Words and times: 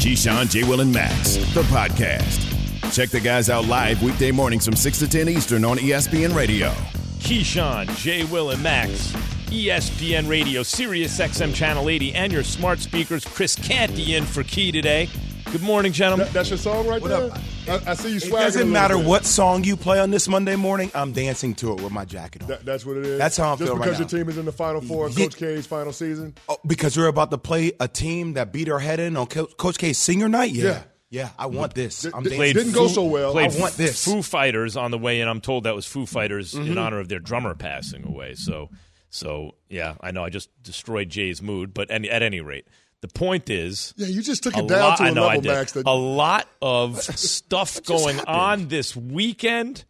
Keyshawn, 0.00 0.48
J. 0.50 0.64
Will, 0.64 0.80
and 0.80 0.90
Max, 0.92 1.36
the 1.52 1.62
podcast. 1.64 2.46
Check 2.94 3.10
the 3.10 3.20
guys 3.20 3.50
out 3.50 3.66
live 3.66 4.02
weekday 4.02 4.30
mornings 4.30 4.64
from 4.64 4.74
6 4.74 4.98
to 5.00 5.06
10 5.08 5.28
Eastern 5.28 5.62
on 5.64 5.76
ESPN 5.76 6.34
Radio. 6.34 6.70
Keyshawn, 7.18 7.94
J. 7.98 8.24
Will, 8.24 8.48
and 8.50 8.62
Max, 8.62 9.12
ESPN 9.50 10.26
Radio, 10.26 10.62
Sirius 10.62 11.18
XM 11.18 11.54
Channel 11.54 11.90
80, 11.90 12.14
and 12.14 12.32
your 12.32 12.42
smart 12.42 12.78
speakers. 12.80 13.26
Chris 13.26 13.54
Canty 13.54 14.14
in 14.16 14.24
for 14.24 14.42
Key 14.42 14.72
today. 14.72 15.08
Good 15.52 15.62
morning, 15.62 15.92
gentlemen. 15.92 16.26
That, 16.28 16.32
that's 16.32 16.48
your 16.48 16.58
song 16.58 16.86
right 16.86 17.02
What 17.02 17.08
there? 17.08 17.30
up? 17.30 17.38
I, 17.70 17.90
I 17.90 17.94
see 17.94 18.10
you 18.10 18.16
It 18.16 18.22
swagging. 18.24 18.26
a 18.26 18.44
doesn't 18.44 18.58
little 18.60 18.72
matter 18.72 18.96
bit. 18.96 19.06
what 19.06 19.24
song 19.24 19.64
you 19.64 19.76
play 19.76 20.00
on 20.00 20.10
this 20.10 20.28
Monday 20.28 20.56
morning. 20.56 20.90
I'm 20.94 21.12
dancing 21.12 21.54
to 21.56 21.72
it 21.72 21.80
with 21.82 21.92
my 21.92 22.04
jacket 22.04 22.42
on. 22.42 22.48
That, 22.48 22.64
that's 22.64 22.84
what 22.84 22.96
it 22.96 23.06
is. 23.06 23.18
That's 23.18 23.36
how 23.36 23.52
I 23.52 23.56
Just 23.56 23.62
feel 23.64 23.76
right 23.76 23.84
because 23.84 23.98
now. 24.00 24.06
your 24.18 24.24
team 24.24 24.28
is 24.30 24.38
in 24.38 24.44
the 24.44 24.52
Final 24.52 24.80
Four, 24.80 25.08
Yeah. 25.10 25.16
Coach 25.24 25.36
K's 25.36 25.66
final 25.66 25.92
season. 25.92 26.34
Oh, 26.48 26.58
because 26.66 26.96
we're 26.96 27.06
about 27.06 27.30
to 27.30 27.38
play 27.38 27.72
a 27.80 27.86
team 27.88 28.34
that 28.34 28.52
beat 28.52 28.68
our 28.68 28.78
head 28.80 29.00
in 29.00 29.16
on 29.16 29.26
Coach 29.26 29.78
K's 29.78 29.98
senior 29.98 30.28
night. 30.28 30.50
Yeah, 30.52 30.64
Yeah. 30.64 30.82
yeah. 31.10 31.28
I 31.38 31.46
want 31.46 31.74
this. 31.74 32.02
Did- 32.02 32.14
I'm 32.14 32.22
did- 32.24 32.30
dancing. 32.30 32.54
didn't 32.54 32.72
go 32.72 32.88
so 32.88 33.04
well. 33.04 33.32
Played 33.32 33.54
I 33.56 33.60
want 33.60 33.74
this. 33.74 34.04
Foo 34.04 34.22
Fighters 34.22 34.76
on 34.76 34.90
the 34.90 34.98
way 34.98 35.20
in. 35.20 35.28
I'm 35.28 35.40
told 35.40 35.64
that 35.64 35.74
was 35.74 35.86
Foo 35.86 36.06
Fighters 36.06 36.54
Mm-hmm. 36.54 36.72
in 36.72 36.78
honor 36.78 36.98
of 36.98 37.08
their 37.08 37.20
drummer 37.20 37.54
passing 37.54 38.04
away. 38.06 38.34
So, 38.34 38.68
so 39.10 39.54
yeah, 39.68 39.94
I 40.00 40.10
know 40.10 40.24
I 40.24 40.30
just 40.30 40.50
destroyed 40.62 41.08
Jay's 41.10 41.40
mood, 41.42 41.72
but 41.74 41.90
any, 41.90 42.10
at 42.10 42.22
any 42.22 42.40
rate, 42.40 42.66
the 43.00 43.08
point 43.08 43.48
is. 43.50 43.94
Yeah, 43.96 44.08
you 44.08 44.22
just 44.22 44.42
took 44.42 44.56
it 44.56 44.68
down 44.68 44.80
lot, 44.80 44.98
to 44.98 45.04
a 45.04 45.06
I 45.06 45.10
know 45.10 45.26
level, 45.26 45.40
did. 45.42 45.48
Max. 45.48 45.72
That, 45.72 45.86
a 45.86 45.94
lot 45.94 46.46
of 46.60 47.00
stuff 47.02 47.82
going 47.84 48.20
on 48.20 48.68
this 48.68 48.94
weekend, 48.94 49.84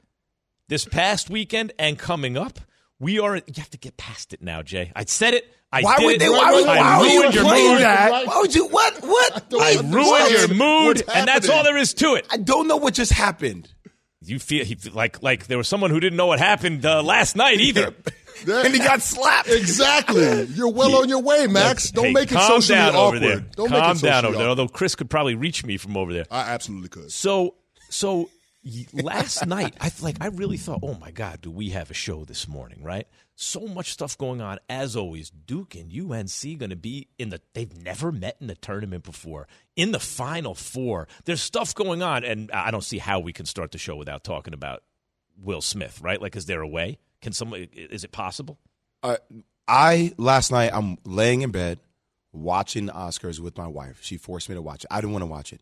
this 0.68 0.84
past 0.84 1.30
weekend, 1.30 1.72
and 1.78 1.98
coming 1.98 2.36
up. 2.36 2.60
We 2.98 3.18
are. 3.18 3.36
You 3.36 3.42
have 3.56 3.70
to 3.70 3.78
get 3.78 3.96
past 3.96 4.32
it 4.34 4.42
now, 4.42 4.62
Jay. 4.62 4.92
I 4.94 5.04
said 5.04 5.34
it. 5.34 5.52
I 5.72 5.82
Why 5.82 5.96
did 5.98 6.04
would 6.04 6.14
it. 6.16 6.18
they? 6.18 6.28
Why 6.28 6.52
would, 6.52 6.66
I 6.66 6.78
why 6.78 6.98
would 6.98 7.12
you 7.12 7.20
ruined 7.20 7.34
your 7.34 7.44
play 7.44 7.68
mood. 7.68 7.80
that? 7.80 8.10
Why 8.26 8.38
would 8.38 8.54
you? 8.54 8.66
What? 8.66 8.96
What? 9.02 9.50
don't 9.50 9.62
I 9.62 9.74
ruined 9.74 9.92
what? 9.92 10.30
your 10.32 10.48
mood, 10.48 11.02
and 11.12 11.28
that's 11.28 11.48
all 11.48 11.62
there 11.62 11.76
is 11.76 11.94
to 11.94 12.14
it. 12.14 12.26
I 12.30 12.36
don't 12.36 12.68
know 12.68 12.76
what 12.76 12.94
just 12.94 13.12
happened. 13.12 13.72
You 14.22 14.38
feel 14.38 14.64
he, 14.64 14.76
like 14.92 15.22
like 15.22 15.46
there 15.46 15.56
was 15.56 15.68
someone 15.68 15.90
who 15.90 16.00
didn't 16.00 16.16
know 16.16 16.26
what 16.26 16.40
happened 16.40 16.84
uh, 16.84 17.02
last 17.02 17.36
night 17.36 17.60
either. 17.60 17.94
that- 18.46 18.66
and 18.66 18.74
he 18.74 18.80
got 18.80 19.02
slapped. 19.02 19.48
exactly. 19.48 20.44
You're 20.46 20.72
well 20.72 20.96
on 21.02 21.08
your 21.08 21.20
way, 21.22 21.46
Max. 21.46 21.90
Don't 21.90 22.06
Hey, 22.06 22.12
make 22.12 22.30
it 22.30 22.34
calm 22.34 22.60
socially 22.60 22.76
down 22.78 22.94
awkward. 22.94 23.16
over 23.22 23.26
there. 23.26 23.40
Don't 23.56 23.68
calm 23.68 23.80
make 23.80 23.80
it 23.80 23.98
socially 23.98 24.10
down 24.10 24.24
over 24.26 24.36
there. 24.38 24.48
Although 24.48 24.68
Chris 24.68 24.94
could 24.94 25.10
probably 25.10 25.34
reach 25.34 25.64
me 25.64 25.76
from 25.76 25.96
over 25.96 26.12
there. 26.12 26.26
I 26.30 26.50
absolutely 26.52 26.88
could. 26.88 27.10
So 27.12 27.54
so 27.88 28.30
last 28.92 29.46
night, 29.46 29.74
I 29.80 29.90
like 30.00 30.16
I 30.20 30.26
really 30.26 30.56
thought, 30.58 30.80
oh 30.82 30.94
my 30.94 31.10
God, 31.10 31.40
do 31.40 31.50
we 31.50 31.70
have 31.70 31.90
a 31.90 31.94
show 31.94 32.24
this 32.24 32.46
morning? 32.48 32.82
Right? 32.82 33.06
So 33.36 33.60
much 33.60 33.92
stuff 33.92 34.18
going 34.18 34.42
on. 34.42 34.58
As 34.68 34.96
always, 34.96 35.30
Duke 35.30 35.74
and 35.74 35.90
UNC 35.90 36.58
going 36.58 36.68
to 36.70 36.76
be 36.76 37.08
in 37.18 37.30
the. 37.30 37.40
They've 37.54 37.74
never 37.82 38.12
met 38.12 38.36
in 38.38 38.48
the 38.48 38.54
tournament 38.54 39.02
before. 39.02 39.48
In 39.76 39.92
the 39.92 39.98
Final 39.98 40.54
Four, 40.54 41.08
there's 41.24 41.40
stuff 41.40 41.74
going 41.74 42.02
on, 42.02 42.22
and 42.22 42.50
I 42.52 42.70
don't 42.70 42.84
see 42.84 42.98
how 42.98 43.18
we 43.20 43.32
can 43.32 43.46
start 43.46 43.72
the 43.72 43.78
show 43.78 43.96
without 43.96 44.24
talking 44.24 44.52
about 44.52 44.82
Will 45.38 45.62
Smith. 45.62 46.00
Right? 46.02 46.20
Like, 46.20 46.36
is 46.36 46.44
there 46.44 46.60
a 46.60 46.68
way? 46.68 46.98
Can 47.22 47.32
someone? 47.32 47.68
Is 47.72 48.04
it 48.04 48.12
possible? 48.12 48.58
Uh, 49.02 49.16
I 49.68 50.12
last 50.16 50.50
night 50.50 50.70
I'm 50.72 50.98
laying 51.04 51.42
in 51.42 51.50
bed 51.50 51.78
watching 52.32 52.86
the 52.86 52.92
Oscars 52.92 53.40
with 53.40 53.56
my 53.56 53.66
wife. 53.66 53.98
She 54.02 54.16
forced 54.16 54.48
me 54.48 54.54
to 54.54 54.62
watch 54.62 54.84
it. 54.84 54.88
I 54.90 55.00
didn't 55.00 55.12
want 55.12 55.22
to 55.22 55.26
watch 55.26 55.52
it. 55.52 55.60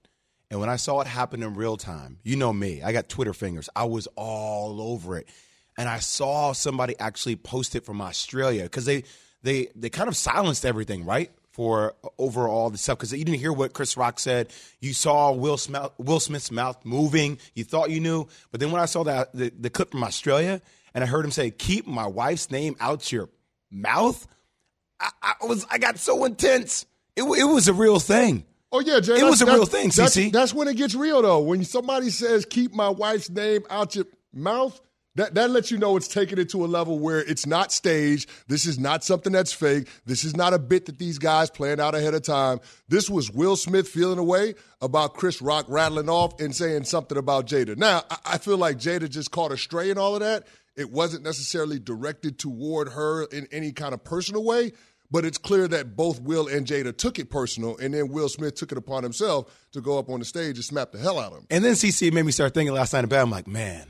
And 0.50 0.60
when 0.60 0.68
I 0.68 0.76
saw 0.76 1.00
it 1.00 1.06
happen 1.06 1.42
in 1.42 1.54
real 1.54 1.76
time, 1.76 2.18
you 2.22 2.36
know 2.36 2.52
me, 2.52 2.82
I 2.82 2.92
got 2.92 3.08
Twitter 3.08 3.34
fingers. 3.34 3.68
I 3.76 3.84
was 3.84 4.08
all 4.16 4.80
over 4.80 5.18
it. 5.18 5.28
And 5.76 5.88
I 5.88 5.98
saw 5.98 6.52
somebody 6.52 6.94
actually 6.98 7.36
post 7.36 7.76
it 7.76 7.84
from 7.84 8.00
Australia 8.00 8.62
because 8.64 8.84
they, 8.84 9.04
they, 9.42 9.68
they 9.76 9.90
kind 9.90 10.08
of 10.08 10.16
silenced 10.16 10.64
everything, 10.64 11.04
right? 11.04 11.30
For 11.52 11.94
over 12.18 12.48
all 12.48 12.70
the 12.70 12.78
stuff 12.78 12.98
because 12.98 13.12
you 13.12 13.24
didn't 13.24 13.40
hear 13.40 13.52
what 13.52 13.74
Chris 13.74 13.96
Rock 13.96 14.20
said. 14.20 14.48
You 14.80 14.94
saw 14.94 15.32
Will 15.32 15.58
Will 15.98 16.20
Smith's 16.20 16.50
mouth 16.50 16.84
moving. 16.84 17.38
You 17.54 17.64
thought 17.64 17.90
you 17.90 18.00
knew, 18.00 18.26
but 18.50 18.60
then 18.60 18.70
when 18.70 18.80
I 18.80 18.86
saw 18.86 19.04
that 19.04 19.32
the, 19.34 19.52
the 19.58 19.68
clip 19.68 19.90
from 19.90 20.04
Australia 20.04 20.62
and 20.98 21.04
I 21.04 21.06
heard 21.06 21.24
him 21.24 21.30
say, 21.30 21.52
"Keep 21.52 21.86
my 21.86 22.08
wife's 22.08 22.50
name 22.50 22.74
out 22.80 23.12
your 23.12 23.28
mouth," 23.70 24.26
I, 24.98 25.10
I 25.22 25.46
was 25.46 25.64
I 25.70 25.78
got 25.78 25.96
so 25.96 26.24
intense. 26.24 26.86
It, 27.14 27.22
it 27.22 27.44
was 27.44 27.68
a 27.68 27.72
real 27.72 28.00
thing. 28.00 28.44
Oh 28.72 28.80
yeah, 28.80 28.98
Jay. 28.98 29.20
It 29.20 29.22
was 29.22 29.40
a 29.40 29.46
real 29.46 29.64
thing, 29.64 29.90
That's, 29.94 30.16
CC. 30.16 30.32
that's 30.32 30.52
when 30.52 30.66
it 30.66 30.76
gets 30.76 30.96
real, 30.96 31.22
though. 31.22 31.38
When 31.38 31.62
somebody 31.62 32.10
says 32.10 32.44
"keep 32.44 32.74
my 32.74 32.88
wife's 32.88 33.30
name 33.30 33.62
out 33.70 33.94
your 33.94 34.06
mouth," 34.34 34.80
that 35.14 35.34
that 35.36 35.50
lets 35.50 35.70
you 35.70 35.78
know 35.78 35.96
it's 35.96 36.08
taking 36.08 36.36
it 36.36 36.48
to 36.48 36.64
a 36.64 36.66
level 36.66 36.98
where 36.98 37.20
it's 37.20 37.46
not 37.46 37.70
staged. 37.70 38.28
This 38.48 38.66
is 38.66 38.76
not 38.76 39.04
something 39.04 39.32
that's 39.32 39.52
fake. 39.52 39.86
This 40.04 40.24
is 40.24 40.34
not 40.36 40.52
a 40.52 40.58
bit 40.58 40.86
that 40.86 40.98
these 40.98 41.18
guys 41.20 41.48
planned 41.48 41.80
out 41.80 41.94
ahead 41.94 42.14
of 42.14 42.22
time. 42.22 42.58
This 42.88 43.08
was 43.08 43.30
Will 43.30 43.54
Smith 43.54 43.86
feeling 43.86 44.18
away 44.18 44.56
about 44.80 45.14
Chris 45.14 45.40
Rock 45.40 45.66
rattling 45.68 46.08
off 46.08 46.40
and 46.40 46.52
saying 46.52 46.84
something 46.84 47.16
about 47.16 47.46
Jada. 47.46 47.76
Now, 47.76 48.02
I, 48.10 48.16
I 48.32 48.38
feel 48.38 48.58
like 48.58 48.78
Jada 48.78 49.08
just 49.08 49.30
caught 49.30 49.52
a 49.52 49.56
stray 49.56 49.90
in 49.90 49.96
all 49.96 50.14
of 50.14 50.20
that. 50.22 50.48
It 50.78 50.92
wasn't 50.92 51.24
necessarily 51.24 51.78
directed 51.78 52.38
toward 52.38 52.90
her 52.90 53.24
in 53.24 53.48
any 53.50 53.72
kind 53.72 53.92
of 53.92 54.04
personal 54.04 54.44
way. 54.44 54.72
But 55.10 55.24
it's 55.24 55.38
clear 55.38 55.66
that 55.68 55.96
both 55.96 56.20
Will 56.20 56.48
and 56.48 56.66
Jada 56.66 56.96
took 56.96 57.18
it 57.18 57.30
personal, 57.30 57.78
and 57.78 57.94
then 57.94 58.08
Will 58.08 58.28
Smith 58.28 58.56
took 58.56 58.72
it 58.72 58.78
upon 58.78 59.02
himself 59.02 59.66
to 59.72 59.80
go 59.80 59.98
up 59.98 60.10
on 60.10 60.18
the 60.18 60.24
stage 60.26 60.56
and 60.56 60.64
smack 60.64 60.92
the 60.92 60.98
hell 60.98 61.18
out 61.18 61.32
of 61.32 61.38
him. 61.38 61.46
And 61.50 61.64
then 61.64 61.72
CC 61.72 62.12
made 62.12 62.24
me 62.24 62.32
start 62.32 62.52
thinking 62.52 62.74
last 62.74 62.92
night 62.92 63.04
in 63.04 63.08
bed. 63.08 63.22
I'm 63.22 63.30
like, 63.30 63.46
man, 63.46 63.86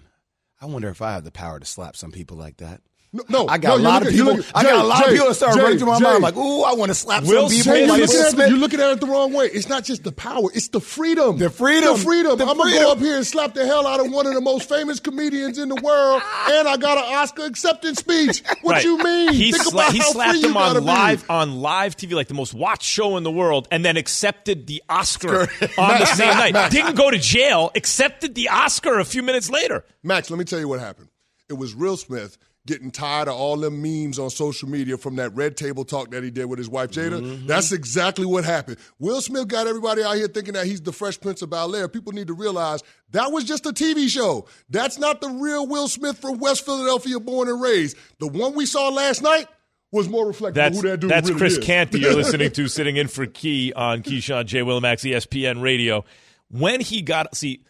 I 0.61 0.67
wonder 0.67 0.89
if 0.89 1.03
I 1.03 1.13
have 1.13 1.25
the 1.25 1.33
power 1.33 1.59
to 1.59 1.67
slap 1.67 1.97
some 1.97 2.13
people 2.13 2.37
like 2.37 2.59
that. 2.59 2.83
No, 3.11 3.25
no 3.31 3.49
I 3.49 3.57
got 3.57 3.69
no, 3.71 3.77
a 3.77 3.89
lot 3.89 4.03
look 4.03 4.11
of 4.11 4.15
people. 4.17 4.35
look 4.37 4.47
at- 4.47 4.57
I 4.57 4.63
got 4.65 4.85
a 4.85 4.87
lot 4.87 4.99
Jay, 4.99 5.05
of 5.07 5.13
people 5.13 5.29
that 5.29 5.35
start 5.35 5.55
Jay, 5.55 5.63
running 5.63 5.79
through 5.79 5.87
my 5.89 5.99
Jay. 5.99 6.05
mind. 6.05 6.23
Like, 6.23 6.37
ooh, 6.37 6.63
I 6.63 6.75
want 6.75 6.91
to 6.91 6.95
slap 6.95 7.25
Will 7.25 7.49
some 7.49 7.57
people. 7.73 7.97
Jay, 7.97 8.07
Smith 8.07 8.19
you're, 8.19 8.19
looking 8.19 8.21
at 8.21 8.39
it, 8.47 8.51
you're 8.51 8.59
looking 8.59 8.81
at 8.81 8.91
it 8.91 9.01
the 9.01 9.07
wrong 9.07 9.33
way. 9.33 9.47
It's 9.47 9.67
not 9.69 9.85
just 9.85 10.05
the 10.05 10.13
power; 10.13 10.51
it's 10.53 10.69
the 10.69 10.81
freedom. 10.81 11.39
The 11.39 11.49
freedom. 11.49 11.97
The 11.97 12.05
freedom. 12.05 12.37
The 12.37 12.45
I'm 12.47 12.59
gonna 12.59 12.71
go 12.73 12.93
up 12.93 12.99
here 12.99 13.17
and 13.17 13.27
slap 13.27 13.55
the 13.55 13.65
hell 13.65 13.87
out 13.87 13.99
of 14.05 14.13
one 14.13 14.27
of 14.27 14.35
the 14.35 14.43
most 14.43 14.69
famous 14.69 15.01
comedians 15.01 15.57
in 15.59 15.71
the 15.71 15.77
world, 15.77 16.21
and 16.51 16.69
I 16.69 16.77
got 16.77 16.99
an 16.99 17.05
Oscar 17.15 17.45
acceptance 17.47 17.99
speech. 18.01 18.43
What 18.61 18.75
Right. 18.75 18.85
you 18.85 18.99
mean? 18.99 19.33
He, 19.33 19.53
Think 19.53 19.65
sla- 19.65 19.73
about 19.73 19.93
he 19.93 19.99
how 20.01 20.13
slapped 20.13 20.31
free 20.33 20.41
you 20.41 20.49
him 20.49 20.57
on 20.59 20.69
gotta 20.75 20.81
be. 20.81 20.87
live 20.87 21.31
on 21.31 21.61
live 21.63 21.97
TV, 21.97 22.13
like 22.15 22.29
the 22.29 22.35
most 22.35 22.53
watched 22.53 22.83
show 22.83 23.17
in 23.17 23.23
the 23.23 23.31
world, 23.33 23.69
and 23.71 23.83
then 23.87 23.97
accepted 23.97 24.67
the 24.67 24.83
Oscar 24.91 25.41
on 25.79 25.99
the 25.99 26.05
same 26.07 26.37
night. 26.37 26.71
Didn't 26.71 26.95
go 26.97 27.11
to 27.11 27.17
jail, 27.19 27.71
accepted 27.75 28.35
the 28.35 28.51
Oscar 28.51 28.99
a 28.99 29.05
few 29.07 29.23
minutes 29.23 29.49
later. 29.49 29.83
Max, 30.03 30.29
let 30.29 30.39
me 30.39 30.45
tell 30.45 30.59
you 30.59 30.69
what 30.69 30.79
happened. 30.81 31.09
It 31.49 31.55
was 31.55 31.73
Real 31.75 31.97
Smith 31.97 32.37
getting 32.69 32.91
tired 32.91 33.29
of 33.29 33.35
all 33.35 33.57
them 33.57 33.81
memes 33.81 34.19
on 34.19 34.29
social 34.29 34.69
media 34.69 34.99
from 34.99 35.17
that 35.17 35.35
red 35.35 35.57
table 35.57 35.87
talk 35.87 36.11
that 36.11 36.23
he 36.23 36.31
did 36.31 36.45
with 36.45 36.59
his 36.59 36.69
wife 36.69 36.91
Jada. 36.91 37.21
Mm-hmm. 37.21 37.47
That's 37.47 37.73
exactly 37.73 38.27
what 38.27 38.45
happened. 38.45 38.77
Will 38.99 39.23
Smith 39.23 39.49
got 39.49 39.67
everybody 39.67 40.03
out 40.03 40.17
here 40.17 40.29
thinking 40.29 40.53
that 40.53 40.67
he's 40.67 40.83
the 40.83 40.93
Fresh 40.93 41.21
Prince 41.21 41.41
of 41.41 41.49
Bel 41.49 41.75
Air. 41.75 41.89
People 41.89 42.13
need 42.13 42.27
to 42.27 42.35
realize 42.35 42.83
that 43.13 43.33
was 43.33 43.45
just 43.45 43.65
a 43.65 43.71
TV 43.71 44.07
show. 44.09 44.47
That's 44.69 44.99
not 44.99 45.23
the 45.23 45.31
real 45.31 45.67
Will 45.67 45.89
Smith 45.89 46.19
from 46.19 46.39
West 46.39 46.67
Philadelphia, 46.67 47.19
born 47.19 47.49
and 47.49 47.61
raised. 47.61 47.97
The 48.21 48.29
one 48.29 48.55
we 48.55 48.67
saw 48.67 48.91
last 48.91 49.23
night 49.23 49.49
was 49.91 50.07
more 50.07 50.27
reflective 50.27 50.57
That's, 50.57 50.77
of 50.77 50.85
who 50.85 50.91
that 50.91 51.01
dude 51.01 51.11
that's 51.11 51.29
really 51.31 51.39
Chris 51.41 51.53
is. 51.55 51.65
Canty 51.65 52.01
you're 52.01 52.13
listening 52.17 52.51
to 52.51 52.69
sitting 52.69 52.97
in 52.97 53.09
for 53.09 53.25
Key 53.25 53.73
on 53.73 54.03
Keyshawn 54.03 54.45
J. 54.45 54.61
Willimax 54.61 55.11
ESPN 55.11 55.63
Radio. 55.63 56.05
When 56.51 56.83
he 56.83 57.01
got 57.01 57.35
see, 57.35 57.63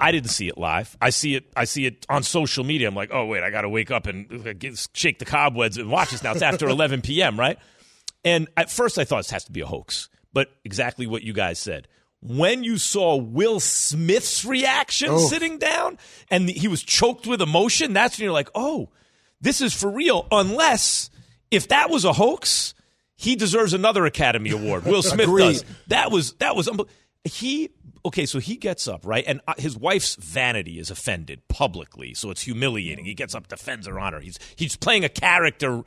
I- 0.00 0.12
didn't 0.12 0.30
see 0.30 0.48
it 0.48 0.58
live. 0.58 0.96
I 1.00 1.10
see 1.10 1.34
it. 1.36 1.44
I 1.56 1.64
see 1.64 1.86
it 1.86 2.06
on 2.08 2.22
social 2.22 2.64
media. 2.64 2.88
I'm 2.88 2.94
like, 2.94 3.10
oh 3.12 3.26
wait, 3.26 3.42
I 3.42 3.50
got 3.50 3.62
to 3.62 3.68
wake 3.68 3.90
up 3.90 4.06
and 4.06 4.46
uh, 4.46 4.52
get, 4.52 4.88
shake 4.94 5.18
the 5.18 5.24
cobwebs 5.24 5.76
and 5.76 5.90
watch 5.90 6.10
this 6.10 6.22
now. 6.22 6.32
It's 6.32 6.42
after 6.42 6.68
11 6.68 7.02
p.m. 7.02 7.38
Right? 7.38 7.58
And 8.24 8.48
at 8.56 8.70
first, 8.70 8.98
I 8.98 9.04
thought 9.04 9.18
this 9.18 9.30
has 9.30 9.44
to 9.44 9.52
be 9.52 9.60
a 9.60 9.66
hoax, 9.66 10.08
but 10.32 10.48
exactly 10.64 11.06
what 11.06 11.22
you 11.22 11.32
guys 11.32 11.58
said. 11.58 11.88
When 12.22 12.64
you 12.64 12.76
saw 12.76 13.16
Will 13.16 13.60
Smith's 13.60 14.44
reaction 14.44 15.18
sitting 15.20 15.56
down 15.58 15.96
and 16.30 16.50
he 16.50 16.68
was 16.68 16.82
choked 16.82 17.26
with 17.26 17.40
emotion, 17.40 17.94
that's 17.94 18.18
when 18.18 18.24
you're 18.24 18.32
like, 18.34 18.50
oh, 18.54 18.90
this 19.40 19.62
is 19.62 19.72
for 19.72 19.90
real. 19.90 20.26
Unless 20.30 21.08
if 21.50 21.68
that 21.68 21.88
was 21.88 22.04
a 22.04 22.12
hoax, 22.12 22.74
he 23.16 23.36
deserves 23.36 23.72
another 23.72 24.04
Academy 24.04 24.50
Award. 24.50 24.84
Will 24.84 25.02
Smith 25.02 25.28
does. 25.34 25.64
That 25.86 26.10
was 26.10 26.34
that 26.34 26.54
was 26.56 26.68
unbel- 26.68 26.88
he. 27.24 27.70
Okay, 28.04 28.24
so 28.24 28.38
he 28.38 28.56
gets 28.56 28.88
up 28.88 29.04
right, 29.04 29.24
and 29.26 29.40
uh, 29.46 29.54
his 29.58 29.76
wife's 29.76 30.14
vanity 30.16 30.78
is 30.78 30.90
offended 30.90 31.46
publicly, 31.48 32.14
so 32.14 32.30
it's 32.30 32.42
humiliating. 32.42 33.04
He 33.04 33.14
gets 33.14 33.34
up, 33.34 33.48
defends 33.48 33.86
her 33.86 33.98
honor. 33.98 34.20
He's 34.20 34.38
he's 34.56 34.76
playing 34.76 35.04
a 35.04 35.08
character, 35.08 35.82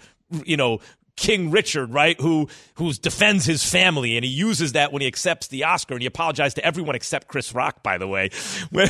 you 0.45 0.57
know, 0.57 0.79
King 1.15 1.51
Richard, 1.51 1.93
right? 1.93 2.19
Who 2.19 2.49
who 2.75 2.93
defends 2.93 3.45
his 3.45 3.67
family, 3.67 4.15
and 4.15 4.23
he 4.25 4.31
uses 4.31 4.73
that 4.73 4.91
when 4.91 5.01
he 5.01 5.07
accepts 5.07 5.47
the 5.47 5.63
Oscar, 5.63 5.95
and 5.95 6.01
he 6.01 6.07
apologized 6.07 6.57
to 6.57 6.65
everyone 6.65 6.95
except 6.95 7.27
Chris 7.27 7.53
Rock, 7.53 7.81
by 7.83 7.97
the 7.97 8.07
way, 8.07 8.29
when, 8.69 8.89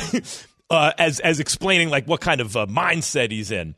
uh, 0.70 0.92
as 0.98 1.20
as 1.20 1.40
explaining 1.40 1.90
like 1.90 2.06
what 2.06 2.20
kind 2.20 2.40
of 2.40 2.56
uh, 2.56 2.66
mindset 2.66 3.30
he's 3.30 3.50
in. 3.50 3.74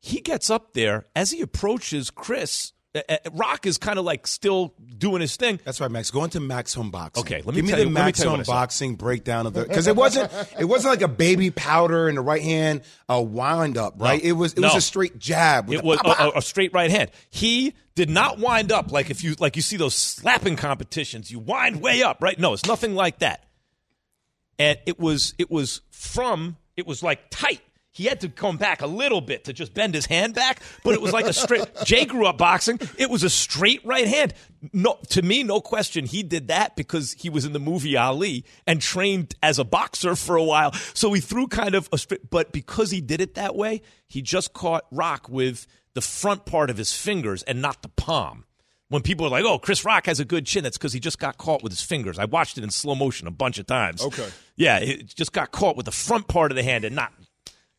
He 0.00 0.20
gets 0.20 0.50
up 0.50 0.74
there 0.74 1.06
as 1.16 1.30
he 1.30 1.40
approaches 1.40 2.10
Chris. 2.10 2.73
Uh, 2.94 3.00
uh, 3.08 3.16
Rock 3.32 3.66
is 3.66 3.76
kind 3.76 3.98
of 3.98 4.04
like 4.04 4.26
still 4.26 4.72
doing 4.98 5.20
his 5.20 5.36
thing. 5.36 5.58
That's 5.64 5.80
right, 5.80 5.90
Max. 5.90 6.10
Go 6.12 6.22
into 6.22 6.38
Max 6.38 6.76
on 6.76 6.90
Boxing. 6.90 7.24
Okay, 7.24 7.42
let 7.44 7.46
me 7.46 7.54
give 7.54 7.64
me 7.64 7.70
tell 7.70 7.78
the 7.78 7.82
you- 7.84 7.88
me 7.90 7.94
Max 7.94 8.20
tell 8.20 8.30
Home. 8.30 8.42
Boxing 8.46 8.94
breakdown 8.94 9.46
of 9.46 9.52
the 9.52 9.62
because 9.64 9.86
it 9.88 9.96
wasn't 9.96 10.30
it 10.58 10.64
wasn't 10.66 10.92
like 10.92 11.02
a 11.02 11.08
baby 11.08 11.50
powder 11.50 12.08
in 12.08 12.14
the 12.14 12.20
right 12.20 12.42
hand, 12.42 12.82
a 13.08 13.20
wind 13.20 13.76
up, 13.76 13.94
right? 13.98 14.22
No. 14.22 14.28
It 14.28 14.32
was 14.32 14.52
it 14.54 14.60
was 14.60 14.76
a 14.76 14.80
straight 14.80 15.18
jab. 15.18 15.72
It 15.72 15.82
was 15.82 15.98
a, 16.04 16.08
a, 16.08 16.32
a 16.36 16.42
straight 16.42 16.72
right 16.72 16.90
hand. 16.90 17.10
He 17.30 17.74
did 17.96 18.10
not 18.10 18.38
wind 18.38 18.70
up 18.70 18.92
like 18.92 19.10
if 19.10 19.24
you 19.24 19.34
like 19.40 19.56
you 19.56 19.62
see 19.62 19.76
those 19.76 19.94
slapping 19.94 20.54
competitions. 20.56 21.30
You 21.30 21.40
wind 21.40 21.80
way 21.80 22.02
up, 22.02 22.18
right? 22.22 22.38
No, 22.38 22.52
it's 22.52 22.66
nothing 22.66 22.94
like 22.94 23.18
that. 23.18 23.44
And 24.58 24.78
it 24.86 25.00
was 25.00 25.34
it 25.38 25.50
was 25.50 25.80
from 25.90 26.56
it 26.76 26.86
was 26.86 27.02
like 27.02 27.28
tight. 27.30 27.60
He 27.94 28.06
had 28.06 28.20
to 28.22 28.28
come 28.28 28.56
back 28.56 28.82
a 28.82 28.88
little 28.88 29.20
bit 29.20 29.44
to 29.44 29.52
just 29.52 29.72
bend 29.72 29.94
his 29.94 30.04
hand 30.04 30.34
back, 30.34 30.60
but 30.82 30.94
it 30.94 31.00
was 31.00 31.12
like 31.12 31.26
a 31.26 31.32
straight. 31.32 31.64
Jay 31.84 32.04
grew 32.04 32.26
up 32.26 32.36
boxing. 32.36 32.80
It 32.98 33.08
was 33.08 33.22
a 33.22 33.30
straight 33.30 33.86
right 33.86 34.08
hand. 34.08 34.34
No, 34.72 34.98
to 35.10 35.22
me, 35.22 35.44
no 35.44 35.60
question. 35.60 36.04
He 36.04 36.24
did 36.24 36.48
that 36.48 36.74
because 36.74 37.12
he 37.12 37.30
was 37.30 37.44
in 37.44 37.52
the 37.52 37.60
movie 37.60 37.96
Ali 37.96 38.44
and 38.66 38.82
trained 38.82 39.36
as 39.44 39.60
a 39.60 39.64
boxer 39.64 40.16
for 40.16 40.34
a 40.34 40.42
while. 40.42 40.72
So 40.92 41.12
he 41.12 41.20
threw 41.20 41.46
kind 41.46 41.76
of 41.76 41.88
a 41.92 41.98
straight, 41.98 42.28
but 42.30 42.50
because 42.50 42.90
he 42.90 43.00
did 43.00 43.20
it 43.20 43.34
that 43.34 43.54
way, 43.54 43.80
he 44.08 44.22
just 44.22 44.52
caught 44.52 44.86
Rock 44.90 45.28
with 45.28 45.68
the 45.94 46.00
front 46.00 46.46
part 46.46 46.70
of 46.70 46.76
his 46.76 46.92
fingers 46.92 47.44
and 47.44 47.62
not 47.62 47.82
the 47.82 47.88
palm. 47.90 48.44
When 48.88 49.02
people 49.02 49.24
are 49.26 49.30
like, 49.30 49.44
"Oh, 49.44 49.58
Chris 49.58 49.84
Rock 49.84 50.06
has 50.06 50.18
a 50.18 50.24
good 50.24 50.46
chin," 50.46 50.64
that's 50.64 50.76
because 50.76 50.92
he 50.92 51.00
just 51.00 51.18
got 51.18 51.38
caught 51.38 51.62
with 51.62 51.70
his 51.72 51.80
fingers. 51.80 52.18
I 52.18 52.26
watched 52.26 52.58
it 52.58 52.64
in 52.64 52.70
slow 52.70 52.94
motion 52.94 53.26
a 53.26 53.30
bunch 53.30 53.58
of 53.58 53.66
times. 53.66 54.02
Okay. 54.02 54.28
yeah, 54.56 54.78
it 54.78 55.14
just 55.14 55.32
got 55.32 55.52
caught 55.52 55.76
with 55.76 55.86
the 55.86 55.92
front 55.92 56.28
part 56.28 56.50
of 56.52 56.56
the 56.56 56.62
hand 56.62 56.84
and 56.84 56.94
not, 56.94 57.12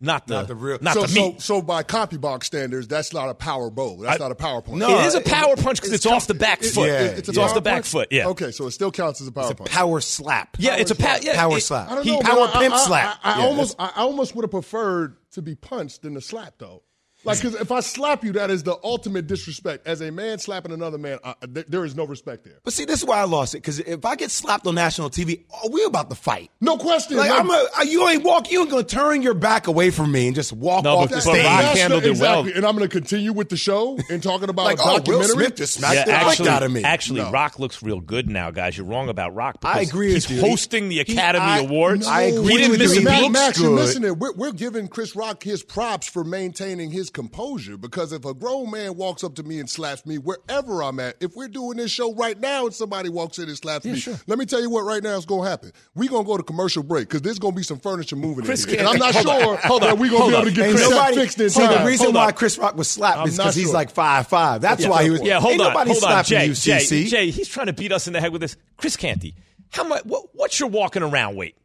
not 0.02 0.28
the, 0.28 0.34
Not 0.36 0.48
the 0.48 0.56
real- 0.56 0.78
not 0.82 0.94
so, 0.94 1.02
the 1.04 1.08
so, 1.08 1.28
meat. 1.32 1.42
so 1.42 1.62
by 1.62 1.82
CompuBox 1.84 2.44
standards, 2.44 2.88
that's 2.88 3.14
not 3.14 3.30
a 3.30 3.34
power 3.34 3.70
bow. 3.72 4.02
That's 4.02 4.20
not 4.20 4.32
a 4.32 4.36
power 4.36 4.62
punch. 4.62 4.78
No, 4.78 5.00
it 5.00 5.06
is 5.06 5.16
a 5.16 5.22
power 5.22 5.56
punch 5.56 5.78
because 5.80 5.94
it's, 5.94 6.06
off 6.06 6.28
the 6.28 6.34
back 6.34 6.62
It- 6.62 6.72
foot. 6.72 6.88
yeah, 6.90 7.00
it's 7.04 7.30
a 7.30 7.42
off 7.42 7.54
the 7.54 7.62
back 7.62 7.76
punch? 7.76 7.88
foot. 7.88 8.08
Yeah. 8.12 8.28
Okay, 8.28 8.52
so 8.52 8.68
it 8.68 8.72
still 8.72 8.92
counts 8.92 9.22
as 9.22 9.28
a 9.28 9.32
power 9.32 9.46
It's 9.46 9.52
a 9.54 9.56
punch. 9.56 9.70
power 9.72 10.02
slap. 10.02 10.58
Yeah, 10.60 10.76
it's 10.76 10.92
a 10.92 10.96
pa- 10.96 11.20
yeah, 11.22 11.36
power 11.36 11.58
it- 11.58 11.62
slap. 11.62 11.90
I 11.90 11.96
don't 11.96 12.04
He- 12.04 12.22
power. 12.22 12.42
I- 12.54 12.60
pimp 12.62 12.74
I, 12.76 12.86
slap. 12.86 13.20
I, 13.24 13.34
I 13.34 13.38
Yeah, 13.40 13.46
almost, 13.46 13.76
I 13.80 13.92
almost 13.98 14.36
would 14.36 14.44
have 14.44 14.52
preferred 14.52 15.16
to 15.32 15.42
be 15.42 15.56
punched 15.56 16.02
than 16.02 16.14
to 16.16 16.22
slap, 16.22 16.56
though. 16.58 16.84
Like, 17.26 17.40
because 17.42 17.56
if 17.56 17.72
I 17.72 17.80
slap 17.80 18.24
you, 18.24 18.34
that 18.34 18.50
is 18.52 18.64
the 18.64 18.78
ultimate 18.84 19.28
disrespect. 19.28 19.88
As 19.88 20.02
a 20.02 20.12
man 20.12 20.38
slapping 20.40 20.72
another 20.72 20.98
man, 20.98 21.20
I, 21.24 21.36
there, 21.42 21.66
there 21.68 21.86
is 21.86 21.96
no 21.96 22.06
respect 22.06 22.44
there. 22.44 22.60
But 22.64 22.74
see, 22.74 22.86
this 22.86 23.00
is 23.00 23.06
why 23.06 23.18
I 23.20 23.24
lost 23.24 23.56
it 23.56 23.60
because 23.60 23.80
if 23.80 24.06
I 24.06 24.16
get 24.16 24.32
slapped 24.32 24.68
on 24.68 24.76
national 24.76 25.10
TV, 25.10 25.44
oh, 25.54 25.70
we 25.72 25.84
about 25.86 26.10
to 26.10 26.16
fight. 26.16 26.52
No 26.62 26.78
question. 26.78 27.18
Like 27.18 27.30
Like, 27.32 27.40
I'm 27.40 27.50
a, 27.50 27.68
uh, 27.80 27.84
you 27.84 28.08
ain't 28.08 28.24
walk, 28.24 28.52
you 28.52 28.62
ain't 28.62 28.70
gonna 28.70 28.84
turn 28.84 29.22
your 29.22 29.34
back 29.34 29.68
away 29.68 29.90
from 29.92 30.12
me 30.12 30.28
and 30.28 30.36
just 30.36 30.54
walk 30.54 30.84
No, 30.84 30.98
off 30.98 31.10
but- 31.10 31.10
the 31.10 31.16
but 31.16 31.22
stage. 31.34 31.46
Rock 31.46 31.62
that's 31.62 31.80
handled 31.80 32.04
the- 32.04 32.12
it 32.12 32.18
well. 32.20 32.42
And 32.48 32.66
I'm 32.66 32.76
going 32.78 32.88
to 32.88 33.00
continue 33.00 33.34
with 33.34 33.50
the 33.50 33.58
show 33.58 33.98
and 34.10 34.22
talking 34.22 34.50
about 34.50 34.66
like, 34.66 34.78
a 34.80 34.84
oh, 34.84 34.86
Will 34.86 34.98
documentary. 34.98 35.28
Smith 35.36 35.56
just 35.56 35.74
smacked 35.76 35.96
Yeah, 35.96 36.06
the 36.06 36.12
actually, 36.14 36.46
lick 36.46 36.54
out 36.54 36.64
of 36.64 36.72
me. 36.72 36.84
actually, 36.84 37.22
No. 37.22 37.32
Rock 37.32 37.60
looks 37.60 37.82
real 37.84 38.00
good 38.00 38.30
now, 38.30 38.52
guys. 38.52 38.78
You're 38.78 38.86
wrong 38.86 39.10
about 39.10 39.34
Rock. 39.36 39.58
I 39.64 39.82
agree 39.82 40.14
He's 40.14 40.28
with 40.30 40.38
you. 40.38 40.42
hosting 40.48 40.90
the 40.90 40.96
He- 40.96 41.14
Academy 41.14 41.46
I- 41.46 41.60
Awards. 41.60 42.06
I 42.08 42.22
agree 42.24 42.52
He 42.54 42.58
didn't 42.58 42.72
with 42.72 42.80
miss 42.80 42.96
you. 42.96 42.98
a 42.98 43.00
He 43.00 43.06
Max, 43.06 43.18
beat. 43.18 43.24
looks 43.24 43.34
Max, 43.34 43.60
you're 43.60 43.76
missing 43.76 44.04
it. 44.04 44.18
We're, 44.18 44.34
we're 44.34 44.52
giving 44.52 44.88
Chris 44.88 45.16
Rock 45.16 45.44
his 45.44 45.64
props 45.64 46.08
for 46.08 46.24
maintaining 46.24 46.92
his 46.92 47.10
composure 47.16 47.78
because 47.78 48.12
if 48.14 48.26
a 48.26 48.34
grown 48.36 48.70
man 48.70 48.96
walks 48.96 49.24
up 49.24 49.34
to 49.36 49.44
me 49.44 49.60
and 49.60 49.68
slaps 49.70 50.06
me 50.06 50.18
wherever 50.20 50.84
I'm 50.84 51.00
at, 51.00 51.16
if 51.20 51.36
we're 51.36 51.48
doing 51.48 51.78
this 51.78 51.90
show 51.90 52.14
right 52.14 52.40
now 52.40 52.66
and 52.66 52.74
somebody 52.76 53.10
walks 53.10 53.40
in 53.40 53.46
and 53.48 53.58
slaps 53.58 53.86
me, 53.86 54.00
let 54.28 54.38
me 54.38 54.46
tell 54.46 54.62
you 54.62 54.70
what 54.70 54.82
right 54.84 55.02
now 55.02 55.16
is 55.18 55.26
going 55.26 55.44
to 55.46 55.50
happen. 55.50 55.72
We're 55.96 56.10
going 56.10 56.26
to 56.26 56.28
go 56.28 56.38
to 56.38 56.44
commercial 56.44 56.84
break 56.84 57.08
because 57.08 57.24
there's 57.24 57.40
going 57.40 57.54
to 57.54 57.58
be 57.58 57.64
some 57.64 57.80
furniture 57.80 58.16
moving 58.16 58.46
Chris 58.46 58.66
in 58.66 58.72
here. 58.72 58.80
And 58.82 58.90
I'm 58.90 59.00
can't- 59.00 59.16
not 59.16 59.26
hold 59.26 59.28
on, 59.28 59.42
sure 59.42 59.58
hold 59.68 59.84
on, 59.84 59.90
that 59.90 59.98
we're 59.98 60.12
going 60.12 60.30
to 60.30 60.30
be 60.30 60.36
able 60.36 60.46
to 60.46 60.52
get 60.56 60.70
Chris 60.76 60.90
nobody, 60.90 61.16
fixed 61.16 61.40
in 61.42 61.50
see, 61.50 61.62
time. 61.66 61.80
the 61.80 61.86
reason 61.88 62.04
Hold 62.08 62.16
why 62.16 62.28
on. 62.28 62.34
Chris 62.34 62.58
Rock 62.60 62.76
was 62.76 62.88
slapped 62.90 63.18
I'm 63.20 63.28
is 63.30 63.38
not 63.38 63.44
because 63.46 63.56
he's 63.56 63.66
sure. 63.66 63.74
like 63.74 63.90
five 63.92 64.28
five. 64.28 64.62
That's 64.62 64.84
Yeah, 64.84 64.90
why 64.90 65.04
he 65.06 65.10
was. 65.10 65.22
Yeah, 65.24 65.40
hold 65.40 65.54
ain't 65.54 65.62
on, 65.62 65.70
nobody 65.70 65.92
hold 65.92 66.04
on, 66.04 66.24
Jay, 66.26 66.46
you, 66.48 66.54
Jay, 66.54 66.78
CC. 66.78 67.08
Jay. 67.08 67.30
He's 67.32 67.48
trying 67.48 67.68
to 67.68 67.74
beat 67.74 67.92
us 67.94 68.08
in 68.08 68.14
the 68.14 68.20
head 68.22 68.32
with 68.34 68.42
this. 68.42 68.58
Chris 68.78 68.98
Canty, 68.98 69.34
how 69.72 69.84
much? 69.86 70.04
What, 70.06 70.26
what's 70.34 70.60
your 70.60 70.70
walking 70.70 71.02
around 71.04 71.36
weight? 71.38 71.56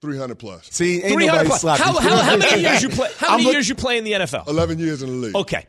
300 0.00 0.38
plus. 0.38 0.66
See, 0.70 0.94
ain't 1.02 1.12
300 1.12 1.26
nobody 1.26 1.48
plus. 1.48 1.60
slapping 1.60 1.84
How, 1.86 1.92
you. 1.92 2.00
how, 2.00 2.16
how 2.22 2.36
many 2.36 2.62
years 2.62 2.82
you 2.82 2.88
play? 2.88 3.08
How 3.18 3.30
many 3.32 3.44
look- 3.44 3.52
years 3.54 3.68
you 3.68 3.74
play 3.74 3.98
in 3.98 4.04
the 4.04 4.12
NFL? 4.12 4.48
11 4.48 4.78
years 4.78 5.02
in 5.02 5.08
the 5.10 5.26
league. 5.26 5.34
Okay. 5.36 5.66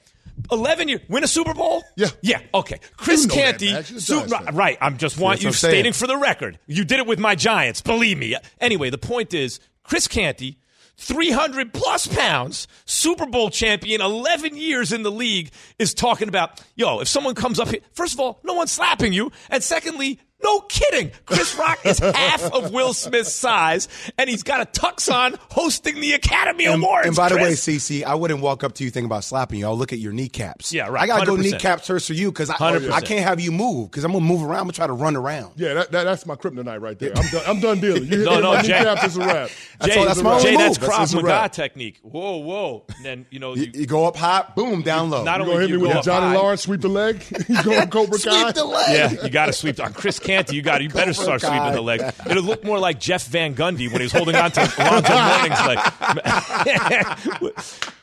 11 0.51 0.87
years. 0.87 1.01
Win 1.09 1.23
a 1.23 1.27
Super 1.27 1.53
Bowl? 1.53 1.83
Yeah. 1.97 2.07
Yeah. 2.21 2.41
Okay. 2.53 2.79
Chris 2.97 3.23
You 3.23 3.27
know 3.27 3.33
Canty. 3.35 3.73
Max. 3.73 3.89
Su- 3.89 4.15
Giants 4.25 4.33
fan. 4.33 4.55
right. 4.55 4.77
I'm 4.81 4.97
just 4.97 5.17
want 5.19 5.33
That's 5.35 5.43
you 5.43 5.47
what 5.49 5.55
saying. 5.55 5.71
stating 5.73 5.93
for 5.93 6.07
the 6.07 6.17
record. 6.17 6.57
You 6.65 6.83
did 6.85 6.99
it 6.99 7.05
with 7.07 7.19
my 7.19 7.35
Giants. 7.35 7.81
Believe 7.81 8.17
me. 8.17 8.35
Anyway, 8.59 8.89
the 8.89 8.97
point 8.97 9.33
is 9.33 9.59
Chris 9.83 10.07
Canty, 10.07 10.57
300 10.97 11.73
plus 11.73 12.07
pounds, 12.07 12.67
Super 12.85 13.25
Bowl 13.25 13.49
champion, 13.49 14.01
11 14.01 14.55
years 14.55 14.91
in 14.91 15.03
the 15.03 15.11
league, 15.11 15.51
is 15.79 15.93
talking 15.93 16.27
about, 16.27 16.61
yo, 16.75 16.99
if 17.01 17.07
someone 17.07 17.35
comes 17.35 17.59
up 17.59 17.67
here, 17.69 17.81
first 17.93 18.13
of 18.13 18.19
all, 18.19 18.39
no 18.43 18.53
one's 18.53 18.71
slapping 18.71 19.11
you. 19.13 19.31
And 19.49 19.61
secondly, 19.63 20.19
no 20.43 20.59
kidding. 20.61 21.11
Chris 21.25 21.55
Rock 21.55 21.79
is 21.85 21.99
half 21.99 22.43
of 22.53 22.71
Will 22.71 22.93
Smith's 22.93 23.33
size, 23.33 23.87
and 24.17 24.29
he's 24.29 24.43
got 24.43 24.61
a 24.61 24.65
tux 24.79 25.13
on 25.13 25.37
hosting 25.49 25.99
the 26.01 26.13
Academy 26.13 26.65
And, 26.65 26.83
Awards. 26.83 27.07
and 27.07 27.15
by 27.15 27.29
the 27.29 27.35
way, 27.35 27.41
Chris. 27.55 27.65
CC, 27.67 28.03
I 28.03 28.15
wouldn't 28.15 28.41
walk 28.41 28.63
up 28.63 28.73
to 28.75 28.83
you 28.83 28.89
thinking 28.89 29.05
about 29.05 29.23
slapping 29.23 29.59
you. 29.59 29.65
I'll 29.65 29.77
look 29.77 29.93
at 29.93 29.99
your 29.99 30.13
kneecaps. 30.13 30.73
Yeah, 30.73 30.87
right. 30.87 31.03
I 31.03 31.07
gotta 31.07 31.25
go 31.25 31.35
100%. 31.35 31.41
kneecaps 31.51 31.87
first 31.87 32.07
for 32.07 32.13
you 32.13 32.31
because 32.31 32.49
I, 32.49 32.55
100%. 32.55 32.91
I 32.91 33.01
can't 33.01 33.23
have 33.25 33.39
you 33.39 33.51
move 33.51 33.91
because 33.91 34.03
I'm 34.03 34.11
gonna 34.11 34.25
move 34.25 34.41
around. 34.43 34.51
I'm 34.59 34.63
gonna 34.63 34.73
try 34.73 34.87
to 34.87 34.93
run 34.93 35.15
around. 35.15 35.53
Yeah, 35.57 35.73
that, 35.75 35.91
that, 35.91 36.03
that's 36.05 36.25
my 36.25 36.35
kryptonite 36.35 36.81
right 36.81 36.97
there. 36.97 37.11
I'm 37.15 37.29
done, 37.29 37.43
I'm 37.47 37.59
done 37.59 37.79
dealing. 37.79 38.03
You 38.03 38.09
hit 38.17 38.25
No, 38.25 38.35
me 38.35 38.41
no, 38.41 38.49
with 38.51 38.57
my 38.59 38.63
Jay. 38.63 38.77
kneecaps, 38.79 39.03
it's 39.03 39.15
a 39.15 39.19
wrap. 39.19 39.49
That's 39.81 39.93
Jay, 39.95 39.99
all- 39.99 40.05
that's 40.05 40.21
my 40.21 40.39
Jay, 40.39 40.55
that's 40.55 40.79
move. 40.79 40.89
Krav 40.89 40.97
That's 40.99 41.13
a 41.13 41.21
Maga 41.23 41.49
technique. 41.49 41.99
Whoa, 42.03 42.37
whoa. 42.37 42.85
And 42.97 43.03
then, 43.05 43.25
you 43.31 43.39
know, 43.39 43.55
You, 43.55 43.63
you, 43.63 43.71
you 43.81 43.85
go 43.87 44.05
up 44.05 44.15
high, 44.15 44.45
boom, 44.55 44.83
down 44.83 45.09
low. 45.09 45.23
not 45.23 45.37
You 45.39 45.43
only 45.45 45.53
gonna 45.55 45.61
hit 45.61 45.67
do 45.69 45.79
me 45.79 45.87
with 45.87 45.97
a 45.97 46.01
Johnny 46.03 46.25
high- 46.27 46.35
Lawrence 46.35 46.61
sweep 46.61 46.81
the 46.81 46.87
leg? 46.87 47.23
you 47.49 47.63
going 47.63 47.89
Cobra 47.89 48.19
Kai? 48.19 48.41
Sweep 48.43 48.55
the 48.55 48.65
leg. 48.65 48.89
Yeah, 49.17 49.23
you 49.23 49.29
got 49.31 49.47
to 49.47 49.53
sweep. 49.53 49.79
On 49.79 49.91
Chris 49.93 50.19
Canty, 50.31 50.55
you 50.55 50.61
got. 50.61 50.81
You 50.81 50.89
better 50.89 51.13
Cobra 51.13 51.39
start 51.39 51.41
sweeping 51.41 51.73
the 51.73 51.81
leg. 51.81 52.01
It'll 52.29 52.43
look 52.43 52.63
more 52.63 52.79
like 52.79 52.99
Jeff 52.99 53.25
Van 53.27 53.55
Gundy 53.55 53.91
when 53.91 54.01
he's 54.01 54.13
was 54.13 54.13
holding 54.13 54.35
on 54.35 54.51
to 54.51 54.61
Alonzo 54.77 55.13
Mourning's 55.13 55.65
leg. 55.67 55.77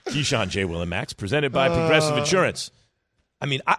Keyshawn 0.06 0.48
J. 0.48 0.64
Will 0.64 0.80
and 0.80 0.90
Max, 0.90 1.12
presented 1.12 1.52
by 1.52 1.68
Progressive 1.68 2.14
uh. 2.14 2.20
Insurance. 2.20 2.70
I 3.40 3.46
mean, 3.46 3.60
I. 3.66 3.76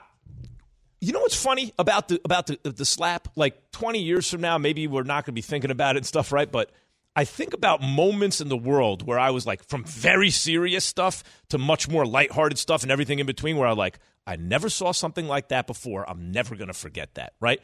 You 1.02 1.14
know 1.14 1.22
what's 1.22 1.42
funny 1.42 1.74
about 1.80 2.10
the 2.10 2.20
about 2.26 2.48
the 2.48 2.60
the 2.64 2.84
slap? 2.84 3.30
Like 3.36 3.72
twenty 3.72 4.02
years 4.02 4.30
from 4.30 4.42
now, 4.42 4.58
maybe 4.58 4.86
we're 4.86 5.04
not 5.04 5.24
going 5.26 5.34
to 5.34 5.34
be 5.34 5.42
thinking 5.42 5.72
about 5.72 5.96
it 5.96 6.00
and 6.00 6.06
stuff, 6.06 6.34
right? 6.34 6.52
But 6.52 6.72
I 7.16 7.24
think 7.24 7.54
about 7.54 7.82
moments 7.82 8.42
in 8.42 8.50
the 8.50 8.58
world 8.58 9.06
where 9.06 9.18
I 9.18 9.30
was 9.32 9.48
like 9.48 9.64
from 9.64 9.86
very 9.86 10.30
serious 10.30 10.84
stuff 10.86 11.24
to 11.50 11.58
much 11.58 11.88
more 11.90 12.06
lighthearted 12.06 12.58
stuff 12.58 12.84
and 12.84 12.92
everything 12.92 13.20
in 13.20 13.26
between. 13.26 13.56
Where 13.56 13.68
I 13.68 13.72
like, 13.74 13.98
I 14.28 14.36
never 14.36 14.68
saw 14.70 14.92
something 14.92 15.28
like 15.28 15.48
that 15.50 15.68
before. 15.68 16.08
I'm 16.10 16.32
never 16.32 16.56
going 16.56 16.68
to 16.68 16.74
forget 16.74 17.16
that. 17.16 17.34
Right? 17.40 17.62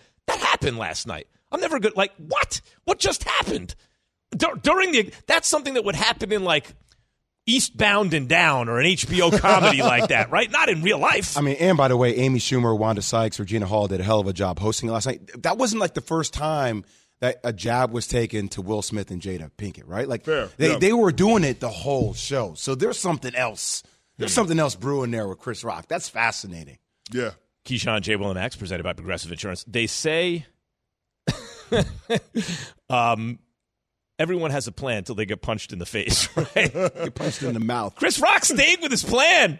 That 0.55 0.61
happened 0.61 0.77
last 0.77 1.07
night. 1.07 1.27
I'm 1.51 1.59
never 1.59 1.79
good. 1.79 1.95
Like 1.95 2.13
what? 2.17 2.61
What 2.85 2.99
just 2.99 3.23
happened? 3.23 3.75
Dur- 4.35 4.59
during 4.61 4.91
the 4.91 5.13
that's 5.27 5.47
something 5.47 5.75
that 5.75 5.85
would 5.85 5.95
happen 5.95 6.31
in 6.31 6.43
like 6.43 6.73
Eastbound 7.45 8.13
and 8.13 8.27
Down 8.27 8.69
or 8.69 8.79
an 8.79 8.85
HBO 8.85 9.37
comedy 9.39 9.81
like 9.81 10.09
that, 10.09 10.31
right? 10.31 10.49
Not 10.51 10.69
in 10.69 10.81
real 10.81 10.97
life. 10.97 11.37
I 11.37 11.41
mean, 11.41 11.57
and 11.59 11.77
by 11.77 11.87
the 11.87 11.97
way, 11.97 12.15
Amy 12.15 12.39
Schumer, 12.39 12.77
Wanda 12.77 13.01
Sykes, 13.01 13.39
Regina 13.39 13.65
Hall 13.65 13.87
did 13.87 13.99
a 13.99 14.03
hell 14.03 14.19
of 14.19 14.27
a 14.27 14.33
job 14.33 14.59
hosting 14.59 14.89
last 14.89 15.05
night. 15.05 15.29
That 15.43 15.57
wasn't 15.57 15.81
like 15.81 15.93
the 15.93 16.01
first 16.01 16.33
time 16.33 16.83
that 17.19 17.39
a 17.43 17.53
jab 17.53 17.91
was 17.91 18.07
taken 18.07 18.47
to 18.49 18.61
Will 18.61 18.81
Smith 18.81 19.11
and 19.11 19.21
Jada 19.21 19.51
Pinkett, 19.57 19.83
right? 19.85 20.07
Like 20.07 20.25
Fair, 20.25 20.49
they, 20.57 20.71
yeah. 20.71 20.77
they 20.77 20.93
were 20.93 21.11
doing 21.11 21.43
it 21.43 21.59
the 21.59 21.69
whole 21.69 22.13
show. 22.13 22.53
So 22.55 22.75
there's 22.75 22.99
something 22.99 23.35
else. 23.35 23.83
There's 24.17 24.31
hmm. 24.31 24.35
something 24.35 24.59
else 24.59 24.75
brewing 24.75 25.11
there 25.11 25.27
with 25.27 25.39
Chris 25.39 25.63
Rock. 25.63 25.87
That's 25.87 26.09
fascinating. 26.09 26.77
Yeah. 27.11 27.31
Keyshawn 27.65 28.01
J. 28.01 28.15
Will 28.15 28.29
and 28.29 28.39
Max, 28.39 28.55
presented 28.55 28.83
by 28.83 28.93
Progressive 28.93 29.31
Insurance. 29.31 29.63
They 29.67 29.87
say 29.87 30.45
um, 32.89 33.39
everyone 34.19 34.51
has 34.51 34.67
a 34.67 34.71
plan 34.71 34.99
until 34.99 35.15
they 35.15 35.25
get 35.25 35.41
punched 35.41 35.73
in 35.73 35.79
the 35.79 35.85
face, 35.85 36.29
right? 36.55 36.71
Get 36.73 37.15
punched 37.15 37.43
in 37.43 37.53
the 37.53 37.59
mouth. 37.59 37.95
Chris 37.95 38.19
Rock 38.19 38.45
stayed 38.45 38.81
with 38.81 38.91
his 38.91 39.03
plan. 39.03 39.59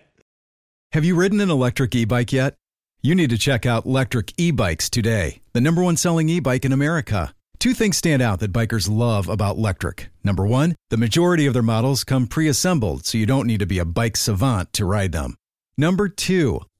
Have 0.91 1.03
you 1.03 1.15
ridden 1.15 1.41
an 1.41 1.49
electric 1.49 1.93
e 1.95 2.05
bike 2.05 2.31
yet? 2.31 2.55
You 3.01 3.15
need 3.15 3.29
to 3.31 3.37
check 3.37 3.65
out 3.65 3.85
Lectric 3.85 4.33
E 4.37 4.51
Bikes 4.51 4.89
today, 4.89 5.41
the 5.53 5.61
number 5.61 5.83
one 5.83 5.97
selling 5.97 6.29
e 6.29 6.39
bike 6.39 6.65
in 6.65 6.71
America. 6.71 7.33
Two 7.59 7.73
things 7.73 7.97
stand 7.97 8.21
out 8.21 8.39
that 8.39 8.51
bikers 8.51 8.89
love 8.89 9.29
about 9.29 9.57
Lectric. 9.57 10.07
Number 10.23 10.45
one, 10.45 10.75
the 10.89 10.97
majority 10.97 11.45
of 11.45 11.53
their 11.53 11.63
models 11.63 12.03
come 12.03 12.27
pre 12.27 12.47
assembled, 12.47 13.05
so 13.05 13.17
you 13.17 13.25
don't 13.25 13.47
need 13.47 13.59
to 13.59 13.65
be 13.65 13.79
a 13.79 13.85
bike 13.85 14.17
savant 14.17 14.73
to 14.73 14.85
ride 14.85 15.11
them. 15.11 15.35
Number 15.77 16.07
two, 16.09 16.61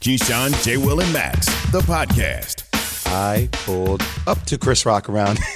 Keyshawn, 0.00 0.62
J. 0.64 0.76
Will, 0.76 1.00
and 1.00 1.12
Max, 1.12 1.46
the 1.72 1.80
podcast. 1.80 2.62
I 3.08 3.48
pulled 3.52 4.02
up 4.26 4.42
to 4.46 4.58
Chris 4.58 4.84
Rock 4.84 5.08
around. 5.08 5.38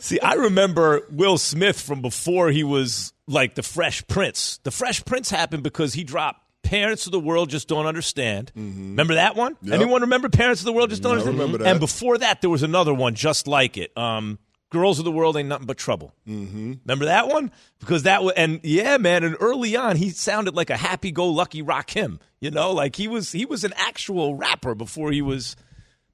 See, 0.00 0.18
I 0.20 0.34
remember 0.34 1.02
Will 1.10 1.38
Smith 1.38 1.80
from 1.80 2.02
before 2.02 2.50
he 2.50 2.64
was 2.64 3.12
like 3.26 3.54
the 3.54 3.62
Fresh 3.62 4.06
Prince. 4.08 4.58
The 4.64 4.70
Fresh 4.70 5.04
Prince 5.04 5.30
happened 5.30 5.62
because 5.62 5.94
he 5.94 6.02
dropped 6.04 6.40
Parents 6.62 7.06
of 7.06 7.12
the 7.12 7.20
World 7.20 7.50
Just 7.50 7.68
Don't 7.68 7.86
Understand. 7.86 8.52
Remember 8.56 9.14
that 9.14 9.36
one? 9.36 9.56
Yep. 9.62 9.74
Anyone 9.74 10.00
remember 10.02 10.28
Parents 10.28 10.60
of 10.62 10.64
the 10.64 10.72
World 10.72 10.90
Just 10.90 11.02
Don't 11.02 11.12
I 11.12 11.20
Understand? 11.20 11.38
remember 11.38 11.58
that. 11.64 11.70
And 11.70 11.80
before 11.80 12.18
that, 12.18 12.40
there 12.40 12.50
was 12.50 12.62
another 12.62 12.94
one 12.94 13.14
just 13.14 13.46
like 13.46 13.76
it. 13.76 13.96
Um, 13.96 14.38
Girls 14.72 14.98
of 14.98 15.04
the 15.04 15.12
World 15.12 15.36
Ain't 15.36 15.50
Nothing 15.50 15.66
But 15.66 15.76
Trouble. 15.76 16.14
Mm-hmm. 16.26 16.72
Remember 16.84 17.04
that 17.04 17.28
one? 17.28 17.52
Because 17.78 18.04
that 18.04 18.24
was, 18.24 18.32
and 18.38 18.58
yeah, 18.62 18.96
man, 18.96 19.22
and 19.22 19.36
early 19.38 19.76
on, 19.76 19.96
he 19.96 20.08
sounded 20.08 20.54
like 20.54 20.70
a 20.70 20.78
happy-go-lucky 20.78 21.62
Rakim. 21.62 22.18
You 22.40 22.50
know, 22.50 22.72
like 22.72 22.96
he 22.96 23.06
was 23.06 23.32
he 23.32 23.44
was 23.44 23.64
an 23.64 23.74
actual 23.76 24.34
rapper 24.34 24.74
before 24.74 25.12
he 25.12 25.20
was 25.20 25.56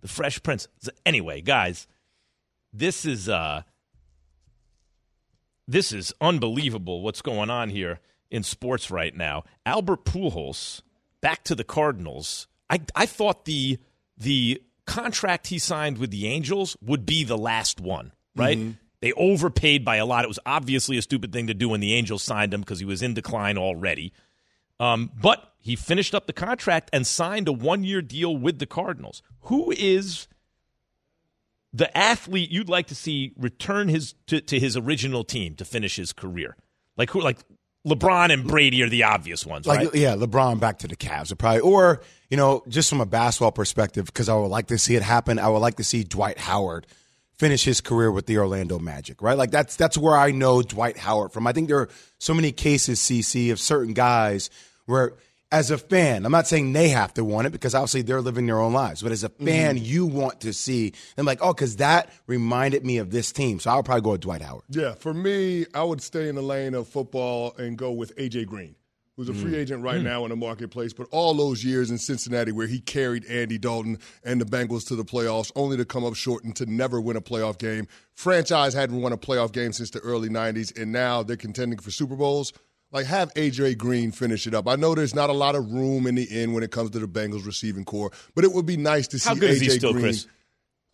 the 0.00 0.08
Fresh 0.08 0.42
Prince. 0.42 0.66
So 0.80 0.90
anyway, 1.06 1.40
guys, 1.40 1.86
this 2.72 3.04
is 3.04 3.28
uh 3.28 3.62
this 5.68 5.92
is 5.92 6.12
unbelievable 6.20 7.02
what's 7.02 7.22
going 7.22 7.50
on 7.50 7.70
here 7.70 8.00
in 8.28 8.42
sports 8.42 8.90
right 8.90 9.14
now. 9.14 9.44
Albert 9.64 10.04
Pujols 10.04 10.82
back 11.20 11.44
to 11.44 11.54
the 11.54 11.64
Cardinals. 11.64 12.48
I 12.68 12.80
I 12.96 13.06
thought 13.06 13.44
the 13.44 13.78
the 14.16 14.60
contract 14.84 15.46
he 15.46 15.60
signed 15.60 15.98
with 15.98 16.10
the 16.10 16.26
Angels 16.26 16.76
would 16.82 17.06
be 17.06 17.22
the 17.22 17.38
last 17.38 17.80
one, 17.80 18.12
right? 18.38 18.58
They 19.00 19.12
overpaid 19.12 19.84
by 19.84 19.96
a 19.96 20.06
lot. 20.06 20.24
It 20.24 20.28
was 20.28 20.40
obviously 20.44 20.98
a 20.98 21.02
stupid 21.02 21.32
thing 21.32 21.46
to 21.46 21.54
do 21.54 21.68
when 21.68 21.80
the 21.80 21.94
Angels 21.94 22.22
signed 22.22 22.52
him 22.52 22.60
because 22.60 22.80
he 22.80 22.84
was 22.84 23.02
in 23.02 23.14
decline 23.14 23.56
already. 23.56 24.12
Um, 24.80 25.10
but 25.20 25.54
he 25.60 25.76
finished 25.76 26.14
up 26.14 26.26
the 26.26 26.32
contract 26.32 26.90
and 26.92 27.06
signed 27.06 27.48
a 27.48 27.52
one 27.52 27.84
year 27.84 28.02
deal 28.02 28.36
with 28.36 28.58
the 28.58 28.66
Cardinals. 28.66 29.22
Who 29.42 29.72
is 29.76 30.26
the 31.72 31.96
athlete 31.96 32.50
you'd 32.50 32.68
like 32.68 32.86
to 32.88 32.94
see 32.94 33.32
return 33.36 33.88
his 33.88 34.14
to, 34.26 34.40
to 34.40 34.58
his 34.58 34.76
original 34.76 35.24
team 35.24 35.54
to 35.56 35.64
finish 35.64 35.96
his 35.96 36.12
career? 36.12 36.56
Like 36.96 37.10
who? 37.10 37.20
Like 37.20 37.38
LeBron 37.86 38.32
and 38.32 38.46
Brady 38.46 38.82
are 38.82 38.88
the 38.88 39.04
obvious 39.04 39.46
ones, 39.46 39.66
like 39.66 39.78
right? 39.78 39.94
yeah, 39.94 40.14
LeBron 40.16 40.60
back 40.60 40.78
to 40.80 40.88
the 40.88 40.96
Cavs, 40.96 41.32
or 41.32 41.36
probably, 41.36 41.60
or 41.60 42.02
you 42.30 42.36
know, 42.36 42.62
just 42.68 42.90
from 42.90 43.00
a 43.00 43.06
basketball 43.06 43.52
perspective, 43.52 44.06
because 44.06 44.28
I 44.28 44.34
would 44.34 44.48
like 44.48 44.66
to 44.68 44.78
see 44.78 44.96
it 44.96 45.02
happen. 45.02 45.38
I 45.38 45.48
would 45.48 45.60
like 45.60 45.76
to 45.76 45.84
see 45.84 46.02
Dwight 46.04 46.38
Howard 46.38 46.86
finish 47.38 47.64
his 47.64 47.80
career 47.80 48.10
with 48.10 48.26
the 48.26 48.38
Orlando 48.38 48.78
Magic, 48.78 49.22
right? 49.22 49.38
Like 49.38 49.50
that's 49.50 49.76
that's 49.76 49.96
where 49.96 50.16
I 50.16 50.32
know 50.32 50.62
Dwight 50.62 50.98
Howard 50.98 51.32
from. 51.32 51.46
I 51.46 51.52
think 51.52 51.68
there 51.68 51.78
are 51.78 51.88
so 52.18 52.34
many 52.34 52.52
cases, 52.52 52.98
CC, 52.98 53.52
of 53.52 53.60
certain 53.60 53.94
guys 53.94 54.50
where. 54.86 55.14
As 55.50 55.70
a 55.70 55.78
fan, 55.78 56.26
I'm 56.26 56.32
not 56.32 56.46
saying 56.46 56.74
they 56.74 56.90
have 56.90 57.14
to 57.14 57.24
want 57.24 57.46
it 57.46 57.50
because 57.52 57.74
obviously 57.74 58.02
they're 58.02 58.20
living 58.20 58.44
their 58.44 58.60
own 58.60 58.74
lives. 58.74 59.02
But 59.02 59.12
as 59.12 59.24
a 59.24 59.30
mm-hmm. 59.30 59.46
fan, 59.46 59.78
you 59.78 60.04
want 60.04 60.42
to 60.42 60.52
see 60.52 60.92
them 61.16 61.24
like, 61.24 61.38
oh, 61.40 61.54
because 61.54 61.76
that 61.76 62.12
reminded 62.26 62.84
me 62.84 62.98
of 62.98 63.10
this 63.10 63.32
team. 63.32 63.58
So 63.58 63.70
I'll 63.70 63.82
probably 63.82 64.02
go 64.02 64.10
with 64.10 64.20
Dwight 64.20 64.42
Howard. 64.42 64.64
Yeah, 64.68 64.92
for 64.92 65.14
me, 65.14 65.64
I 65.72 65.82
would 65.82 66.02
stay 66.02 66.28
in 66.28 66.34
the 66.34 66.42
lane 66.42 66.74
of 66.74 66.86
football 66.86 67.54
and 67.56 67.78
go 67.78 67.92
with 67.92 68.14
AJ 68.16 68.46
Green, 68.46 68.74
who's 69.18 69.28
a 69.28 69.32
mm. 69.32 69.42
free 69.42 69.56
agent 69.56 69.82
right 69.82 70.00
mm. 70.00 70.04
now 70.04 70.24
in 70.24 70.30
the 70.30 70.36
marketplace. 70.36 70.92
But 70.92 71.08
all 71.10 71.34
those 71.34 71.64
years 71.64 71.90
in 71.90 71.98
Cincinnati 71.98 72.52
where 72.52 72.68
he 72.68 72.78
carried 72.78 73.24
Andy 73.26 73.58
Dalton 73.58 73.98
and 74.22 74.40
the 74.40 74.44
Bengals 74.44 74.86
to 74.86 74.94
the 74.94 75.04
playoffs, 75.04 75.50
only 75.56 75.76
to 75.76 75.84
come 75.84 76.04
up 76.04 76.14
short 76.14 76.44
and 76.44 76.54
to 76.54 76.66
never 76.66 77.00
win 77.00 77.16
a 77.16 77.20
playoff 77.20 77.58
game. 77.58 77.88
Franchise 78.14 78.74
hadn't 78.74 79.02
won 79.02 79.12
a 79.12 79.18
playoff 79.18 79.52
game 79.52 79.72
since 79.72 79.90
the 79.90 79.98
early 79.98 80.28
90s, 80.28 80.80
and 80.80 80.92
now 80.92 81.24
they're 81.24 81.36
contending 81.36 81.80
for 81.80 81.90
Super 81.90 82.14
Bowls. 82.14 82.52
Like, 82.92 83.06
have 83.06 83.34
AJ 83.34 83.76
Green 83.76 84.12
finish 84.12 84.46
it 84.46 84.54
up. 84.54 84.68
I 84.68 84.76
know 84.76 84.94
there's 84.94 85.16
not 85.16 85.30
a 85.30 85.34
lot 85.34 85.56
of 85.56 85.72
room 85.72 86.06
in 86.06 86.14
the 86.14 86.28
end 86.30 86.54
when 86.54 86.62
it 86.62 86.70
comes 86.70 86.90
to 86.90 87.00
the 87.00 87.08
Bengals 87.08 87.44
receiving 87.44 87.84
core, 87.84 88.12
but 88.36 88.44
it 88.44 88.52
would 88.52 88.66
be 88.66 88.76
nice 88.76 89.08
to 89.08 89.18
see 89.18 89.28
How 89.28 89.34
good 89.34 89.50
AJ 89.50 89.52
is 89.52 89.60
he 89.60 89.70
still, 89.70 89.92
Green. 89.92 90.04
Chris? 90.04 90.26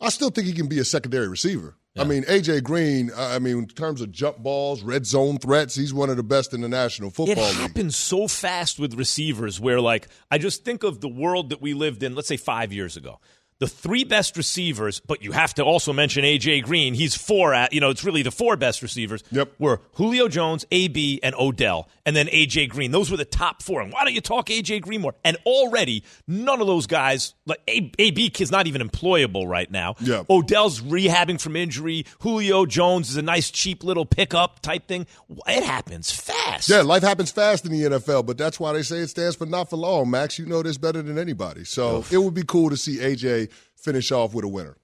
I 0.01 0.09
still 0.09 0.31
think 0.31 0.47
he 0.47 0.53
can 0.53 0.67
be 0.67 0.79
a 0.79 0.83
secondary 0.83 1.27
receiver. 1.27 1.75
I 1.97 2.03
mean, 2.03 2.23
AJ 2.23 2.63
Green. 2.63 3.11
I 3.15 3.39
mean, 3.39 3.59
in 3.59 3.67
terms 3.67 4.01
of 4.01 4.11
jump 4.11 4.39
balls, 4.39 4.83
red 4.83 5.05
zone 5.05 5.37
threats, 5.37 5.75
he's 5.75 5.93
one 5.93 6.09
of 6.09 6.17
the 6.17 6.23
best 6.23 6.53
in 6.53 6.61
the 6.61 6.67
National 6.67 7.09
It 7.09 7.15
Football 7.15 7.45
League. 7.45 7.55
happens 7.55 7.95
so 7.95 8.27
fast 8.27 8.79
with 8.79 8.95
receivers 8.95 9.59
where, 9.59 9.79
like, 9.79 10.07
I 10.29 10.37
just 10.37 10.65
think 10.65 10.83
of 10.83 11.01
the 11.01 11.07
world 11.07 11.49
that 11.49 11.61
we 11.61 11.73
lived 11.73 12.03
in, 12.03 12.13
let's 12.15 12.27
say 12.27 12.37
five 12.37 12.73
years 12.73 12.97
ago. 12.97 13.19
The 13.59 13.67
three 13.69 14.03
best 14.03 14.35
receivers, 14.35 14.99
but 14.99 15.23
you 15.23 15.31
have 15.31 15.53
to 15.53 15.63
also 15.63 15.93
mention 15.93 16.25
A.J. 16.25 16.61
Green. 16.61 16.93
He's 16.93 17.15
four 17.15 17.53
at, 17.53 17.71
you 17.71 17.79
know, 17.79 17.89
it's 17.89 18.03
really 18.03 18.21
the 18.21 18.31
four 18.31 18.57
best 18.57 18.81
receivers. 18.81 19.23
Yep. 19.31 19.53
Were 19.59 19.79
Julio 19.93 20.27
Jones, 20.27 20.65
A.B., 20.71 21.21
and 21.23 21.33
Odell, 21.35 21.87
and 22.05 22.15
then 22.15 22.29
A.J. 22.31 22.67
Green. 22.67 22.91
Those 22.91 23.09
were 23.09 23.17
the 23.17 23.25
top 23.25 23.63
four. 23.63 23.81
And 23.81 23.91
why 23.91 24.03
don't 24.03 24.13
you 24.13 24.21
talk 24.21 24.49
A.J. 24.49 24.79
Green 24.81 25.01
more? 25.01 25.15
And 25.23 25.37
already, 25.45 26.03
none 26.27 26.61
of 26.61 26.67
those 26.67 26.87
guys, 26.87 27.33
like 27.45 27.59
A- 27.67 27.91
A.B. 27.97 28.31
is 28.39 28.51
not 28.51 28.67
even 28.67 28.87
employable 28.87 29.47
right 29.47 29.69
now. 29.69 29.95
Yeah. 29.99 30.23
Odell's 30.29 30.81
rehabbing 30.81 31.41
from 31.41 31.55
injury. 31.55 32.05
Julio 32.19 32.65
Jones 32.65 33.09
is 33.09 33.17
a 33.17 33.21
nice, 33.21 33.49
cheap 33.49 33.83
little 33.83 34.05
pickup 34.05 34.59
type 34.61 34.87
thing. 34.87 35.07
It 35.47 35.63
happens 35.63 36.11
fast. 36.11 36.69
Yeah, 36.69 36.81
life 36.81 37.03
happens 37.03 37.31
fast 37.31 37.65
in 37.65 37.71
the 37.71 37.81
NFL, 37.83 38.25
but 38.25 38.37
that's 38.37 38.59
why 38.59 38.73
they 38.73 38.83
say 38.83 38.97
it 38.97 39.09
stands 39.09 39.35
for 39.35 39.45
not 39.45 39.69
for 39.69 39.77
long. 39.77 40.09
Max, 40.09 40.37
you 40.37 40.45
know 40.45 40.61
this 40.61 40.77
better 40.77 41.01
than 41.01 41.17
anybody. 41.17 41.63
So 41.63 42.03
it 42.11 42.17
would 42.17 42.33
be 42.33 42.43
cool 42.43 42.69
to 42.69 42.77
see 42.77 42.97
AJ 42.97 43.51
finish 43.75 44.11
off 44.11 44.33
with 44.33 44.45
a 44.45 44.47
winner. 44.47 44.77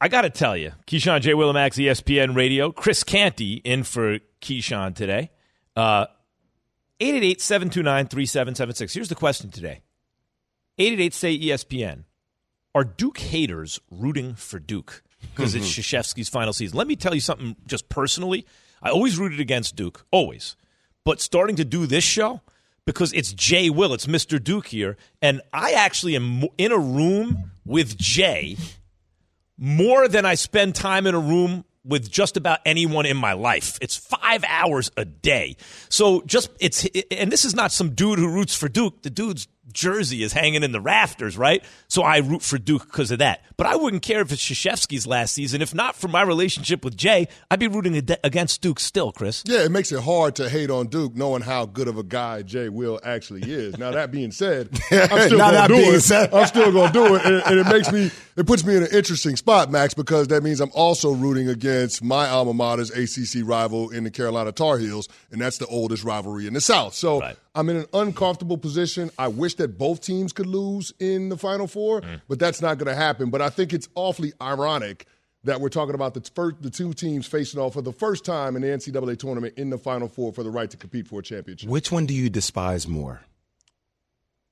I 0.00 0.08
got 0.08 0.22
to 0.22 0.30
tell 0.30 0.56
you, 0.56 0.72
Keyshawn 0.86 1.22
J. 1.22 1.32
Willimax, 1.32 1.82
ESPN 1.82 2.36
Radio, 2.36 2.70
Chris 2.70 3.02
Canty 3.02 3.54
in 3.54 3.82
for 3.82 4.18
Keyshawn 4.42 4.94
today. 4.94 5.30
Uh, 5.74 6.06
888-729-3776. 7.00 8.94
Here's 8.94 9.08
the 9.08 9.14
question 9.14 9.50
today. 9.50 9.82
888 10.78 11.14
say 11.14 11.38
ESPN. 11.38 12.04
Are 12.74 12.84
Duke 12.84 13.18
haters 13.18 13.80
rooting 13.90 14.34
for 14.34 14.58
Duke 14.58 15.02
because 15.34 15.54
it's 15.54 15.66
mm-hmm. 15.66 15.80
Krzyzewski's 15.80 16.28
final 16.28 16.52
season? 16.52 16.76
Let 16.76 16.86
me 16.86 16.96
tell 16.96 17.14
you 17.14 17.20
something 17.20 17.56
just 17.66 17.88
personally. 17.88 18.46
I 18.82 18.90
always 18.90 19.18
rooted 19.18 19.40
against 19.40 19.76
Duke, 19.76 20.04
always. 20.10 20.56
But 21.04 21.20
starting 21.20 21.56
to 21.56 21.64
do 21.64 21.86
this 21.86 22.04
show 22.04 22.42
because 22.84 23.12
it's 23.14 23.32
Jay 23.32 23.70
Will, 23.70 23.94
it's 23.94 24.06
Mr. 24.06 24.42
Duke 24.42 24.66
here, 24.66 24.96
and 25.22 25.40
I 25.52 25.72
actually 25.72 26.16
am 26.16 26.44
in 26.58 26.72
a 26.72 26.78
room 26.78 27.50
with 27.64 27.96
Jay 27.96 28.56
more 29.58 30.08
than 30.08 30.26
I 30.26 30.34
spend 30.34 30.74
time 30.74 31.06
in 31.06 31.14
a 31.14 31.20
room 31.20 31.64
with 31.86 32.10
just 32.10 32.36
about 32.36 32.60
anyone 32.66 33.06
in 33.06 33.16
my 33.16 33.32
life. 33.32 33.78
It's 33.80 33.96
five 33.96 34.44
hours 34.46 34.90
a 34.96 35.04
day. 35.04 35.56
So 35.88 36.22
just 36.22 36.50
it's 36.60 36.86
and 37.10 37.30
this 37.30 37.44
is 37.44 37.54
not 37.54 37.72
some 37.72 37.94
dude 37.94 38.18
who 38.18 38.28
roots 38.28 38.54
for 38.54 38.68
Duke. 38.68 39.02
The 39.02 39.10
dude's 39.10 39.48
jersey 39.72 40.22
is 40.22 40.32
hanging 40.32 40.62
in 40.62 40.72
the 40.72 40.80
rafters, 40.80 41.36
right? 41.36 41.64
So 41.88 42.02
I 42.02 42.18
root 42.18 42.42
for 42.42 42.58
Duke 42.58 42.86
because 42.86 43.10
of 43.10 43.18
that. 43.18 43.42
But 43.56 43.66
I 43.66 43.76
wouldn't 43.76 44.02
care 44.02 44.20
if 44.20 44.30
it's 44.32 44.42
Krzyzewski's 44.42 45.06
last 45.06 45.34
season. 45.34 45.62
If 45.62 45.74
not 45.74 45.96
for 45.96 46.08
my 46.08 46.22
relationship 46.22 46.84
with 46.84 46.96
Jay, 46.96 47.28
I'd 47.50 47.58
be 47.58 47.68
rooting 47.68 47.96
against 48.22 48.62
Duke 48.62 48.78
still, 48.80 49.12
Chris. 49.12 49.42
Yeah, 49.46 49.64
it 49.64 49.70
makes 49.70 49.92
it 49.92 50.02
hard 50.02 50.36
to 50.36 50.48
hate 50.48 50.70
on 50.70 50.86
Duke 50.88 51.16
knowing 51.16 51.42
how 51.42 51.66
good 51.66 51.88
of 51.88 51.98
a 51.98 52.02
guy 52.02 52.42
Jay 52.42 52.68
Will 52.68 53.00
actually 53.04 53.50
is. 53.50 53.76
Now 53.78 53.90
that 53.92 54.10
being 54.10 54.30
said, 54.30 54.68
I'm 54.90 55.20
still 55.22 55.38
going 55.38 55.68
to 55.68 55.68
do 55.68 55.94
it. 55.94 56.00
said. 56.02 56.32
I'm 56.34 56.46
still 56.46 56.72
going 56.72 56.92
to 56.92 56.92
do 56.92 57.14
it, 57.16 57.24
and, 57.24 57.42
and 57.46 57.58
it 57.60 57.66
makes 57.72 57.90
me, 57.90 58.10
it 58.36 58.46
puts 58.46 58.64
me 58.64 58.76
in 58.76 58.82
an 58.82 58.90
interesting 58.92 59.36
spot, 59.36 59.70
Max, 59.70 59.94
because 59.94 60.28
that 60.28 60.42
means 60.42 60.60
I'm 60.60 60.72
also 60.74 61.12
rooting 61.12 61.48
against 61.48 62.02
my 62.04 62.28
alma 62.28 62.52
mater's 62.54 62.90
ACC 62.90 63.42
rival 63.46 63.90
in 63.90 64.04
the 64.04 64.10
Carolina 64.10 64.52
Tar 64.52 64.78
Heels, 64.78 65.08
and 65.30 65.40
that's 65.40 65.58
the 65.58 65.66
oldest 65.66 66.04
rivalry 66.04 66.46
in 66.46 66.54
the 66.54 66.60
South. 66.60 66.94
So 66.94 67.20
Right. 67.20 67.36
I'm 67.56 67.70
in 67.70 67.76
an 67.78 67.86
uncomfortable 67.94 68.58
position. 68.58 69.10
I 69.18 69.28
wish 69.28 69.54
that 69.54 69.78
both 69.78 70.02
teams 70.02 70.32
could 70.32 70.46
lose 70.46 70.92
in 71.00 71.30
the 71.30 71.38
Final 71.38 71.66
Four, 71.66 72.02
mm. 72.02 72.20
but 72.28 72.38
that's 72.38 72.60
not 72.60 72.76
going 72.76 72.88
to 72.88 72.94
happen. 72.94 73.30
But 73.30 73.40
I 73.40 73.48
think 73.48 73.72
it's 73.72 73.88
awfully 73.94 74.34
ironic 74.40 75.06
that 75.44 75.60
we're 75.60 75.70
talking 75.70 75.94
about 75.94 76.12
the 76.12 76.20
first, 76.34 76.60
the 76.60 76.70
two 76.70 76.92
teams 76.92 77.26
facing 77.26 77.58
off 77.58 77.72
for 77.72 77.82
the 77.82 77.92
first 77.92 78.24
time 78.26 78.56
in 78.56 78.62
the 78.62 78.68
NCAA 78.68 79.18
tournament 79.18 79.54
in 79.56 79.70
the 79.70 79.78
Final 79.78 80.06
Four 80.06 80.32
for 80.32 80.42
the 80.42 80.50
right 80.50 80.70
to 80.70 80.76
compete 80.76 81.08
for 81.08 81.20
a 81.20 81.22
championship. 81.22 81.70
Which 81.70 81.90
one 81.90 82.04
do 82.04 82.12
you 82.12 82.28
despise 82.28 82.86
more? 82.86 83.22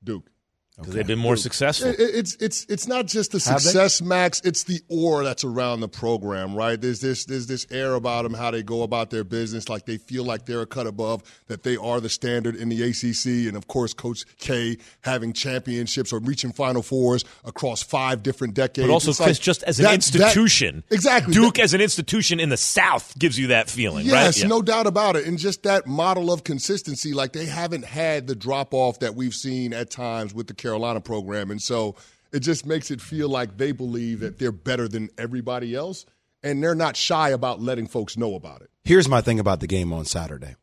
Duke. 0.02 0.30
Because 0.76 0.94
they've 0.94 1.06
been 1.06 1.20
more 1.20 1.36
successful. 1.36 1.90
It- 1.90 2.00
it's 2.00 2.34
it's 2.40 2.66
it's 2.68 2.88
not 2.88 3.06
just 3.06 3.30
the 3.30 3.38
Have 3.38 3.62
they? 3.62 3.70
success, 3.70 4.02
Max. 4.02 4.40
It's 4.44 4.64
the 4.64 4.80
aura 4.88 5.22
that's 5.24 5.44
around 5.44 5.80
the 5.80 5.88
program, 5.88 6.52
right? 6.56 6.80
There's 6.80 6.98
this 7.00 7.24
there's 7.26 7.46
this 7.46 7.64
air 7.70 7.94
about 7.94 8.24
them, 8.24 8.34
how 8.34 8.50
they 8.50 8.64
go 8.64 8.82
about 8.82 9.10
their 9.10 9.22
business, 9.22 9.68
like 9.68 9.86
they 9.86 9.98
feel 9.98 10.24
like 10.24 10.46
they're 10.46 10.62
a 10.62 10.66
cut 10.66 10.88
above, 10.88 11.22
that 11.46 11.62
they 11.62 11.76
are 11.76 12.00
the 12.00 12.08
standard 12.08 12.56
in 12.56 12.70
the 12.70 12.82
ACC, 12.82 13.46
and 13.46 13.56
of 13.56 13.68
course, 13.68 13.94
Coach 13.94 14.24
K 14.38 14.76
having 15.02 15.32
championships 15.32 16.12
or 16.12 16.18
reaching 16.18 16.52
Final 16.52 16.82
Fours 16.82 17.24
across 17.44 17.80
five 17.80 18.24
different 18.24 18.54
decades. 18.54 18.88
But 18.88 18.92
also, 18.92 19.10
It's 19.10 19.18
Chris, 19.20 19.38
like 19.38 19.42
just 19.44 19.62
as 19.62 19.78
an 19.78 19.84
that- 19.84 19.90
that- 19.90 19.94
institution, 19.94 20.82
exactly. 20.90 21.34
Duke 21.34 21.54
That- 21.54 21.62
as 21.62 21.74
an 21.74 21.82
institution 21.82 22.40
in 22.40 22.48
the 22.48 22.56
South 22.56 23.16
gives 23.16 23.38
you 23.38 23.46
that 23.46 23.70
feeling, 23.70 24.08
right? 24.08 24.24
Yes, 24.24 24.38
Yeah. 24.40 24.48
no 24.48 24.60
doubt 24.60 24.88
about 24.88 25.14
it. 25.14 25.24
And 25.24 25.38
just 25.38 25.62
that 25.62 25.86
model 25.86 26.32
of 26.32 26.42
consistency, 26.42 27.12
like 27.12 27.32
they 27.32 27.46
haven't 27.46 27.84
had 27.84 28.26
the 28.26 28.34
drop 28.34 28.74
off 28.74 28.98
that 28.98 29.14
we've 29.14 29.34
seen 29.34 29.72
at 29.72 29.90
times 29.90 30.34
with 30.34 30.48
the 30.48 30.54
Carolina 30.64 31.00
program. 31.00 31.50
And 31.50 31.60
so 31.60 31.94
it 32.32 32.40
just 32.40 32.64
makes 32.64 32.90
it 32.90 33.00
feel 33.00 33.28
like 33.28 33.58
they 33.58 33.72
believe 33.72 34.20
that 34.20 34.38
they're 34.38 34.50
better 34.50 34.88
than 34.88 35.10
everybody 35.18 35.74
else. 35.74 36.06
And 36.42 36.62
they're 36.62 36.74
not 36.74 36.96
shy 36.96 37.30
about 37.30 37.60
letting 37.60 37.86
folks 37.86 38.16
know 38.16 38.34
about 38.34 38.62
it. 38.62 38.70
Here's 38.82 39.08
my 39.08 39.20
thing 39.20 39.38
about 39.38 39.60
the 39.60 39.66
game 39.66 39.92
on 39.92 40.04
Saturday. 40.04 40.56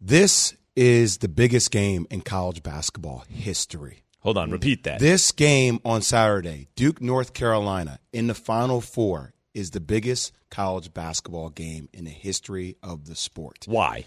This 0.00 0.54
is 0.76 1.18
the 1.18 1.28
biggest 1.28 1.70
game 1.70 2.06
in 2.10 2.20
college 2.22 2.62
basketball 2.62 3.24
history. 3.28 4.04
Hold 4.20 4.38
on, 4.38 4.50
repeat 4.50 4.84
that. 4.84 5.00
This 5.00 5.32
game 5.32 5.80
on 5.84 6.02
Saturday, 6.02 6.68
Duke, 6.76 7.00
North 7.00 7.32
Carolina, 7.32 8.00
in 8.12 8.26
the 8.26 8.34
Final 8.34 8.80
Four, 8.80 9.32
is 9.54 9.70
the 9.70 9.80
biggest 9.80 10.32
college 10.50 10.92
basketball 10.92 11.50
game 11.50 11.88
in 11.92 12.04
the 12.04 12.10
history 12.10 12.76
of 12.82 13.06
the 13.06 13.14
sport. 13.14 13.64
Why? 13.66 14.04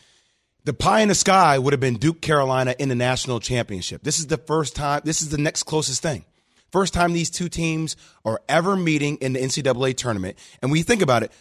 The 0.64 0.74
pie 0.74 1.02
in 1.02 1.08
the 1.08 1.16
sky 1.16 1.58
would 1.58 1.74
have 1.74 1.80
been 1.80 1.98
Duke, 1.98 2.22
Carolina 2.22 2.76
in 2.78 2.90
the 2.90 2.96
national 2.96 3.40
championship. 3.40 4.04
This 4.04 4.20
is 4.20 4.28
the 4.28 4.38
first 4.38 4.76
time, 4.76 5.02
this 5.04 5.22
is 5.22 5.30
the 5.30 5.40
next 5.40 5.64
closest 5.64 6.04
thing. 6.04 6.24
First 6.72 6.94
time 6.94 7.14
these 7.14 7.30
two 7.30 7.50
teams 7.50 7.96
are 8.24 8.42
ever 8.48 8.76
meeting 8.76 9.18
in 9.18 9.34
the 9.34 9.40
NCAA 9.40 9.98
tournament. 9.98 10.38
And 10.62 10.72
when 10.72 10.78
you 10.78 10.84
think 10.84 11.02
about 11.02 11.24
it, 11.24 11.32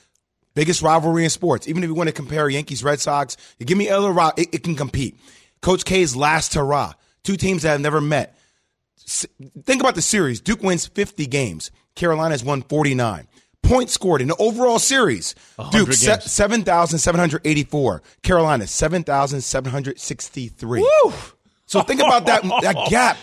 biggest 0.55 0.83
rivalry 0.83 1.25
in 1.25 1.31
sports. 1.31 1.69
Even 1.69 1.85
if 1.85 1.89
you 1.89 1.95
want 1.95 2.09
to 2.09 2.15
compare 2.15 2.49
Yankees, 2.49 2.83
Red 2.83 2.99
Sox, 2.99 3.37
give 3.65 3.79
me 3.79 3.89
other 3.89 4.11
it, 4.37 4.49
it 4.53 4.65
can 4.65 4.75
compete. 4.75 5.19
Coach 5.61 5.85
K's 5.85 6.17
last 6.17 6.55
hurrah. 6.55 6.95
Two 7.23 7.37
teams 7.37 7.63
that 7.63 7.73
have 7.73 7.81
never 7.81 8.01
met. 8.01 8.37
Think 8.97 9.81
about 9.81 9.95
the 9.95 10.03
series. 10.03 10.41
Duke 10.41 10.63
wins 10.63 10.87
50 10.87 11.27
games. 11.27 11.71
Carolina 11.95 12.33
has 12.33 12.43
won 12.43 12.63
49. 12.63 13.29
Points 13.63 13.93
scored 13.93 14.23
in 14.23 14.29
the 14.29 14.37
overall 14.37 14.79
series. 14.79 15.35
Duke, 15.71 15.93
se- 15.93 16.21
7,784. 16.21 18.03
Carolina, 18.23 18.67
7,763. 18.67 20.81
So 21.67 21.83
think 21.83 22.01
about 22.01 22.27
that, 22.27 22.43
that 22.63 22.87
gap. 22.89 23.17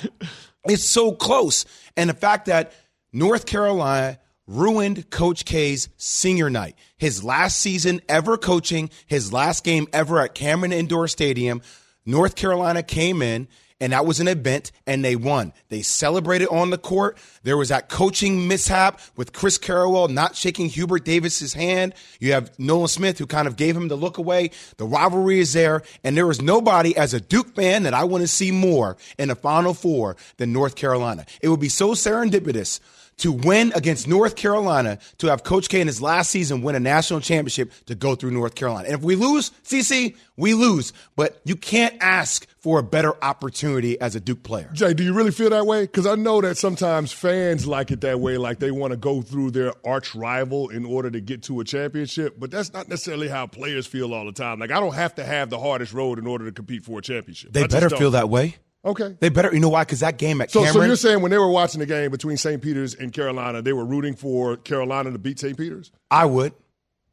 It's 0.66 0.86
so 0.86 1.12
close. 1.12 1.66
And 1.98 2.10
the 2.10 2.14
fact 2.14 2.46
that 2.46 2.72
North 3.12 3.46
Carolina 3.46 4.20
ruined 4.48 5.10
Coach 5.10 5.44
K's 5.46 5.90
senior 5.98 6.50
night. 6.50 6.76
His 6.98 7.24
last 7.24 7.60
season 7.60 8.02
ever 8.08 8.38
coaching, 8.38 8.90
his 9.06 9.34
last 9.34 9.66
game 9.66 9.88
ever 9.92 10.22
at 10.22 10.34
Cameron 10.34 10.72
Indoor 10.72 11.10
Stadium. 11.10 11.62
North 12.06 12.36
Carolina 12.36 12.84
came 12.84 13.22
in 13.22 13.50
and 13.80 13.94
that 13.94 14.06
was 14.06 14.20
an 14.20 14.28
event 14.28 14.72
and 14.86 15.04
they 15.04 15.16
won. 15.16 15.54
They 15.70 15.82
celebrated 15.82 16.48
on 16.50 16.70
the 16.70 16.78
court. 16.78 17.18
There 17.44 17.58
was 17.58 17.70
that 17.70 17.90
coaching 17.90 18.48
mishap 18.48 19.00
with 19.16 19.34
Chris 19.34 19.58
Carrawell 19.58 20.10
not 20.10 20.36
shaking 20.36 20.70
Hubert 20.70 21.06
Davis's 21.06 21.54
hand. 21.54 21.94
You 22.20 22.34
have 22.34 22.58
Nolan 22.60 22.88
Smith 22.88 23.20
who 23.20 23.28
kind 23.28 23.48
of 23.48 23.56
gave 23.56 23.76
him 23.76 23.88
the 23.88 23.96
look 23.96 24.18
away. 24.18 24.52
The 24.78 24.86
rivalry 24.86 25.40
is 25.40 25.54
there 25.54 25.84
and 26.04 26.18
there 26.18 26.30
is 26.30 26.42
nobody 26.42 26.96
as 26.98 27.14
a 27.14 27.22
Duke 27.22 27.56
fan 27.56 27.84
that 27.84 27.94
I 27.94 28.04
want 28.04 28.22
to 28.22 28.28
see 28.28 28.52
more 28.52 28.98
in 29.18 29.30
the 29.30 29.36
Final 29.36 29.74
Four 29.74 30.18
than 30.38 30.54
North 30.54 30.76
Carolina. 30.76 31.26
It 31.42 31.50
would 31.50 31.60
be 31.60 31.70
so 31.70 31.92
serendipitous 31.92 32.80
to 33.18 33.32
win 33.32 33.72
against 33.76 34.08
North 34.08 34.36
Carolina, 34.36 35.00
to 35.18 35.28
have 35.28 35.44
Coach 35.44 35.70
K 35.70 35.82
in 35.82 35.88
his 35.88 36.02
last 36.02 36.30
season 36.30 36.62
win 36.62 36.76
a 36.76 36.80
national 36.80 37.20
championship 37.20 37.72
to 37.86 37.96
go 37.96 38.16
through 38.16 38.32
North 38.32 38.56
Carolina. 38.56 38.88
And 38.88 38.98
if 38.98 39.04
we 39.04 39.16
lose, 39.16 39.52
CC, 39.64 40.16
we 40.36 40.54
lose. 40.54 40.94
But 41.16 41.42
you 41.44 41.56
can't 41.56 41.96
ask 42.00 42.48
for 42.60 42.80
a 42.80 42.84
better 42.84 43.14
opportunity 43.24 44.00
as 44.00 44.16
a 44.16 44.20
Duke 44.20 44.44
player. 44.44 44.70
Jay, 44.74 44.94
do 44.94 45.04
you 45.04 45.14
really 45.14 45.32
feel 45.32 45.50
that 45.50 45.66
way? 45.66 45.84
Because 45.84 46.06
I 46.06 46.16
know 46.16 46.42
that 46.42 46.58
sometimes 46.58 47.12
fans 47.12 47.66
like 47.66 47.92
it 47.92 48.02
that 48.02 48.20
way, 48.20 48.38
like 48.38 48.60
they 48.60 48.72
want 48.72 48.92
to 48.92 48.98
go 48.98 49.22
through 49.22 49.52
their 49.52 49.74
arch 49.86 50.14
rival 50.14 50.70
in 50.70 50.86
order 50.86 51.10
to 51.10 51.22
get 51.22 51.44
to 51.44 51.60
a 51.60 51.64
championship. 51.64 52.36
But 52.40 52.52
that's 52.52 52.74
not 52.74 52.88
necessarily 52.88 53.28
how 53.28 53.48
players 53.48 53.88
feel 53.88 54.14
all 54.14 54.26
the 54.26 54.32
time. 54.32 54.60
Like 54.60 54.72
I 54.72 54.80
don't 54.80 54.96
have 54.96 55.16
to 55.16 55.24
have 55.24 55.50
the 55.50 55.60
hardest 55.60 55.94
road 55.94 56.20
in 56.20 56.28
order 56.28 56.46
to 56.46 56.52
compete 56.52 56.84
for 56.84 57.00
a 57.00 57.02
championship. 57.02 57.54
They 57.54 57.66
better 57.68 57.90
feel 57.90 58.12
that 58.12 58.30
way. 58.30 58.56
Okay. 58.88 59.18
They 59.20 59.28
better, 59.28 59.54
you 59.54 59.60
know 59.60 59.68
why? 59.70 59.84
Because 59.84 60.00
that 60.00 60.18
game 60.18 60.40
at 60.40 60.50
So, 60.50 60.66
so 60.66 60.82
you're 60.82 60.96
saying 60.96 61.22
when 61.22 61.30
they 61.30 61.38
were 61.38 61.50
watching 61.50 61.80
the 61.80 61.86
game 61.86 62.10
between 62.10 62.38
St. 62.38 62.62
Peter's 62.62 62.96
and 62.96 63.12
Carolina, 63.12 63.62
they 63.62 63.74
were 63.74 63.86
rooting 63.86 64.16
for 64.16 64.56
Carolina 64.56 65.12
to 65.12 65.18
beat 65.18 65.40
St. 65.40 65.58
Peter's? 65.58 65.92
I 66.10 66.26
would. 66.26 66.54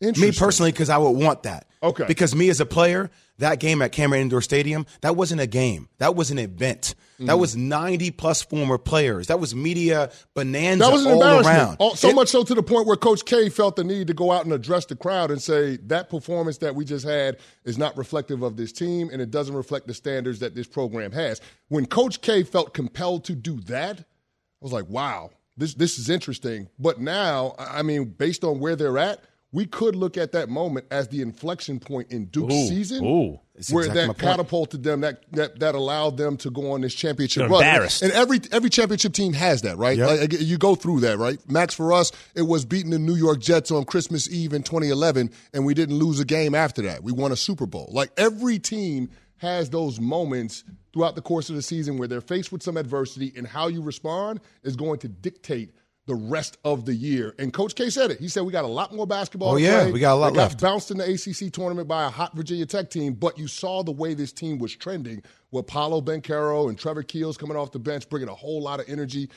Me 0.00 0.32
personally, 0.32 0.70
because 0.70 0.88
I 0.88 0.98
would 0.98 1.10
want 1.10 1.44
that. 1.44 1.66
Okay. 1.84 2.04
Because 2.06 2.34
me 2.34 2.48
as 2.48 2.60
a 2.60 2.66
player, 2.66 3.10
that 3.38 3.60
game 3.60 3.82
at 3.82 3.92
Cameron 3.92 4.22
Indoor 4.22 4.40
Stadium, 4.40 4.86
that 5.02 5.16
wasn't 5.16 5.40
a 5.40 5.46
game. 5.46 5.88
That 5.98 6.14
was 6.16 6.30
an 6.30 6.38
event. 6.38 6.94
Mm. 7.20 7.26
That 7.26 7.38
was 7.38 7.56
90 7.56 8.10
plus 8.12 8.42
former 8.42 8.78
players. 8.78 9.26
That 9.28 9.38
was 9.40 9.54
media 9.54 10.10
bonanza 10.34 10.84
That 10.84 10.92
was 10.92 11.04
an 11.06 11.12
all 11.12 11.22
around. 11.46 11.76
All- 11.78 11.94
so 11.94 12.08
It- 12.08 12.14
much 12.14 12.28
so 12.28 12.42
to 12.44 12.54
the 12.54 12.62
point 12.62 12.86
where 12.86 12.96
Coach 12.96 13.24
K 13.24 13.48
felt 13.48 13.76
the 13.76 13.84
need 13.84 14.06
to 14.08 14.14
go 14.14 14.32
out 14.32 14.44
and 14.44 14.52
address 14.52 14.86
the 14.86 14.96
crowd 14.96 15.30
and 15.30 15.40
say 15.42 15.76
that 15.86 16.08
performance 16.10 16.58
that 16.58 16.74
we 16.74 16.84
just 16.84 17.04
had 17.04 17.36
is 17.64 17.76
not 17.78 17.96
reflective 17.96 18.42
of 18.42 18.56
this 18.56 18.72
team 18.72 19.10
and 19.12 19.20
it 19.22 19.30
doesn't 19.30 19.54
reflect 19.54 19.86
the 19.86 19.94
standards 19.94 20.40
that 20.40 20.54
this 20.54 20.66
program 20.66 21.12
has. 21.12 21.40
When 21.68 21.86
Coach 21.86 22.20
K 22.20 22.42
felt 22.42 22.74
compelled 22.74 23.24
to 23.24 23.34
do 23.34 23.60
that, 23.62 24.00
I 24.00 24.04
was 24.60 24.72
like, 24.72 24.88
wow, 24.88 25.30
this 25.56 25.74
this 25.74 25.98
is 25.98 26.08
interesting. 26.10 26.68
But 26.78 27.00
now, 27.00 27.54
I 27.58 27.82
mean, 27.82 28.04
based 28.06 28.42
on 28.42 28.58
where 28.60 28.74
they're 28.76 28.98
at, 28.98 29.20
we 29.54 29.66
could 29.66 29.94
look 29.94 30.18
at 30.18 30.32
that 30.32 30.48
moment 30.48 30.84
as 30.90 31.06
the 31.08 31.22
inflection 31.22 31.78
point 31.78 32.10
in 32.10 32.24
Duke's 32.24 32.52
Ooh, 32.52 32.66
season, 32.66 33.04
ooh. 33.04 33.38
Where 33.70 33.84
exactly 33.84 33.94
that 34.00 34.06
point. 34.06 34.18
catapulted 34.18 34.82
them, 34.82 35.02
that, 35.02 35.22
that 35.30 35.60
that 35.60 35.76
allowed 35.76 36.16
them 36.16 36.36
to 36.38 36.50
go 36.50 36.72
on 36.72 36.80
this 36.80 36.92
championship 36.92 37.42
They're 37.42 37.48
run. 37.48 37.62
embarrassed. 37.62 38.02
And 38.02 38.10
every 38.10 38.40
every 38.50 38.68
championship 38.68 39.12
team 39.12 39.32
has 39.32 39.62
that, 39.62 39.78
right? 39.78 39.96
Yep. 39.96 40.20
Like, 40.32 40.40
you 40.40 40.58
go 40.58 40.74
through 40.74 41.00
that, 41.00 41.18
right? 41.18 41.38
Max, 41.48 41.72
for 41.72 41.92
us, 41.92 42.10
it 42.34 42.42
was 42.42 42.64
beating 42.64 42.90
the 42.90 42.98
New 42.98 43.14
York 43.14 43.38
Jets 43.38 43.70
on 43.70 43.84
Christmas 43.84 44.28
Eve 44.28 44.54
in 44.54 44.64
2011, 44.64 45.30
and 45.52 45.64
we 45.64 45.72
didn't 45.72 45.96
lose 45.98 46.18
a 46.18 46.24
game 46.24 46.52
after 46.56 46.82
that. 46.82 47.04
We 47.04 47.12
won 47.12 47.30
a 47.30 47.36
Super 47.36 47.64
Bowl. 47.66 47.88
Like 47.92 48.10
every 48.16 48.58
team 48.58 49.08
has 49.36 49.70
those 49.70 50.00
moments 50.00 50.64
throughout 50.92 51.14
the 51.14 51.22
course 51.22 51.48
of 51.48 51.54
the 51.54 51.62
season 51.62 51.96
where 51.96 52.08
they're 52.08 52.20
faced 52.20 52.50
with 52.50 52.64
some 52.64 52.76
adversity, 52.76 53.32
and 53.36 53.46
how 53.46 53.68
you 53.68 53.82
respond 53.82 54.40
is 54.64 54.74
going 54.74 54.98
to 54.98 55.08
dictate 55.08 55.70
the 56.06 56.14
rest 56.14 56.58
of 56.64 56.84
the 56.84 56.94
year. 56.94 57.34
And 57.38 57.52
Coach 57.52 57.74
K 57.74 57.88
said 57.90 58.10
it. 58.10 58.20
He 58.20 58.28
said 58.28 58.42
we 58.42 58.52
got 58.52 58.64
a 58.64 58.68
lot 58.68 58.94
more 58.94 59.06
basketball. 59.06 59.52
Oh, 59.52 59.56
to 59.56 59.62
yeah, 59.62 59.82
play. 59.84 59.92
we 59.92 60.00
got 60.00 60.14
a 60.14 60.16
lot 60.16 60.30
They 60.30 60.36
got 60.36 60.42
left. 60.50 60.60
bounced 60.60 60.90
in 60.90 60.98
the 60.98 61.04
ACC 61.04 61.52
tournament 61.52 61.88
by 61.88 62.04
a 62.04 62.10
hot 62.10 62.36
Virginia 62.36 62.66
Tech 62.66 62.90
team, 62.90 63.14
but 63.14 63.38
you 63.38 63.46
saw 63.48 63.82
the 63.82 63.92
way 63.92 64.12
this 64.14 64.32
team 64.32 64.58
was 64.58 64.74
trending 64.76 65.22
with 65.50 65.66
Paolo 65.66 66.00
Banchero 66.02 66.68
and 66.68 66.78
Trevor 66.78 67.02
Keels 67.02 67.36
coming 67.38 67.56
off 67.56 67.72
the 67.72 67.78
bench, 67.78 68.08
bringing 68.08 68.28
a 68.28 68.34
whole 68.34 68.60
lot 68.62 68.80
of 68.80 68.88
energy. 68.88 69.30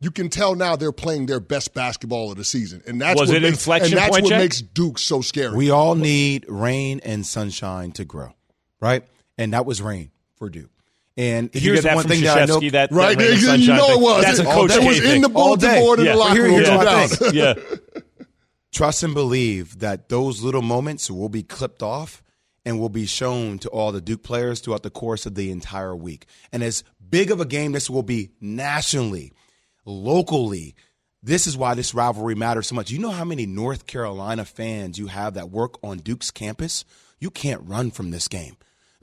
You 0.00 0.10
can 0.10 0.28
tell 0.28 0.54
now 0.54 0.76
they're 0.76 0.92
playing 0.92 1.26
their 1.26 1.40
best 1.40 1.72
basketball 1.72 2.30
of 2.30 2.36
the 2.36 2.44
season, 2.44 2.82
and 2.86 3.00
that's 3.00 3.18
Was 3.18 3.30
what 3.30 3.38
it 3.38 3.42
makes, 3.42 3.56
inflection 3.58 3.92
and 3.92 3.98
that's 3.98 4.10
point, 4.10 4.24
what 4.24 4.30
Jay? 4.30 4.38
makes 4.38 4.60
Duke 4.60 4.98
so 4.98 5.22
scary. 5.22 5.56
We 5.56 5.70
all 5.70 5.94
need 5.94 6.44
rain 6.48 7.00
and 7.04 7.24
sunshine 7.24 7.92
to 7.92 8.04
grow, 8.04 8.34
right? 8.80 9.04
And 9.38 9.54
that 9.54 9.64
was 9.64 9.80
rain 9.80 10.10
for 10.36 10.50
Duke. 10.50 10.70
And 11.16 11.50
Did 11.50 11.62
here's 11.62 11.80
get 11.82 11.88
that 11.90 11.96
one 11.96 12.08
thing 12.08 12.22
that 12.24 12.38
I 12.42 12.44
know. 12.46 12.58
That, 12.60 12.72
that 12.72 12.92
right? 12.92 13.16
rain 13.16 13.30
and 13.32 13.40
you 13.40 13.46
sunshine 13.46 13.76
know 13.76 13.90
it 13.92 14.00
was. 14.00 14.24
That's 14.24 14.38
a 14.40 14.44
Coach 14.44 14.70
That 14.70 14.82
was 14.82 15.04
in 15.04 15.20
the 15.22 15.30
All 15.34 15.54
day. 15.56 15.80
bulletin 15.80 15.84
board 15.84 15.98
in 16.00 16.04
Yeah. 16.06 16.12
the 16.12 16.18
locker 16.18 16.42
room. 16.42 16.50
here's 16.52 16.68
no 16.68 16.76
what 16.76 16.88
I 16.88 17.06
doubt. 17.06 17.10
think. 17.10 17.34
yeah. 17.34 17.54
Trust 18.72 19.02
and 19.04 19.14
believe 19.14 19.78
that 19.78 20.08
those 20.08 20.42
little 20.42 20.62
moments 20.62 21.08
will 21.08 21.28
be 21.28 21.44
clipped 21.44 21.82
off 21.82 22.22
and 22.64 22.80
will 22.80 22.88
be 22.88 23.06
shown 23.06 23.60
to 23.60 23.68
all 23.68 23.92
the 23.92 24.00
Duke 24.00 24.24
players 24.24 24.58
throughout 24.58 24.82
the 24.82 24.90
course 24.90 25.26
of 25.26 25.36
the 25.36 25.52
entire 25.52 25.94
week. 25.94 26.26
And 26.50 26.64
as 26.64 26.82
big 27.08 27.30
of 27.30 27.40
a 27.40 27.44
game 27.44 27.70
this 27.72 27.88
will 27.88 28.02
be 28.02 28.30
nationally, 28.40 29.32
locally, 29.84 30.74
this 31.22 31.46
is 31.46 31.56
why 31.56 31.74
this 31.74 31.94
rivalry 31.94 32.34
matters 32.34 32.66
so 32.66 32.74
much. 32.74 32.90
You 32.90 32.98
know 32.98 33.10
how 33.10 33.24
many 33.24 33.46
North 33.46 33.86
Carolina 33.86 34.44
fans 34.44 34.98
you 34.98 35.06
have 35.06 35.34
that 35.34 35.50
work 35.50 35.78
on 35.84 35.98
Duke's 35.98 36.30
campus? 36.30 36.84
You 37.20 37.30
can't 37.30 37.62
run 37.64 37.90
from 37.90 38.10
this 38.10 38.28
game. 38.28 38.56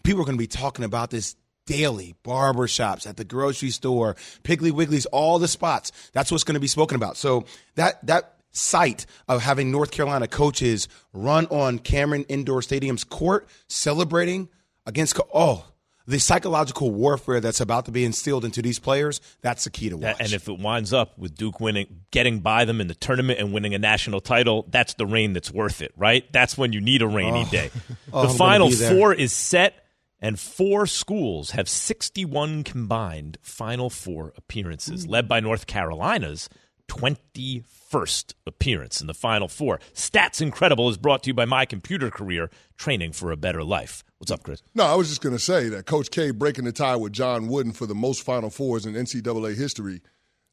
People 0.04 0.22
are 0.22 0.26
going 0.26 0.38
to 0.38 0.42
be 0.42 0.48
talking 0.48 0.84
about 0.86 1.10
this 1.10 1.36
daily. 1.66 2.16
Barber 2.24 2.68
shops, 2.68 3.06
at 3.06 3.18
the 3.18 3.24
grocery 3.24 3.70
store, 3.70 4.16
Piggly 4.44 4.72
Wiggly's, 4.72 5.06
all 5.08 5.40
the 5.40 5.48
spots. 5.48 5.92
That's 6.14 6.32
what's 6.32 6.44
going 6.44 6.56
to 6.56 6.60
be 6.60 6.68
spoken 6.68 6.96
about. 6.96 7.18
So 7.18 7.46
that 7.76 8.06
that 8.08 8.36
sight 8.52 9.06
of 9.28 9.42
having 9.42 9.72
North 9.72 9.92
Carolina 9.92 10.28
coaches 10.28 10.88
run 11.14 11.46
on 11.48 11.80
Cameron 11.80 12.26
Indoor 12.28 12.62
Stadium's 12.62 13.04
court, 13.04 13.48
celebrating 13.68 14.50
against 14.86 15.20
oh 15.34 15.66
the 16.08 16.20
psychological 16.20 16.92
warfare 16.92 17.40
that's 17.40 17.62
about 17.62 17.86
to 17.86 17.92
be 17.92 18.04
instilled 18.04 18.44
into 18.44 18.62
these 18.62 18.80
players. 18.80 19.22
That's 19.42 19.64
the 19.64 19.70
key 19.70 19.90
to 19.90 19.98
watch. 19.98 20.18
And 20.20 20.34
if 20.34 20.48
it 20.48 20.60
winds 20.60 20.94
up 20.94 21.18
with 21.18 21.36
Duke 21.36 21.60
winning, 21.60 22.02
getting 22.12 22.40
by 22.40 22.66
them 22.66 22.82
in 22.82 22.88
the 22.88 22.96
tournament 22.96 23.40
and 23.40 23.54
winning 23.54 23.74
a 23.74 23.80
national 23.80 24.20
title, 24.20 24.66
that's 24.70 24.96
the 24.96 25.06
rain 25.06 25.34
that's 25.34 25.52
worth 25.52 25.82
it, 25.82 25.94
right? 25.96 26.32
That's 26.32 26.58
when 26.58 26.74
you 26.74 26.82
need 26.82 27.02
a 27.02 27.08
rainy 27.08 27.46
oh. 27.48 27.52
day. 27.52 27.72
Oh, 28.14 28.24
the 28.24 28.30
I'm 28.30 28.36
Final. 28.36 28.72
Four 28.72 29.14
is 29.14 29.32
set, 29.32 29.81
and 30.22 30.40
four 30.40 30.86
schools 30.86 31.52
have 31.52 31.68
61 31.68 32.64
combined 32.64 33.38
Final 33.42 33.90
Four 33.90 34.34
appearances, 34.38 35.08
led 35.08 35.28
by 35.28 35.40
North 35.40 35.66
Carolina's 35.66 36.48
21st 36.88 38.34
appearance 38.46 39.02
in 39.02 39.08
the 39.08 39.14
Final 39.14 39.48
Four. 39.48 39.80
Stats 39.94 40.42
Incredible 40.42 40.90
is 40.90 40.98
brought 40.98 41.24
to 41.24 41.30
you 41.30 41.34
by 41.34 41.46
My 41.46 41.66
Computer 41.66 42.12
Career, 42.12 42.50
training 42.78 43.14
for 43.14 43.32
a 43.32 43.38
better 43.38 43.64
life. 43.64 44.04
What's 44.18 44.32
up, 44.32 44.44
Chris? 44.44 44.62
No, 44.76 44.84
I 44.84 44.96
was 44.96 45.10
just 45.10 45.22
going 45.22 45.36
to 45.36 45.40
say 45.40 45.70
that 45.70 45.86
Coach 45.86 46.12
K 46.12 46.32
breaking 46.32 46.66
the 46.66 46.72
tie 46.72 46.98
with 46.98 47.14
John 47.14 47.48
Wooden 47.48 47.72
for 47.72 47.86
the 47.86 47.96
most 47.96 48.24
Final 48.24 48.50
Fours 48.50 48.86
in 48.86 48.94
NCAA 48.94 49.56
history. 49.58 50.02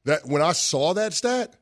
That 0.04 0.26
when 0.26 0.40
I 0.40 0.52
saw 0.52 0.94
that 0.94 1.12
stat, 1.12 1.56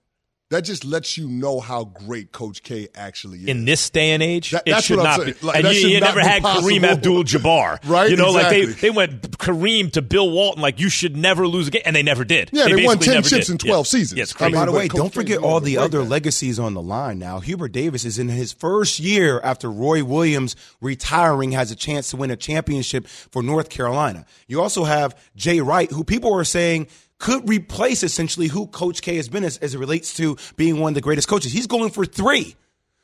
that 0.51 0.61
just 0.63 0.85
lets 0.85 1.19
you 1.19 1.27
know 1.29 1.59
how 1.59 1.85
great 1.85 2.31
Coach 2.31 2.63
K 2.63 2.87
actually 2.95 3.39
is. 3.41 3.49
In 3.49 3.65
this 3.65 3.91
day 3.91 4.13
and 4.13 4.23
age, 4.23 4.53
That- 4.53 4.63
it 4.65 4.85
should 4.85 4.99
what 4.99 5.07
I'm 5.09 5.27
not 5.27 5.41
be. 5.41 5.47
Like, 5.47 5.65
and 5.65 5.75
you, 5.75 5.89
you 5.89 6.01
never 6.01 6.21
be 6.21 6.27
had 6.27 6.43
Kareem. 6.43 6.85
Abdul-Jabbar, 6.85 7.81
Right, 7.89 8.11
You 8.11 8.17
know, 8.17 8.31
like 8.31 8.51
they 8.51 8.65
they 8.67 8.91
went 8.91 9.23
Kareem 9.39 9.91
to 9.93 10.03
Bill 10.03 10.31
Walton, 10.31 10.63
like 10.63 10.79
you 10.79 10.89
should 10.89 11.17
never 11.17 11.49
lose 11.49 11.67
a 11.69 11.71
game, 11.73 11.83
and 11.85 11.97
they 11.97 12.03
never 12.05 12.25
did. 12.25 12.51
Yeah, 12.53 12.67
they 12.67 12.85
won 12.85 12.99
10 13.01 13.15
never 13.15 13.29
chips 13.29 13.47
did. 13.47 13.53
in 13.55 13.59
12 13.59 13.87
Yeah. 13.87 13.89
seasons. 13.89 14.19
Yes, 14.19 14.33
I 14.35 14.39
crazy. 14.39 14.53
mean, 14.53 14.61
By 14.63 14.67
the 14.67 14.73
way, 14.73 14.89
Coach 14.89 14.97
don't 14.99 15.13
forget 15.15 15.39
all 15.39 15.61
the 15.61 15.79
other 15.79 15.99
that. 15.99 16.05
legacies 16.09 16.59
on 16.61 16.75
the 16.75 16.83
line 16.83 17.19
now. 17.19 17.41
Hubert 17.41 17.73
Davis 17.73 18.05
is 18.05 18.19
in 18.19 18.29
his 18.29 18.53
first 18.53 19.01
year 19.01 19.41
after 19.43 19.71
Roy 19.71 20.05
Williams 20.05 20.55
retiring, 20.81 21.53
has 21.53 21.71
a 21.73 21.77
chance 21.77 22.11
to 22.11 22.17
win 22.17 22.31
a 22.31 22.37
championship 22.37 23.09
for 23.09 23.43
North 23.43 23.69
Carolina. 23.69 24.25
You 24.47 24.63
also 24.63 24.85
have 24.85 25.17
Jay 25.35 25.61
Wright, 25.61 25.91
who 25.91 26.05
people 26.05 26.33
are 26.35 26.45
saying 26.45 26.87
could 27.19 27.49
replace 27.49 28.03
essentially 28.03 28.49
who 28.49 28.67
Coach 28.67 29.03
K 29.03 29.17
has 29.17 29.29
been 29.29 29.45
as, 29.45 29.59
as 29.59 29.75
it 29.75 29.79
relates 29.79 30.15
to 30.17 30.37
being 30.57 30.81
one 30.81 30.91
of 30.91 30.95
the 30.95 31.01
greatest 31.01 31.29
coaches. 31.29 31.53
He's 31.53 31.67
going 31.67 31.91
for 31.91 32.05
three. 32.05 32.57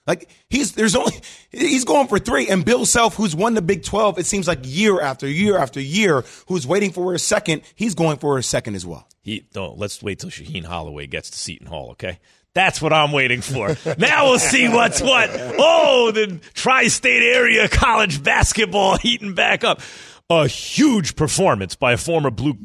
Like 0.06 0.28
he's 0.50 0.72
there's 0.72 0.96
only 0.96 1.14
he's 1.52 1.84
going 1.84 2.08
for 2.08 2.18
three, 2.18 2.48
and 2.48 2.64
Bill 2.64 2.84
Self, 2.84 3.14
who's 3.14 3.36
won 3.36 3.54
the 3.54 3.62
Big 3.62 3.84
Twelve, 3.84 4.18
it 4.18 4.26
seems 4.26 4.48
like 4.48 4.58
year 4.62 5.00
after 5.00 5.28
year 5.28 5.56
after 5.58 5.80
year, 5.80 6.24
who's 6.48 6.66
waiting 6.66 6.90
for 6.90 7.14
a 7.14 7.20
second, 7.20 7.62
he's 7.76 7.94
going 7.94 8.18
for 8.18 8.36
a 8.36 8.42
second 8.42 8.74
as 8.74 8.84
well. 8.84 9.06
He 9.20 9.46
no. 9.54 9.72
Let's 9.72 10.02
wait 10.02 10.18
till 10.18 10.30
Shaheen 10.30 10.64
Holloway 10.64 11.06
gets 11.06 11.30
to 11.30 11.38
Seton 11.38 11.68
Hall. 11.68 11.90
Okay, 11.92 12.18
that's 12.52 12.82
what 12.82 12.92
I'm 12.92 13.12
waiting 13.12 13.42
for. 13.42 13.76
now 13.98 14.24
we'll 14.24 14.40
see 14.40 14.68
what's 14.68 15.00
what. 15.00 15.30
Oh, 15.32 16.10
the 16.12 16.40
tri-state 16.54 17.22
area 17.22 17.68
college 17.68 18.24
basketball 18.24 18.96
heating 19.00 19.34
back 19.34 19.62
up. 19.62 19.80
A 20.28 20.48
huge 20.48 21.14
performance 21.14 21.76
by 21.76 21.92
a 21.92 21.96
former 21.96 22.32
blue. 22.32 22.56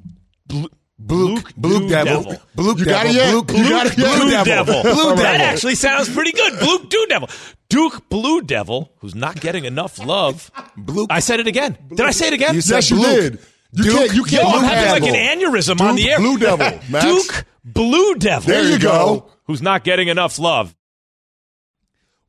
blue 0.48 0.70
Blue, 1.00 1.38
blue, 1.56 1.88
devil. 1.88 2.36
Blue 2.56 2.76
You 2.76 2.86
devil. 2.86 2.86
got 2.86 3.06
it 3.06 3.14
yet? 3.14 3.30
Blue, 3.30 3.38
You 3.38 3.44
blue, 3.64 3.70
got 3.70 3.86
it 3.88 3.98
yet? 3.98 4.16
blue 4.16 4.20
Blue 4.26 4.32
devil. 4.32 4.84
Devil. 4.84 5.16
That 5.18 5.42
actually 5.42 5.76
sounds 5.76 6.10
pretty 6.12 6.32
good. 6.32 6.60
Blue 6.60 6.80
Duke 6.90 7.10
Devil. 7.10 7.30
Duke 7.70 8.10
Blue 8.10 8.42
Devil, 8.42 8.92
who's 8.98 9.14
not 9.14 9.40
getting 9.40 9.66
enough 9.66 10.04
love. 10.04 10.50
Blue- 10.76 11.06
I 11.10 11.20
said 11.20 11.40
it 11.40 11.46
again. 11.48 11.78
Did 11.90 12.02
I 12.02 12.12
say 12.12 12.28
it 12.28 12.34
again? 12.34 12.56
You 12.56 12.62
said 12.62 12.76
Yes, 12.78 12.90
you 12.90 12.98
Blue. 12.98 13.22
did. 13.22 13.40
You 13.74 13.84
Duke- 13.84 13.94
can't. 13.96 14.14
You 14.16 14.24
can't. 14.24 14.46
I'm 14.46 14.52
Blue 14.60 14.68
having 14.68 14.92
like 15.04 15.04
Devil. 15.14 15.20
an 15.20 15.40
aneurysm 15.54 15.82
on 15.82 15.96
the 15.96 16.10
air. 16.10 16.18
Blue 16.18 16.38
Devil, 16.40 16.80
Max. 16.90 17.06
Duke 17.06 17.46
Blue 17.64 18.16
Devil. 18.16 18.48
There 18.52 18.64
you 18.72 18.80
go. 18.80 19.30
Who's 19.46 19.62
not 19.62 19.84
getting 19.84 20.08
enough 20.08 20.40
love. 20.40 20.76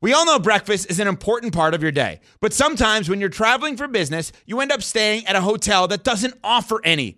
We 0.01 0.13
all 0.13 0.25
know 0.25 0.39
breakfast 0.39 0.89
is 0.89 0.99
an 0.99 1.07
important 1.07 1.53
part 1.53 1.73
of 1.73 1.81
your 1.81 1.91
day, 1.91 2.21
but 2.39 2.53
sometimes 2.53 3.09
when 3.09 3.19
you're 3.19 3.27
traveling 3.29 3.75
for 3.75 3.87
business, 3.87 4.31
you 4.45 4.61
end 4.61 4.71
up 4.71 4.81
staying 4.81 5.25
at 5.25 5.35
a 5.35 5.41
hotel 5.41 5.87
that 5.89 6.03
doesn't 6.05 6.35
offer 6.43 6.79
any. 6.85 7.17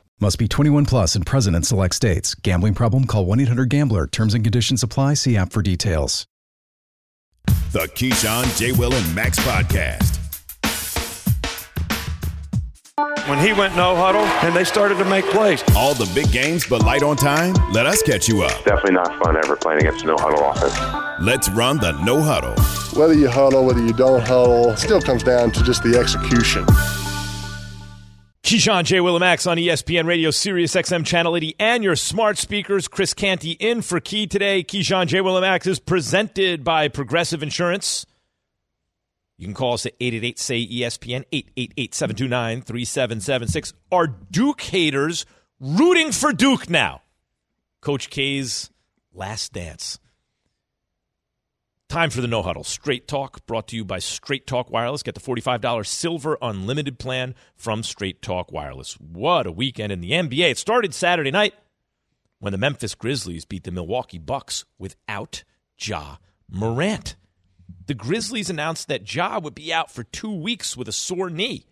Must 0.21 0.37
be 0.37 0.47
21 0.47 0.85
plus 0.85 1.15
and 1.15 1.25
present 1.25 1.55
in 1.55 1.63
select 1.63 1.95
states. 1.95 2.35
Gambling 2.35 2.75
problem? 2.75 3.05
Call 3.05 3.25
1 3.25 3.39
800 3.39 3.69
Gambler. 3.69 4.05
Terms 4.05 4.35
and 4.35 4.43
conditions 4.43 4.83
apply. 4.83 5.15
See 5.15 5.35
app 5.35 5.51
for 5.51 5.63
details. 5.63 6.27
The 7.71 7.89
Keyshawn, 7.95 8.55
J. 8.55 8.71
Will, 8.71 8.93
and 8.93 9.15
Max 9.15 9.39
podcast. 9.39 10.19
when 13.27 13.39
he 13.39 13.53
went 13.53 13.75
no 13.75 13.95
huddle 13.95 14.21
and 14.45 14.55
they 14.55 14.63
started 14.63 14.97
to 14.97 15.05
make 15.05 15.25
plays. 15.25 15.63
All 15.75 15.95
the 15.95 16.09
big 16.13 16.31
games, 16.31 16.67
but 16.67 16.83
light 16.83 17.01
on 17.01 17.15
time? 17.15 17.53
Let 17.71 17.85
us 17.85 18.03
catch 18.03 18.27
you 18.27 18.43
up. 18.43 18.63
Definitely 18.63 18.91
not 18.91 19.23
fun 19.23 19.37
ever 19.37 19.55
playing 19.55 19.81
against 19.81 20.05
no 20.05 20.15
huddle 20.17 20.51
offense. 20.51 20.77
Let's 21.25 21.49
run 21.49 21.77
the 21.77 21.93
no 22.03 22.21
huddle. 22.21 22.55
Whether 22.99 23.13
you 23.13 23.29
huddle, 23.29 23.65
whether 23.65 23.83
you 23.83 23.93
don't 23.93 24.21
huddle, 24.21 24.69
it 24.71 24.77
still 24.77 25.01
comes 25.01 25.23
down 25.23 25.51
to 25.51 25.63
just 25.63 25.81
the 25.81 25.97
execution. 25.97 26.65
Keyshawn 28.51 28.83
J. 28.83 28.97
Willimax 28.97 29.49
on 29.49 29.55
ESPN 29.55 30.05
Radio, 30.05 30.29
Sirius 30.29 30.75
XM 30.75 31.05
Channel 31.05 31.37
80, 31.37 31.55
and 31.57 31.85
your 31.85 31.95
smart 31.95 32.37
speakers. 32.37 32.89
Chris 32.89 33.13
Canty 33.13 33.51
in 33.51 33.81
for 33.81 34.01
Key 34.01 34.27
today. 34.27 34.61
Keyshawn 34.61 35.07
J. 35.07 35.19
Willimax 35.19 35.67
is 35.67 35.79
presented 35.79 36.61
by 36.61 36.89
Progressive 36.89 37.43
Insurance. 37.43 38.05
You 39.37 39.47
can 39.47 39.53
call 39.53 39.75
us 39.75 39.85
at 39.85 39.93
888 40.01 40.37
say 40.37 40.67
ESPN, 40.67 41.23
888 41.31 41.95
729 41.95 42.61
3776. 42.63 43.73
Are 43.89 44.07
Duke 44.07 44.59
haters 44.59 45.25
rooting 45.61 46.11
for 46.11 46.33
Duke 46.33 46.69
now? 46.69 47.03
Coach 47.79 48.09
K's 48.09 48.69
last 49.13 49.53
dance. 49.53 49.97
Time 51.91 52.09
for 52.09 52.21
the 52.21 52.27
no 52.29 52.41
huddle. 52.41 52.63
Straight 52.63 53.05
Talk 53.05 53.45
brought 53.45 53.67
to 53.67 53.75
you 53.75 53.83
by 53.83 53.99
Straight 53.99 54.47
Talk 54.47 54.71
Wireless. 54.71 55.03
Get 55.03 55.13
the 55.13 55.19
$45 55.19 55.85
silver 55.85 56.37
unlimited 56.41 56.99
plan 56.99 57.35
from 57.57 57.83
Straight 57.83 58.21
Talk 58.21 58.49
Wireless. 58.49 58.93
What 58.93 59.45
a 59.45 59.51
weekend 59.51 59.91
in 59.91 59.99
the 59.99 60.11
NBA. 60.11 60.51
It 60.51 60.57
started 60.57 60.93
Saturday 60.93 61.31
night 61.31 61.53
when 62.39 62.53
the 62.53 62.57
Memphis 62.57 62.95
Grizzlies 62.95 63.43
beat 63.43 63.65
the 63.65 63.71
Milwaukee 63.71 64.19
Bucks 64.19 64.63
without 64.79 65.43
Ja 65.77 66.15
Morant. 66.49 67.17
The 67.87 67.93
Grizzlies 67.93 68.49
announced 68.49 68.87
that 68.87 69.13
Ja 69.13 69.39
would 69.39 69.53
be 69.53 69.73
out 69.73 69.91
for 69.91 70.05
two 70.05 70.33
weeks 70.33 70.77
with 70.77 70.87
a 70.87 70.93
sore 70.93 71.29
knee. 71.29 71.65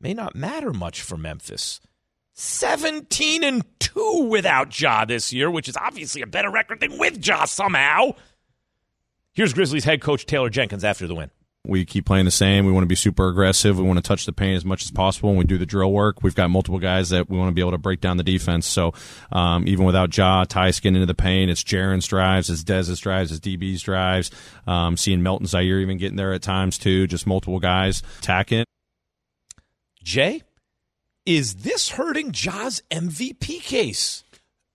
May 0.00 0.14
not 0.14 0.34
matter 0.34 0.72
much 0.72 1.00
for 1.00 1.16
Memphis. 1.16 1.78
17 2.34 3.44
and 3.44 3.64
2 3.78 4.26
without 4.28 4.80
Ja 4.80 5.04
this 5.04 5.32
year, 5.32 5.48
which 5.48 5.68
is 5.68 5.76
obviously 5.76 6.22
a 6.22 6.26
better 6.26 6.50
record 6.50 6.80
than 6.80 6.98
with 6.98 7.24
Ja 7.24 7.44
somehow. 7.44 8.14
Here's 9.38 9.54
Grizzlies 9.54 9.84
head 9.84 10.02
coach 10.02 10.26
Taylor 10.26 10.50
Jenkins 10.50 10.82
after 10.82 11.06
the 11.06 11.14
win. 11.14 11.30
We 11.64 11.84
keep 11.84 12.06
playing 12.06 12.24
the 12.24 12.32
same. 12.32 12.66
We 12.66 12.72
want 12.72 12.82
to 12.82 12.88
be 12.88 12.96
super 12.96 13.28
aggressive. 13.28 13.78
We 13.78 13.84
want 13.84 13.98
to 13.98 14.02
touch 14.02 14.26
the 14.26 14.32
paint 14.32 14.56
as 14.56 14.64
much 14.64 14.82
as 14.82 14.90
possible. 14.90 15.28
And 15.28 15.38
we 15.38 15.44
do 15.44 15.56
the 15.56 15.64
drill 15.64 15.92
work. 15.92 16.24
We've 16.24 16.34
got 16.34 16.50
multiple 16.50 16.80
guys 16.80 17.10
that 17.10 17.30
we 17.30 17.38
want 17.38 17.48
to 17.48 17.54
be 17.54 17.60
able 17.60 17.70
to 17.70 17.78
break 17.78 18.00
down 18.00 18.16
the 18.16 18.24
defense. 18.24 18.66
So 18.66 18.94
um, 19.30 19.68
even 19.68 19.84
without 19.84 20.16
Ja, 20.16 20.42
Ty's 20.42 20.80
getting 20.80 20.96
into 20.96 21.06
the 21.06 21.14
paint. 21.14 21.52
It's 21.52 21.62
Jaren's 21.62 22.08
drives, 22.08 22.50
it's 22.50 22.64
Dez's 22.64 22.98
drives, 22.98 23.30
it's 23.30 23.38
DB's 23.38 23.80
drives. 23.80 24.32
Um, 24.66 24.96
seeing 24.96 25.22
Melton 25.22 25.46
Ziaire 25.46 25.82
even 25.82 25.98
getting 25.98 26.16
there 26.16 26.32
at 26.32 26.42
times 26.42 26.76
too. 26.76 27.06
Just 27.06 27.24
multiple 27.24 27.60
guys 27.60 28.02
attacking. 28.18 28.64
Jay, 30.02 30.42
is 31.24 31.54
this 31.54 31.90
hurting 31.90 32.32
Ja's 32.32 32.82
MVP 32.90 33.62
case? 33.62 34.24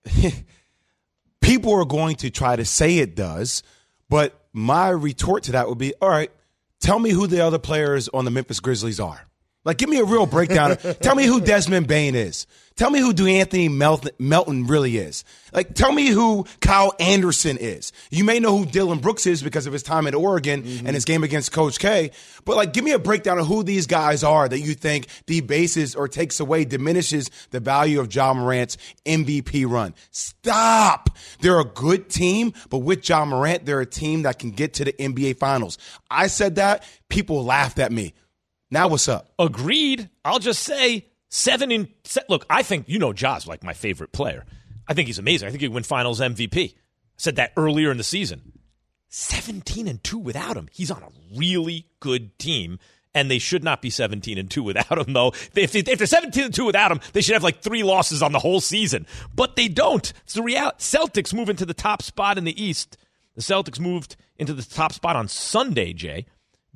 People 1.42 1.74
are 1.74 1.84
going 1.84 2.16
to 2.16 2.30
try 2.30 2.56
to 2.56 2.64
say 2.64 3.00
it 3.00 3.14
does, 3.14 3.62
but 4.08 4.40
my 4.54 4.90
retort 4.90 5.44
to 5.44 5.54
that 5.54 5.68
would 5.68 5.78
be 5.78 5.94
all 6.02 6.10
right, 6.10 6.32
tell 6.80 7.00
me 7.00 7.10
who 7.10 7.28
the 7.28 7.42
other 7.42 7.60
players 7.60 8.08
on 8.10 8.24
the 8.26 8.32
Memphis 8.32 8.60
Grizzlies 8.60 9.00
are. 9.00 9.28
Like, 9.66 9.78
give 9.78 9.90
me 9.90 10.00
a 10.00 10.06
real 10.06 10.26
breakdown. 10.26 10.78
tell 11.02 11.16
me 11.16 11.26
who 11.26 11.40
Desmond 11.40 11.88
Bane 11.88 12.16
is. 12.16 12.48
Tell 12.76 12.90
me 12.90 13.00
who 13.00 13.14
DeAnthony 13.14 13.72
Melton, 13.72 14.12
Melton 14.18 14.66
really 14.66 14.98
is. 14.98 15.24
Like, 15.54 15.76
tell 15.76 15.92
me 15.92 16.08
who 16.08 16.46
Kyle 16.60 16.92
Anderson 17.00 17.58
is. 17.58 17.92
You 18.10 18.24
may 18.24 18.40
know 18.40 18.58
who 18.58 18.66
Dillon 18.66 18.98
Brooks 18.98 19.28
is 19.28 19.44
because 19.44 19.68
of 19.68 19.74
his 19.74 19.84
time 19.84 20.08
at 20.08 20.16
Oregon 20.16 20.64
mm-hmm. 20.64 20.88
and 20.88 20.96
his 20.96 21.06
game 21.06 21.24
against 21.24 21.52
Coach 21.52 21.78
K. 21.78 22.10
But 22.46 22.56
like, 22.56 22.74
give 22.74 22.84
me 22.84 22.92
a 22.92 23.00
breakdown 23.00 23.38
of 23.38 23.46
who 23.46 23.62
these 23.62 23.86
guys 23.86 24.24
are 24.24 24.50
that 24.50 24.60
you 24.60 24.74
think 24.74 25.06
debases 25.28 25.94
or 25.94 26.08
takes 26.08 26.40
away, 26.40 26.66
diminishes 26.66 27.30
the 27.52 27.60
value 27.60 28.00
of 28.00 28.14
Ja 28.14 28.34
Morant's 28.34 28.78
MVP 29.06 29.70
run. 29.70 29.94
Stop. 30.10 31.12
They're 31.42 31.60
a 31.60 31.66
good 31.66 32.10
team, 32.10 32.54
but 32.72 32.80
with 32.80 33.04
John 33.04 33.30
Morant, 33.30 33.66
they're 33.68 33.82
a 33.82 33.86
team 33.86 34.24
that 34.24 34.40
can 34.40 34.50
get 34.50 34.74
to 34.76 34.86
the 34.86 34.94
NBA 34.94 35.38
Finals. 35.38 35.78
I 36.10 36.26
said 36.26 36.56
that. 36.56 36.84
People 37.08 37.44
laughed 37.44 37.78
at 37.78 37.92
me. 37.92 38.16
Now 38.74 38.88
what's 38.88 39.08
up? 39.08 39.32
Agreed. 39.38 40.10
I'll 40.26 40.40
just 40.40 40.64
say 40.64 41.06
seven 41.30 41.72
in. 41.72 41.90
Set 42.06 42.28
Look, 42.28 42.44
I 42.50 42.64
think 42.64 42.90
you 42.90 42.98
know 42.98 43.14
Ja's 43.14 43.46
like 43.46 43.64
my 43.64 43.74
favorite 43.74 44.12
player. 44.12 44.46
I 44.88 44.96
think 44.96 45.06
he's 45.06 45.20
amazing. 45.20 45.48
I 45.48 45.52
think 45.52 45.62
he 45.62 45.68
win 45.68 45.84
Finals 45.84 46.20
MVP. 46.20 46.72
I 46.72 46.76
said 47.16 47.36
that 47.36 47.54
earlier 47.56 47.92
in 47.92 47.98
the 47.98 48.04
season. 48.04 48.52
Seventeen 49.10 49.88
and 49.88 50.04
two 50.04 50.18
without 50.18 50.58
him. 50.58 50.70
He's 50.72 50.90
on 50.90 51.04
a 51.04 51.38
really 51.38 51.86
good 52.00 52.40
team, 52.40 52.80
and 53.14 53.30
they 53.30 53.38
should 53.38 53.64
not 53.64 53.80
be 53.80 53.92
seventeen 53.92 54.40
and 54.40 54.50
two 54.50 54.64
without 54.64 54.98
him. 54.98 55.14
Though, 55.14 55.34
if, 55.54 55.76
if 55.76 55.86
they're 55.86 56.08
seventeen 56.08 56.46
and 56.46 56.54
two 56.54 56.66
without 56.66 56.92
him, 56.92 57.00
they 57.14 57.22
should 57.22 57.36
have 57.36 57.44
like 57.44 57.62
three 57.62 57.84
losses 57.84 58.24
on 58.24 58.32
the 58.32 58.40
whole 58.40 58.60
season. 58.60 59.06
But 59.36 59.56
they 59.56 59.68
don't. 59.68 60.12
It's 60.24 60.34
the 60.34 60.42
reality. 60.42 60.78
Celtics 60.80 61.32
move 61.32 61.52
into 61.52 61.68
the 61.68 61.76
top 61.76 62.02
spot 62.02 62.40
in 62.40 62.44
the 62.44 62.60
East. 62.60 62.98
The 63.36 63.44
Celtics 63.44 63.80
moved 63.80 64.16
into 64.38 64.56
the 64.56 64.64
top 64.64 64.94
spot 64.94 65.16
on 65.16 65.28
Sunday, 65.28 65.94
Jay 65.94 66.26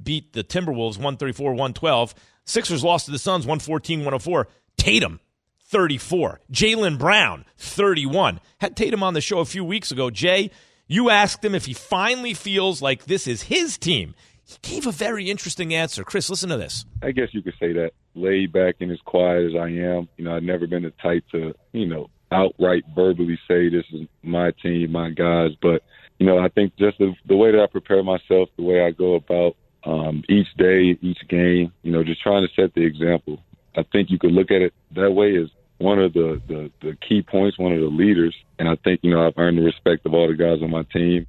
beat 0.01 0.33
the 0.33 0.43
Timberwolves 0.43 0.97
134 0.97 1.51
112. 1.51 2.15
Sixers 2.45 2.83
lost 2.83 3.05
to 3.05 3.11
the 3.11 3.19
Suns 3.19 3.45
114 3.45 3.99
104. 3.99 4.47
Tatum 4.77 5.19
34. 5.67 6.39
Jaylen 6.51 6.97
Brown 6.97 7.45
31. 7.57 8.39
Had 8.59 8.75
Tatum 8.75 9.03
on 9.03 9.13
the 9.13 9.21
show 9.21 9.39
a 9.39 9.45
few 9.45 9.65
weeks 9.65 9.91
ago. 9.91 10.09
Jay, 10.09 10.49
you 10.87 11.09
asked 11.09 11.43
him 11.43 11.53
if 11.53 11.65
he 11.65 11.73
finally 11.73 12.33
feels 12.33 12.81
like 12.81 13.05
this 13.05 13.27
is 13.27 13.43
his 13.43 13.77
team. 13.77 14.15
He 14.45 14.57
gave 14.61 14.87
a 14.87 14.91
very 14.91 15.29
interesting 15.29 15.73
answer. 15.73 16.05
Chris, 16.05 16.29
listen 16.29 16.49
to 16.49 16.57
this. 16.57 16.85
I 17.01 17.11
guess 17.11 17.29
you 17.33 17.41
could 17.41 17.55
say 17.59 17.73
that. 17.73 17.91
Laid 18.15 18.53
back 18.53 18.75
and 18.79 18.91
as 18.91 18.99
quiet 19.03 19.47
as 19.47 19.55
I 19.59 19.67
am. 19.67 20.07
You 20.15 20.23
know, 20.23 20.35
I've 20.35 20.43
never 20.43 20.67
been 20.67 20.83
the 20.83 20.93
type 21.01 21.25
to, 21.33 21.53
you 21.73 21.85
know, 21.85 22.09
outright 22.31 22.83
verbally 22.95 23.37
say 23.47 23.69
this 23.69 23.85
is 23.91 24.07
my 24.23 24.51
team, 24.63 24.93
my 24.93 25.09
guys. 25.09 25.51
But, 25.61 25.83
you 26.17 26.25
know, 26.25 26.39
I 26.39 26.47
think 26.47 26.77
just 26.77 26.97
the, 26.97 27.13
the 27.27 27.35
way 27.35 27.51
that 27.51 27.61
I 27.61 27.67
prepare 27.67 28.03
myself, 28.03 28.49
the 28.55 28.63
way 28.63 28.81
I 28.81 28.91
go 28.91 29.15
about 29.15 29.57
um, 29.87 30.23
each 30.27 30.47
day, 30.57 30.97
each 31.01 31.25
game, 31.29 31.71
you 31.81 31.91
know, 31.91 32.03
just 32.03 32.21
trying 32.21 32.45
to 32.45 32.53
set 32.53 32.73
the 32.75 32.81
example. 32.81 33.39
I 33.75 33.83
think 33.83 34.11
you 34.11 34.19
could 34.19 34.33
look 34.33 34.51
at 34.51 34.61
it 34.61 34.73
that 34.91 35.11
way 35.11 35.37
as 35.37 35.49
one 35.77 35.99
of 35.99 36.13
the, 36.13 36.41
the, 36.47 36.71
the 36.81 36.97
key 37.07 37.21
points, 37.21 37.57
one 37.57 37.71
of 37.71 37.79
the 37.79 37.87
leaders. 37.87 38.35
And 38.59 38.67
I 38.67 38.75
think, 38.75 38.99
you 39.03 39.11
know, 39.11 39.25
I've 39.25 39.37
earned 39.37 39.57
the 39.57 39.63
respect 39.63 40.05
of 40.05 40.13
all 40.13 40.27
the 40.27 40.33
guys 40.33 40.61
on 40.61 40.71
my 40.71 40.83
team. 40.91 41.25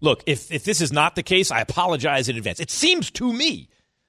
Look, 0.00 0.22
if, 0.26 0.52
if 0.52 0.64
this 0.64 0.80
is 0.80 0.92
not 0.92 1.16
the 1.16 1.22
case, 1.22 1.50
I 1.50 1.60
apologize 1.60 2.28
in 2.28 2.36
advance. 2.36 2.60
It 2.60 2.70
seems 2.70 3.10
to 3.12 3.32
me 3.32 3.68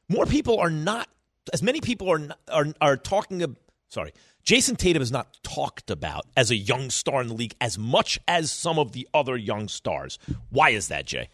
more 0.10 0.26
people 0.26 0.60
are 0.60 0.70
not, 0.70 1.08
as 1.54 1.64
many 1.64 1.80
people 1.80 2.12
are, 2.12 2.22
are, 2.52 2.68
are 2.82 2.98
talking, 2.98 3.56
sorry, 3.88 4.12
Jayson 4.44 4.76
Tatum 4.76 5.02
is 5.02 5.12
not 5.12 5.38
talked 5.44 5.90
about 5.90 6.26
as 6.36 6.52
a 6.52 6.56
young 6.56 6.90
star 6.90 7.22
in 7.22 7.28
the 7.28 7.34
league 7.34 7.56
as 7.62 7.78
much 7.78 8.20
as 8.28 8.52
some 8.52 8.78
of 8.78 8.92
the 8.92 9.08
other 9.14 9.38
young 9.38 9.68
stars. 9.68 10.20
Why 10.50 10.72
is 10.72 10.90
that, 10.90 11.06
Jay? 11.06 11.30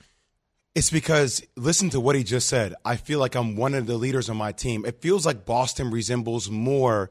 It's 0.76 0.90
because 0.90 1.42
listen 1.56 1.90
to 1.92 2.02
what 2.02 2.18
he 2.18 2.24
just 2.26 2.50
said. 2.50 2.76
I 2.84 2.98
feel 2.98 3.20
like 3.20 3.36
I'm 3.36 3.56
one 3.56 3.74
of 3.74 3.88
the 3.88 3.96
leaders 3.96 4.30
on 4.30 4.36
my 4.36 4.52
team. 4.52 4.86
It 4.86 5.02
feels 5.02 5.26
like 5.26 5.46
Boston 5.46 5.90
resembles 5.90 6.50
more 6.50 7.10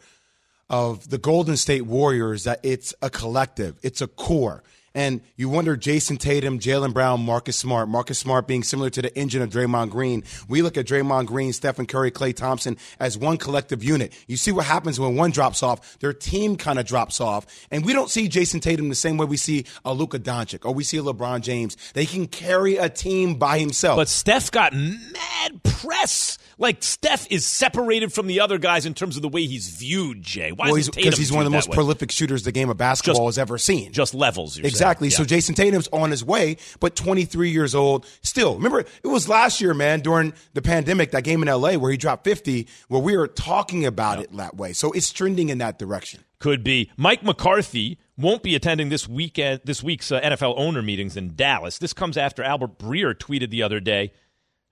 of 0.68 1.08
the 1.08 1.16
Golden 1.16 1.56
State 1.56 1.86
Warriors 1.86 2.44
that 2.44 2.60
it's 2.62 2.94
a 3.00 3.08
collective, 3.08 3.78
it's 3.82 4.02
a 4.02 4.06
core. 4.06 4.62
And 4.94 5.22
you 5.36 5.48
wonder 5.48 5.76
Jayson 5.76 6.18
Tatum, 6.18 6.60
Jaylen 6.60 6.92
Brown, 6.92 7.24
Marcus 7.24 7.56
Smart. 7.56 7.88
Marcus 7.88 8.18
Smart 8.18 8.46
being 8.46 8.62
similar 8.62 8.90
to 8.90 9.02
the 9.02 9.16
engine 9.18 9.42
of 9.42 9.50
Draymond 9.50 9.90
Green. 9.90 10.22
We 10.48 10.62
look 10.62 10.76
at 10.76 10.86
Draymond 10.86 11.26
Green, 11.26 11.52
Stephen 11.52 11.86
Curry, 11.86 12.12
Klay 12.12 12.34
Thompson 12.34 12.76
as 13.00 13.18
one 13.18 13.36
collective 13.36 13.82
unit. 13.82 14.12
You 14.28 14.36
see 14.36 14.52
what 14.52 14.66
happens 14.66 15.00
when 15.00 15.16
one 15.16 15.32
drops 15.32 15.64
off, 15.64 15.98
their 15.98 16.12
team 16.12 16.56
kind 16.56 16.78
of 16.78 16.86
drops 16.86 17.20
off. 17.20 17.46
And 17.72 17.84
we 17.84 17.92
don't 17.92 18.08
see 18.08 18.28
Jayson 18.28 18.60
Tatum 18.60 18.88
the 18.88 18.94
same 18.94 19.16
way 19.16 19.26
we 19.26 19.36
see 19.36 19.66
a 19.84 19.92
Luka 19.92 20.20
Doncic 20.20 20.64
or 20.64 20.72
we 20.72 20.84
see 20.84 20.98
a 20.98 21.02
LeBron 21.02 21.40
James. 21.40 21.76
They 21.94 22.06
can 22.06 22.28
carry 22.28 22.76
a 22.76 22.88
team 22.88 23.34
by 23.34 23.58
himself. 23.58 23.96
But 23.96 24.08
Steph 24.08 24.52
got 24.52 24.72
mad 24.74 25.62
press 25.64 26.38
like 26.58 26.82
Steph 26.82 27.26
is 27.30 27.46
separated 27.46 28.12
from 28.12 28.26
the 28.26 28.40
other 28.40 28.58
guys 28.58 28.86
in 28.86 28.94
terms 28.94 29.16
of 29.16 29.22
the 29.22 29.28
way 29.28 29.46
he's 29.46 29.68
viewed. 29.68 30.22
Jay, 30.22 30.52
why? 30.52 30.70
Well, 30.70 30.76
because 30.76 31.18
he's, 31.18 31.32
one 31.32 31.44
of 31.44 31.50
the 31.50 31.56
most 31.56 31.70
prolific 31.70 32.10
shooters 32.10 32.44
the 32.44 32.52
game 32.52 32.70
of 32.70 32.76
basketball 32.76 33.26
just, 33.26 33.36
has 33.36 33.42
ever 33.42 33.58
seen. 33.58 33.92
Just 33.92 34.14
levels, 34.14 34.58
exactly. 34.58 34.83
Yeah. 35.10 35.16
So 35.16 35.24
Jayson 35.24 35.54
Tatum's 35.54 35.88
on 35.92 36.10
his 36.10 36.24
way, 36.24 36.56
but 36.80 36.96
23 36.96 37.50
years 37.50 37.74
old. 37.74 38.06
Still, 38.22 38.54
remember 38.56 38.80
it 38.80 39.08
was 39.08 39.28
last 39.28 39.60
year, 39.60 39.74
man, 39.74 40.00
during 40.00 40.32
the 40.52 40.62
pandemic, 40.62 41.10
that 41.12 41.24
game 41.24 41.42
in 41.42 41.48
LA 41.48 41.74
where 41.74 41.90
he 41.90 41.96
dropped 41.96 42.24
50, 42.24 42.68
where 42.88 43.00
we 43.00 43.16
were 43.16 43.26
talking 43.26 43.84
about 43.84 44.20
it 44.20 44.32
that 44.36 44.56
way. 44.56 44.72
So 44.72 44.92
it's 44.92 45.12
trending 45.12 45.48
in 45.48 45.58
that 45.58 45.78
direction. 45.78 46.24
Could 46.38 46.62
be. 46.62 46.90
Mike 46.96 47.22
McCarthy 47.22 47.98
won't 48.16 48.42
be 48.42 48.54
attending 48.54 48.90
this 48.90 49.08
weekend, 49.08 49.62
this 49.64 49.82
week's 49.82 50.12
uh, 50.12 50.20
NFL 50.20 50.54
owner 50.56 50.82
meetings 50.82 51.16
in 51.16 51.34
Dallas. 51.34 51.78
This 51.78 51.92
comes 51.92 52.16
after 52.16 52.42
Albert 52.42 52.78
Breer 52.78 53.14
tweeted 53.14 53.50
the 53.50 53.62
other 53.62 53.80
day. 53.80 54.12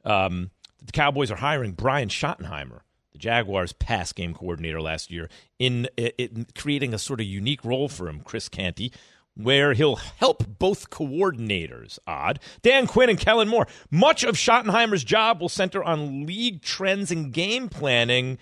Um, 0.04 0.50
the 0.84 0.92
Cowboys 0.92 1.30
are 1.30 1.36
hiring 1.36 1.72
Brian 1.72 2.08
Schottenheimer, 2.08 2.80
the 3.12 3.18
Jaguars' 3.18 3.72
pass 3.72 4.12
game 4.12 4.34
coordinator 4.34 4.80
last 4.80 5.10
year, 5.10 5.28
in, 5.58 5.86
in 5.96 6.46
creating 6.56 6.92
a 6.92 6.98
sort 6.98 7.20
of 7.20 7.26
unique 7.26 7.64
role 7.64 7.88
for 7.88 8.08
him, 8.08 8.20
Chris 8.20 8.48
Canty, 8.48 8.92
where 9.34 9.72
he'll 9.72 9.96
help 9.96 10.58
both 10.58 10.90
coordinators. 10.90 11.98
Odd. 12.06 12.40
Dan 12.62 12.86
Quinn 12.86 13.10
and 13.10 13.18
Kellen 13.18 13.48
Moore. 13.48 13.66
Much 13.90 14.24
of 14.24 14.36
Schottenheimer's 14.36 15.04
job 15.04 15.40
will 15.40 15.48
center 15.48 15.82
on 15.82 16.26
league 16.26 16.62
trends 16.62 17.10
and 17.10 17.32
game 17.32 17.68
planning. 17.68 18.38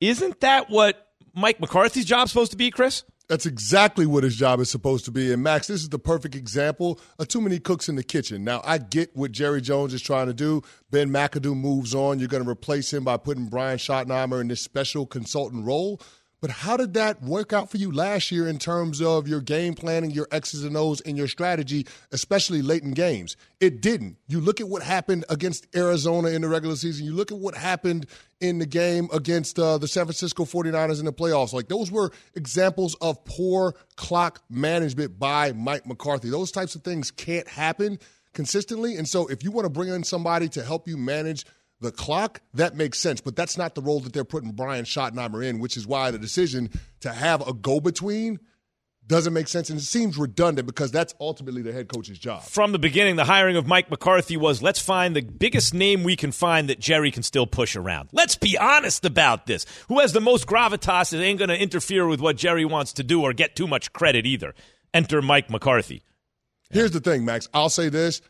Isn't 0.00 0.40
that 0.40 0.70
what 0.70 1.08
Mike 1.34 1.60
McCarthy's 1.60 2.04
job 2.04 2.28
supposed 2.28 2.52
to 2.52 2.58
be, 2.58 2.70
Chris? 2.70 3.04
That's 3.26 3.46
exactly 3.46 4.04
what 4.04 4.22
his 4.22 4.36
job 4.36 4.60
is 4.60 4.68
supposed 4.68 5.06
to 5.06 5.10
be. 5.10 5.32
And 5.32 5.42
Max, 5.42 5.66
this 5.66 5.80
is 5.80 5.88
the 5.88 5.98
perfect 5.98 6.34
example 6.34 7.00
of 7.18 7.28
too 7.28 7.40
many 7.40 7.58
cooks 7.58 7.88
in 7.88 7.96
the 7.96 8.02
kitchen. 8.02 8.44
Now, 8.44 8.60
I 8.64 8.76
get 8.76 9.16
what 9.16 9.32
Jerry 9.32 9.62
Jones 9.62 9.94
is 9.94 10.02
trying 10.02 10.26
to 10.26 10.34
do. 10.34 10.60
Ben 10.90 11.08
McAdoo 11.08 11.56
moves 11.56 11.94
on. 11.94 12.18
You're 12.18 12.28
going 12.28 12.44
to 12.44 12.50
replace 12.50 12.92
him 12.92 13.02
by 13.02 13.16
putting 13.16 13.46
Brian 13.46 13.78
Schottenheimer 13.78 14.42
in 14.42 14.48
this 14.48 14.60
special 14.60 15.06
consultant 15.06 15.64
role. 15.64 16.02
But 16.44 16.50
how 16.50 16.76
did 16.76 16.92
that 16.92 17.22
work 17.22 17.54
out 17.54 17.70
for 17.70 17.78
you 17.78 17.90
last 17.90 18.30
year 18.30 18.46
in 18.46 18.58
terms 18.58 19.00
of 19.00 19.26
your 19.26 19.40
game 19.40 19.72
planning, 19.72 20.10
your 20.10 20.28
X's 20.30 20.62
and 20.62 20.76
O's, 20.76 21.00
and 21.00 21.16
your 21.16 21.26
strategy, 21.26 21.86
especially 22.12 22.60
late 22.60 22.82
in 22.82 22.90
games? 22.90 23.38
It 23.60 23.80
didn't. 23.80 24.18
You 24.28 24.42
look 24.42 24.60
at 24.60 24.68
what 24.68 24.82
happened 24.82 25.24
against 25.30 25.66
Arizona 25.74 26.28
in 26.28 26.42
the 26.42 26.48
regular 26.48 26.76
season. 26.76 27.06
You 27.06 27.14
look 27.14 27.32
at 27.32 27.38
what 27.38 27.54
happened 27.54 28.04
in 28.42 28.58
the 28.58 28.66
game 28.66 29.08
against 29.10 29.58
uh, 29.58 29.78
the 29.78 29.88
San 29.88 30.04
Francisco 30.04 30.44
49ers 30.44 30.98
in 30.98 31.06
the 31.06 31.14
playoffs. 31.14 31.54
Like 31.54 31.68
those 31.68 31.90
were 31.90 32.12
examples 32.34 32.94
of 32.96 33.24
poor 33.24 33.74
clock 33.96 34.42
management 34.50 35.18
by 35.18 35.52
Mike 35.52 35.86
McCarthy. 35.86 36.28
Those 36.28 36.52
types 36.52 36.74
of 36.74 36.82
things 36.82 37.10
can't 37.10 37.48
happen 37.48 37.98
consistently. 38.34 38.96
And 38.96 39.08
so 39.08 39.28
if 39.28 39.42
you 39.42 39.50
want 39.50 39.64
to 39.64 39.70
bring 39.70 39.88
in 39.88 40.04
somebody 40.04 40.50
to 40.50 40.62
help 40.62 40.88
you 40.88 40.98
manage– 40.98 41.46
the 41.84 41.92
clock, 41.92 42.40
that 42.54 42.74
makes 42.74 42.98
sense. 42.98 43.20
But 43.20 43.36
that's 43.36 43.56
not 43.56 43.74
the 43.74 43.82
role 43.82 44.00
that 44.00 44.12
they're 44.12 44.24
putting 44.24 44.52
Brian 44.52 44.84
Schottenheimer 44.84 45.46
in, 45.46 45.60
which 45.60 45.76
is 45.76 45.86
why 45.86 46.10
the 46.10 46.18
decision 46.18 46.70
to 47.00 47.12
have 47.12 47.46
a 47.46 47.52
go 47.52 47.80
between 47.80 48.40
doesn't 49.06 49.34
make 49.34 49.48
sense 49.48 49.68
and 49.68 49.78
it 49.78 49.82
seems 49.82 50.16
redundant 50.16 50.66
because 50.66 50.90
that's 50.90 51.14
ultimately 51.20 51.60
the 51.60 51.72
head 51.72 51.88
coach's 51.88 52.18
job. 52.18 52.42
From 52.42 52.72
the 52.72 52.78
beginning, 52.78 53.16
the 53.16 53.24
hiring 53.24 53.56
of 53.56 53.66
Mike 53.66 53.90
McCarthy 53.90 54.36
was 54.36 54.62
let's 54.62 54.80
find 54.80 55.14
the 55.14 55.20
biggest 55.20 55.74
name 55.74 56.04
we 56.04 56.16
can 56.16 56.32
find 56.32 56.70
that 56.70 56.80
Jerry 56.80 57.10
can 57.10 57.22
still 57.22 57.46
push 57.46 57.76
around. 57.76 58.08
Let's 58.12 58.36
be 58.36 58.56
honest 58.56 59.04
about 59.04 59.46
this. 59.46 59.66
Who 59.88 60.00
has 60.00 60.14
the 60.14 60.20
most 60.20 60.46
gravitas 60.46 61.10
that 61.10 61.22
ain't 61.22 61.38
going 61.38 61.50
to 61.50 61.60
interfere 61.60 62.06
with 62.06 62.20
what 62.20 62.36
Jerry 62.36 62.64
wants 62.64 62.94
to 62.94 63.02
do 63.04 63.22
or 63.22 63.34
get 63.34 63.54
too 63.54 63.66
much 63.66 63.92
credit 63.92 64.24
either? 64.24 64.54
Enter 64.94 65.20
Mike 65.20 65.50
McCarthy. 65.50 66.02
Here's 66.70 66.92
the 66.92 67.00
thing, 67.00 67.24
Max. 67.24 67.48
I'll 67.52 67.68
say 67.68 67.90
this. 67.90 68.22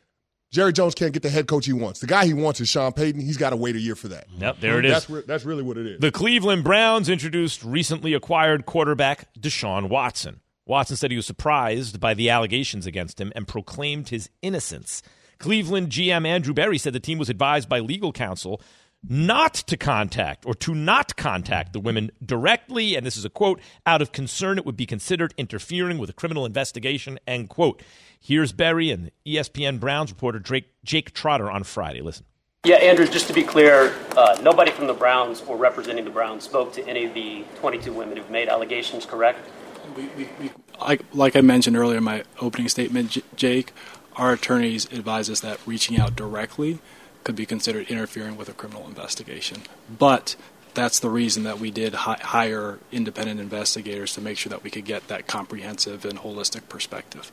Jerry 0.55 0.73
Jones 0.73 0.95
can't 0.95 1.13
get 1.13 1.25
the 1.25 1.31
head 1.31 1.49
coach 1.49 1.67
he 1.67 1.73
wants. 1.73 1.99
The 1.99 2.07
guy 2.07 2.27
he 2.27 2.33
wants 2.33 2.61
is 2.61 2.69
Sean 2.69 2.93
Payton. 2.93 3.21
He's 3.21 3.37
got 3.37 3.51
to 3.51 3.57
wait 3.57 3.75
a 3.75 3.81
year 3.81 3.97
for 3.97 4.07
that. 4.07 4.29
Yep, 4.39 4.61
there 4.61 4.79
it 4.79 4.85
is. 4.85 4.93
That's, 4.93 5.11
re- 5.11 5.23
that's 5.27 5.45
really 5.45 5.65
what 5.65 5.77
it 5.77 5.85
is. 5.85 6.01
The 6.01 6.13
Cleveland 6.13 6.63
Browns 6.63 7.09
introduced 7.09 7.65
recently 7.65 8.15
acquired 8.15 8.65
quarterback 8.65 9.35
Deshaun 9.35 9.89
Watson. 9.89 10.39
Watson 10.65 10.97
said 10.97 11.11
he 11.11 11.17
was 11.17 11.27
surprised 11.27 11.99
by 11.99 12.15
the 12.15 12.31
allegations 12.31 12.87
against 12.87 13.21
him 13.21 13.33
and 13.35 13.49
proclaimed 13.49 14.11
his 14.11 14.31
innocence. 14.43 15.03
Cleveland 15.41 15.91
GM 15.91 16.25
Andrew 16.25 16.55
Berry 16.55 16.79
said 16.79 16.93
the 16.93 17.01
team 17.01 17.19
was 17.19 17.29
advised 17.29 17.69
by 17.69 17.81
legal 17.81 18.13
counsel 18.13 18.63
not 19.09 19.55
to 19.55 19.77
contact 19.77 20.47
or 20.47 20.55
to 20.55 20.75
not 20.75 21.17
contact 21.17 21.73
the 21.73 21.81
women 21.81 22.11
directly, 22.25 22.97
and 22.97 23.05
this 23.05 23.17
is 23.17 23.25
a 23.25 23.31
quote, 23.31 23.61
out 23.85 24.01
of 24.01 24.13
concern 24.13 24.57
it 24.57 24.65
would 24.65 24.77
be 24.77 24.87
considered 24.87 25.35
interfering 25.37 25.99
with 25.99 26.09
a 26.09 26.15
criminal 26.15 26.47
investigation, 26.47 27.19
end 27.27 27.49
quote. 27.49 27.83
Here's 28.27 28.53
Berry 28.53 28.91
and 28.91 29.11
ESPN 29.27 29.79
Browns 29.79 30.11
reporter 30.11 30.39
Drake, 30.39 30.71
Jake 30.83 31.13
Trotter 31.13 31.51
on 31.51 31.63
Friday. 31.63 32.01
Listen. 32.01 32.25
Yeah, 32.65 32.77
Andrew, 32.77 33.07
just 33.07 33.27
to 33.27 33.35
be 33.35 33.43
clear, 33.43 33.95
uh, 34.17 34.39
nobody 34.41 34.71
from 34.71 34.87
the 34.87 34.95
Browns 34.95 35.43
or 35.43 35.59
representing 35.59 36.07
the 36.07 36.11
Browns 36.11 36.45
spoke 36.45 36.73
to 36.73 36.89
any 36.89 37.05
of 37.05 37.13
the 37.13 37.45
22 37.57 37.93
women 37.93 38.17
who've 38.17 38.31
made 38.31 38.49
allegations, 38.49 39.05
correct? 39.05 39.47
We, 39.95 40.07
we, 40.17 40.29
we, 40.41 40.51
like, 40.81 41.03
like 41.13 41.37
I 41.37 41.43
mentioned 41.43 41.77
earlier 41.77 41.99
in 41.99 42.05
my 42.05 42.25
opening 42.41 42.71
statement, 42.71 43.11
J- 43.11 43.23
Jake, 43.37 43.73
our 44.17 44.33
attorneys 44.33 44.87
advise 44.87 45.29
us 45.29 45.41
that 45.41 45.59
reaching 45.67 46.01
out 46.01 46.17
directly 46.17 46.79
could 47.25 47.37
be 47.37 47.45
considered 47.45 47.89
interfering 47.89 48.39
with 48.39 48.49
a 48.49 48.55
criminal 48.55 48.89
investigation. 48.89 49.65
But 49.99 50.35
that's 50.73 50.99
the 50.99 51.11
reason 51.11 51.43
that 51.43 51.61
we 51.61 51.71
did 51.71 51.93
hi- 51.93 52.21
hire 52.23 52.79
independent 52.91 53.39
investigators 53.39 54.15
to 54.15 54.23
make 54.23 54.39
sure 54.39 54.49
that 54.49 54.63
we 54.63 54.71
could 54.71 54.87
get 54.87 55.09
that 55.09 55.27
comprehensive 55.27 56.07
and 56.07 56.21
holistic 56.21 56.71
perspective. 56.71 57.31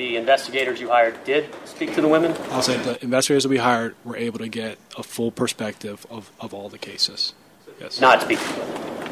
The 0.00 0.16
investigators 0.16 0.80
you 0.80 0.88
hired 0.88 1.22
did 1.24 1.54
speak 1.66 1.94
to 1.94 2.00
the 2.00 2.08
women? 2.08 2.34
I'll 2.52 2.62
say 2.62 2.78
the 2.78 3.02
investigators 3.04 3.42
that 3.42 3.50
we 3.50 3.58
hired 3.58 3.94
were 4.02 4.16
able 4.16 4.38
to 4.38 4.48
get 4.48 4.78
a 4.96 5.02
full 5.02 5.30
perspective 5.30 6.06
of, 6.08 6.32
of 6.40 6.54
all 6.54 6.70
the 6.70 6.78
cases. 6.78 7.34
Yes. 7.78 8.00
Not 8.00 8.22
speak. 8.22 8.38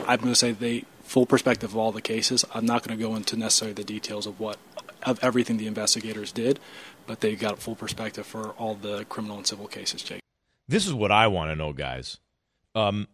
I'm 0.08 0.18
going 0.20 0.32
to 0.32 0.34
say 0.34 0.52
they 0.52 0.86
full 1.02 1.26
perspective 1.26 1.72
of 1.72 1.76
all 1.76 1.92
the 1.92 2.00
cases. 2.00 2.42
I'm 2.54 2.64
not 2.64 2.88
going 2.88 2.96
to 2.98 3.04
go 3.04 3.16
into 3.16 3.36
necessarily 3.36 3.74
the 3.74 3.84
details 3.84 4.26
of 4.26 4.40
what 4.40 4.56
of 5.02 5.22
everything 5.22 5.58
the 5.58 5.66
investigators 5.66 6.32
did, 6.32 6.58
but 7.06 7.20
they 7.20 7.36
got 7.36 7.52
a 7.52 7.56
full 7.56 7.76
perspective 7.76 8.24
for 8.24 8.52
all 8.52 8.74
the 8.74 9.04
criminal 9.10 9.36
and 9.36 9.46
civil 9.46 9.66
cases, 9.66 10.02
Jake. 10.02 10.22
This 10.68 10.86
is 10.86 10.94
what 10.94 11.12
I 11.12 11.26
want 11.26 11.50
to 11.50 11.54
know, 11.54 11.74
guys. 11.74 12.16
Um, 12.74 13.08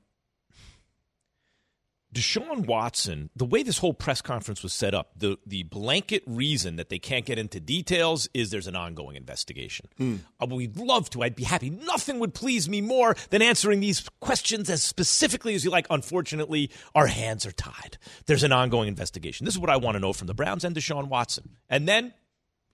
Deshaun 2.15 2.67
Watson, 2.67 3.29
the 3.35 3.45
way 3.45 3.65
this 3.65 3.79
whole 3.79 3.93
press 3.93 4.23
conference 4.23 4.63
was 4.63 4.73
set 4.73 4.95
up, 4.95 5.11
the, 5.17 5.37
the 5.45 5.65
blanket 5.65 6.23
reason 6.27 6.77
that 6.77 6.89
they 6.89 7.01
can't 7.01 7.27
get 7.27 7.39
into 7.41 7.59
details 7.59 8.29
is 8.33 8.51
there's 8.51 8.69
an 8.69 8.77
ongoing 8.77 9.17
investigation. 9.17 9.89
Hmm. 9.99 10.17
Uh, 10.41 10.47
we'd 10.47 10.77
love 10.77 11.11
to. 11.11 11.23
I'd 11.23 11.35
be 11.35 11.43
happy. 11.43 11.71
Nothing 11.71 12.21
would 12.21 12.33
please 12.33 12.69
me 12.69 12.81
more 12.81 13.17
than 13.31 13.43
answering 13.43 13.81
these 13.81 14.09
questions 14.21 14.71
as 14.71 14.81
specifically 14.81 15.57
as 15.57 15.65
you 15.65 15.71
like. 15.71 15.89
Unfortunately, 15.91 16.71
our 16.95 17.09
hands 17.09 17.45
are 17.47 17.53
tied. 17.53 17.99
There's 18.27 18.45
an 18.45 18.53
ongoing 18.53 18.87
investigation. 18.87 19.45
This 19.45 19.55
is 19.55 19.61
what 19.61 19.71
I 19.71 19.77
want 19.77 19.97
to 19.97 20.01
know 20.01 20.13
from 20.13 20.29
the 20.29 20.35
Browns 20.35 20.65
and 20.65 20.77
Deshaun 20.77 21.09
Watson. 21.09 21.57
And 21.69 21.89
then, 21.89 22.15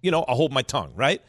you 0.02 0.10
know, 0.10 0.22
I'll 0.28 0.36
hold 0.36 0.52
my 0.52 0.62
tongue, 0.62 0.92
right? 0.94 1.22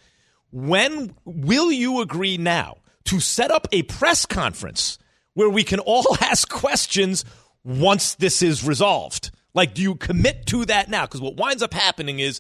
When 0.52 1.16
will 1.24 1.72
you 1.72 2.02
agree 2.02 2.38
now 2.38 2.80
to 3.06 3.22
set 3.22 3.52
up 3.52 3.70
a 3.72 3.84
press 3.84 4.26
conference 4.26 5.00
where 5.34 5.50
we 5.50 5.64
can 5.64 5.80
all 5.80 6.18
ask 6.22 6.50
questions 6.50 7.24
once 7.64 8.16
this 8.16 8.42
is 8.42 8.64
resolved? 8.64 9.32
Like, 9.54 9.74
do 9.74 9.82
you 9.82 9.96
commit 9.96 10.46
to 10.48 10.66
that 10.66 10.90
now? 10.90 11.06
Because 11.06 11.22
what 11.22 11.36
winds 11.36 11.62
up 11.62 11.74
happening 11.74 12.20
is 12.20 12.40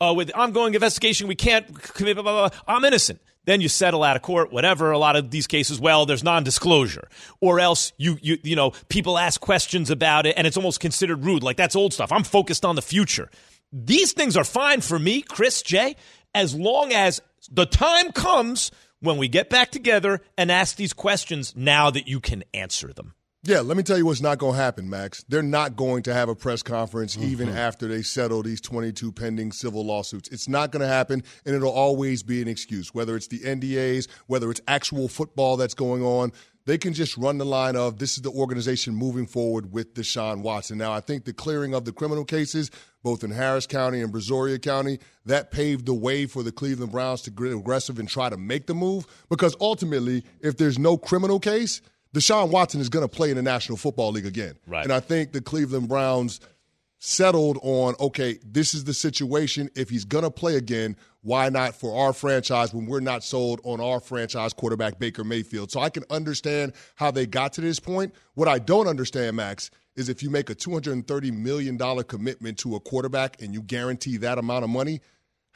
uh, 0.00 0.14
with 0.14 0.30
ongoing 0.34 0.74
investigation, 0.74 1.28
we 1.28 1.34
can't 1.34 1.66
commit, 1.82 2.16
blah, 2.16 2.22
blah, 2.22 2.48
blah, 2.48 2.58
I'm 2.66 2.84
innocent. 2.84 3.20
Then 3.44 3.60
you 3.60 3.68
settle 3.68 4.02
out 4.02 4.16
of 4.16 4.22
court, 4.22 4.52
whatever. 4.52 4.90
A 4.90 4.98
lot 4.98 5.16
of 5.16 5.30
these 5.30 5.46
cases, 5.46 5.80
well, 5.80 6.04
there's 6.06 6.22
non-disclosure, 6.22 7.08
or 7.40 7.58
else 7.58 7.92
you, 7.96 8.18
you, 8.20 8.38
you 8.42 8.54
know, 8.54 8.72
people 8.88 9.18
ask 9.18 9.40
questions 9.40 9.90
about 9.90 10.26
it, 10.26 10.34
and 10.36 10.46
it's 10.46 10.56
almost 10.56 10.80
considered 10.80 11.24
rude. 11.24 11.42
Like 11.42 11.56
that's 11.56 11.74
old 11.74 11.94
stuff. 11.94 12.12
I'm 12.12 12.24
focused 12.24 12.64
on 12.64 12.76
the 12.76 12.82
future. 12.82 13.30
These 13.72 14.12
things 14.12 14.36
are 14.36 14.44
fine 14.44 14.82
for 14.82 14.98
me, 14.98 15.22
Chris 15.22 15.62
Jay, 15.62 15.96
as 16.34 16.54
long 16.54 16.92
as 16.92 17.22
the 17.50 17.66
time 17.66 18.12
comes 18.12 18.70
when 19.00 19.16
we 19.16 19.28
get 19.28 19.48
back 19.48 19.70
together 19.70 20.20
and 20.36 20.52
ask 20.52 20.76
these 20.76 20.92
questions. 20.92 21.54
Now 21.56 21.90
that 21.90 22.06
you 22.06 22.20
can 22.20 22.44
answer 22.52 22.92
them. 22.92 23.14
Yeah, 23.42 23.60
let 23.60 23.78
me 23.78 23.82
tell 23.82 23.96
you 23.96 24.04
what's 24.04 24.20
not 24.20 24.36
going 24.36 24.52
to 24.52 24.60
happen, 24.60 24.90
Max. 24.90 25.24
They're 25.26 25.42
not 25.42 25.74
going 25.74 26.02
to 26.02 26.12
have 26.12 26.28
a 26.28 26.34
press 26.34 26.62
conference 26.62 27.16
mm-hmm. 27.16 27.30
even 27.30 27.48
after 27.48 27.88
they 27.88 28.02
settle 28.02 28.42
these 28.42 28.60
22 28.60 29.12
pending 29.12 29.52
civil 29.52 29.82
lawsuits. 29.82 30.28
It's 30.28 30.46
not 30.46 30.72
going 30.72 30.82
to 30.82 30.86
happen, 30.86 31.22
and 31.46 31.54
it'll 31.54 31.72
always 31.72 32.22
be 32.22 32.42
an 32.42 32.48
excuse, 32.48 32.92
whether 32.92 33.16
it's 33.16 33.28
the 33.28 33.38
NDAs, 33.38 34.08
whether 34.26 34.50
it's 34.50 34.60
actual 34.68 35.08
football 35.08 35.56
that's 35.56 35.72
going 35.72 36.02
on. 36.02 36.32
They 36.66 36.76
can 36.76 36.92
just 36.92 37.16
run 37.16 37.38
the 37.38 37.46
line 37.46 37.76
of 37.76 37.98
this 37.98 38.18
is 38.18 38.22
the 38.22 38.30
organization 38.30 38.94
moving 38.94 39.26
forward 39.26 39.72
with 39.72 39.94
Deshaun 39.94 40.42
Watson. 40.42 40.76
Now, 40.76 40.92
I 40.92 41.00
think 41.00 41.24
the 41.24 41.32
clearing 41.32 41.72
of 41.72 41.86
the 41.86 41.92
criminal 41.92 42.26
cases, 42.26 42.70
both 43.02 43.24
in 43.24 43.30
Harris 43.30 43.66
County 43.66 44.02
and 44.02 44.12
Brazoria 44.12 44.60
County, 44.60 44.98
that 45.24 45.50
paved 45.50 45.86
the 45.86 45.94
way 45.94 46.26
for 46.26 46.42
the 46.42 46.52
Cleveland 46.52 46.92
Browns 46.92 47.22
to 47.22 47.30
get 47.30 47.54
aggressive 47.54 47.98
and 47.98 48.06
try 48.06 48.28
to 48.28 48.36
make 48.36 48.66
the 48.66 48.74
move. 48.74 49.06
Because 49.30 49.56
ultimately, 49.62 50.24
if 50.40 50.58
there's 50.58 50.78
no 50.78 50.98
criminal 50.98 51.40
case, 51.40 51.80
Deshaun 52.14 52.50
Watson 52.50 52.80
is 52.80 52.88
going 52.88 53.08
to 53.08 53.14
play 53.14 53.30
in 53.30 53.36
the 53.36 53.42
National 53.42 53.78
Football 53.78 54.12
League 54.12 54.26
again. 54.26 54.54
Right. 54.66 54.84
And 54.84 54.92
I 54.92 55.00
think 55.00 55.32
the 55.32 55.40
Cleveland 55.40 55.88
Browns 55.88 56.40
settled 56.98 57.58
on 57.62 57.94
okay, 57.98 58.38
this 58.44 58.74
is 58.74 58.84
the 58.84 58.94
situation. 58.94 59.70
If 59.74 59.88
he's 59.88 60.04
going 60.04 60.24
to 60.24 60.30
play 60.30 60.56
again, 60.56 60.96
why 61.22 61.48
not 61.48 61.74
for 61.74 62.04
our 62.04 62.12
franchise 62.12 62.74
when 62.74 62.86
we're 62.86 63.00
not 63.00 63.24
sold 63.24 63.60
on 63.64 63.80
our 63.80 64.00
franchise 64.00 64.52
quarterback, 64.52 64.98
Baker 64.98 65.24
Mayfield? 65.24 65.70
So 65.70 65.80
I 65.80 65.90
can 65.90 66.04
understand 66.10 66.72
how 66.96 67.10
they 67.10 67.26
got 67.26 67.52
to 67.54 67.60
this 67.60 67.80
point. 67.80 68.14
What 68.34 68.48
I 68.48 68.58
don't 68.58 68.86
understand, 68.86 69.36
Max, 69.36 69.70
is 69.96 70.08
if 70.08 70.22
you 70.22 70.30
make 70.30 70.50
a 70.50 70.54
$230 70.54 71.32
million 71.32 71.78
commitment 72.04 72.58
to 72.58 72.76
a 72.76 72.80
quarterback 72.80 73.40
and 73.42 73.54
you 73.54 73.62
guarantee 73.62 74.16
that 74.18 74.38
amount 74.38 74.64
of 74.64 74.70
money. 74.70 75.00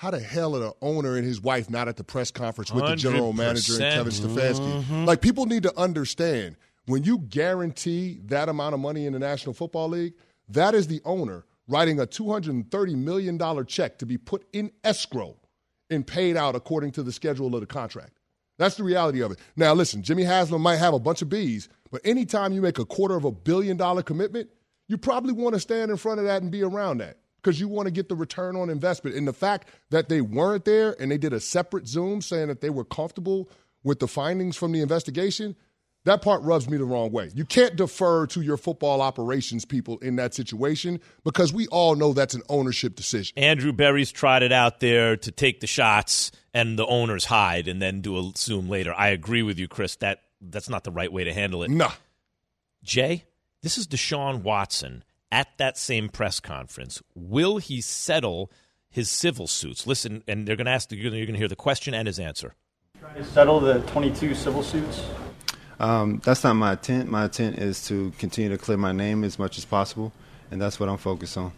How 0.05 0.11
the 0.11 0.21
hell 0.21 0.55
are 0.55 0.59
the 0.59 0.75
owner 0.83 1.17
and 1.17 1.25
his 1.25 1.41
wife 1.41 1.71
not 1.71 1.89
at 1.89 1.97
the 1.97 2.05
press 2.05 2.31
conference 2.31 2.71
with 2.71 2.85
the 2.85 2.95
general 2.95 3.33
manager 3.33 3.73
and 3.73 3.81
Kevin 3.81 4.13
100%. 4.13 4.37
Stefanski? 4.37 4.85
Mhm. 4.85 5.07
Like 5.07 5.23
people 5.23 5.47
need 5.47 5.63
to 5.63 5.75
understand 5.79 6.57
when 6.85 7.05
you 7.05 7.21
guarantee 7.21 8.21
that 8.27 8.51
amount 8.51 8.75
of 8.75 8.81
money 8.81 9.07
in 9.07 9.15
the 9.15 9.19
National 9.19 9.55
Football 9.55 9.89
League, 9.89 10.13
that 10.47 10.75
is 10.75 10.89
the 10.89 11.01
owner 11.07 11.47
writing 11.69 11.99
a 11.99 12.07
$230 12.07 12.95
million 12.95 13.39
check 13.65 13.97
to 13.97 14.05
be 14.05 14.19
put 14.19 14.45
in 14.53 14.71
escrow 14.85 15.39
and 15.89 16.07
paid 16.07 16.37
out 16.37 16.55
according 16.55 16.91
to 16.91 17.03
the 17.03 17.11
schedule 17.11 17.55
of 17.55 17.63
the 17.63 17.67
contract. 17.67 18.19
That's 18.59 18.77
the 18.77 18.85
reality 18.85 19.23
of 19.23 19.33
it. 19.33 19.39
Now, 19.57 19.73
listen, 19.73 20.03
Jimmy 20.03 20.25
Haslam 20.25 20.61
might 20.61 20.77
have 20.77 20.93
a 20.93 20.99
bunch 20.99 21.23
of 21.23 21.31
bees, 21.31 21.71
but 21.91 22.03
anytime 22.05 22.53
you 22.53 22.61
make 22.61 22.79
a 22.79 22.85
quarter 22.85 23.17
of 23.17 23.25
a 23.25 23.33
billion 23.33 23.79
dollar 23.79 24.03
commitment, 24.03 24.51
you 24.87 24.99
probably 24.99 25.33
want 25.33 25.55
to 25.55 25.61
stand 25.61 25.91
in 25.91 25.97
front 25.97 26.21
of 26.21 26.27
that 26.27 26.43
and 26.43 26.53
be 26.53 26.63
around 26.63 26.99
that 26.99 27.17
because 27.45 27.61
you 27.61 27.69
want 27.69 27.87
to 27.87 27.93
get 27.93 28.09
the 28.09 28.15
return 28.15 28.57
on 28.57 28.71
investment. 28.71 29.15
And 29.15 29.29
the 29.29 29.35
fact 29.35 29.69
that 29.91 30.09
they 30.09 30.23
weren't 30.23 30.65
there 30.65 30.97
and 30.99 31.11
they 31.11 31.19
did 31.19 31.35
a 31.35 31.41
separate 31.41 31.87
Zoom 31.87 32.23
saying 32.23 32.49
that 32.49 32.63
they 32.63 32.71
were 32.71 32.85
comfortable 32.85 33.51
with 33.83 34.01
the 34.01 34.09
findings 34.09 34.57
from 34.57 34.73
the 34.73 34.81
investigation, 34.81 35.55
that 36.05 36.23
part 36.23 36.43
rubs 36.43 36.69
me 36.69 36.79
the 36.79 36.87
wrong 36.87 37.13
way. 37.13 37.31
You 37.35 37.45
can't 37.45 37.77
defer 37.77 38.27
to 38.29 38.41
your 38.41 38.57
football 38.57 39.03
operations 39.03 39.67
people 39.67 39.99
in 39.99 40.17
that 40.17 40.35
situation 40.35 41.01
because 41.23 41.53
we 41.53 41.67
all 41.67 41.97
know 41.97 42.15
that's 42.15 42.35
an 42.35 42.43
ownership 42.49 42.95
decision. 42.97 43.35
Andrew 43.37 43.73
Berry's 43.73 44.11
tried 44.11 44.43
it 44.43 44.53
out 44.53 44.81
there 44.81 45.17
to 45.19 45.31
take 45.31 45.61
the 45.61 45.67
shots 45.67 46.33
and 46.55 46.79
the 46.79 46.87
owners 46.87 47.27
hide 47.27 47.69
and 47.69 47.81
then 47.81 48.01
do 48.01 48.19
a 48.19 48.33
Zoom 48.37 48.69
later. 48.69 48.95
I 48.97 49.09
agree 49.09 49.43
with 49.43 49.59
you, 49.59 49.69
Chris. 49.69 49.97
That 49.97 50.23
that's 50.41 50.69
not 50.69 50.85
the 50.85 50.91
right 50.91 51.13
way 51.13 51.25
to 51.25 51.33
handle 51.33 51.63
it. 51.63 51.71
Nah. 51.71 51.93
Jay, 52.83 53.25
this 53.63 53.79
is 53.79 53.87
Deshaun 53.87 54.43
Watson 54.43 55.05
at 55.31 55.49
that 55.59 55.77
same 55.79 56.09
press 56.09 56.41
conference. 56.41 57.03
Will 57.15 57.59
he 57.59 57.81
settle 57.81 58.51
his 58.89 59.11
civil 59.11 59.47
suits? 59.47 59.87
Listen, 59.87 60.23
and 60.29 60.47
they're 60.47 60.57
going 60.57 60.67
to 60.67 60.73
ask. 60.73 60.91
You're 60.93 61.11
going 61.11 61.27
to 61.27 61.39
hear 61.39 61.49
the 61.49 61.57
question 61.57 61.95
and 61.95 62.07
his 62.07 62.19
answer. 62.19 62.55
Trying 62.99 63.17
to 63.17 63.25
settle 63.25 63.61
the 63.61 63.81
22 63.81 64.35
civil 64.35 64.63
suits? 64.63 65.05
Um, 65.81 66.21
that's 66.25 66.45
not 66.45 66.55
my 66.55 66.73
intent. 66.73 67.11
My 67.11 67.25
intent 67.25 67.59
is 67.59 67.87
to 67.89 68.13
continue 68.19 68.51
to 68.51 68.59
clear 68.59 68.79
my 68.79 68.93
name 68.93 69.25
as 69.25 69.39
much 69.39 69.59
as 69.59 69.65
possible, 69.65 70.13
and 70.51 70.61
that's 70.61 70.79
what 70.79 70.89
I'm 70.89 70.99
focused 70.99 71.37
on. 71.37 71.53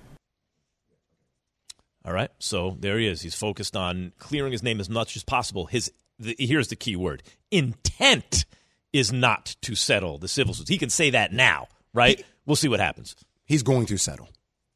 All 2.05 2.13
right, 2.13 2.31
so 2.39 2.77
there 2.81 2.99
he 2.99 3.07
is. 3.07 3.23
He's 3.23 3.35
focused 3.35 3.77
on 3.77 4.13
clearing 4.19 4.53
his 4.53 4.63
name 4.63 4.81
as 4.81 4.89
much 4.89 5.17
as 5.17 5.25
possible. 5.25 5.67
His 5.67 5.93
the, 6.19 6.35
here's 6.39 6.69
the 6.69 6.77
key 6.77 6.97
word: 6.97 7.23
intent 7.51 8.47
is 8.93 9.13
not 9.13 9.57
to 9.63 9.75
settle 9.75 10.17
the 10.17 10.29
civil 10.29 10.55
suits. 10.55 10.71
He 10.71 10.79
can 10.79 10.89
say 10.89 11.11
that 11.11 11.33
now, 11.33 11.69
right? 11.93 12.25
we'll 12.47 12.57
see 12.57 12.69
what 12.69 12.81
happens. 12.81 13.17
He's 13.47 13.63
going 13.63 13.87
to 13.87 13.97
settle. 13.97 14.29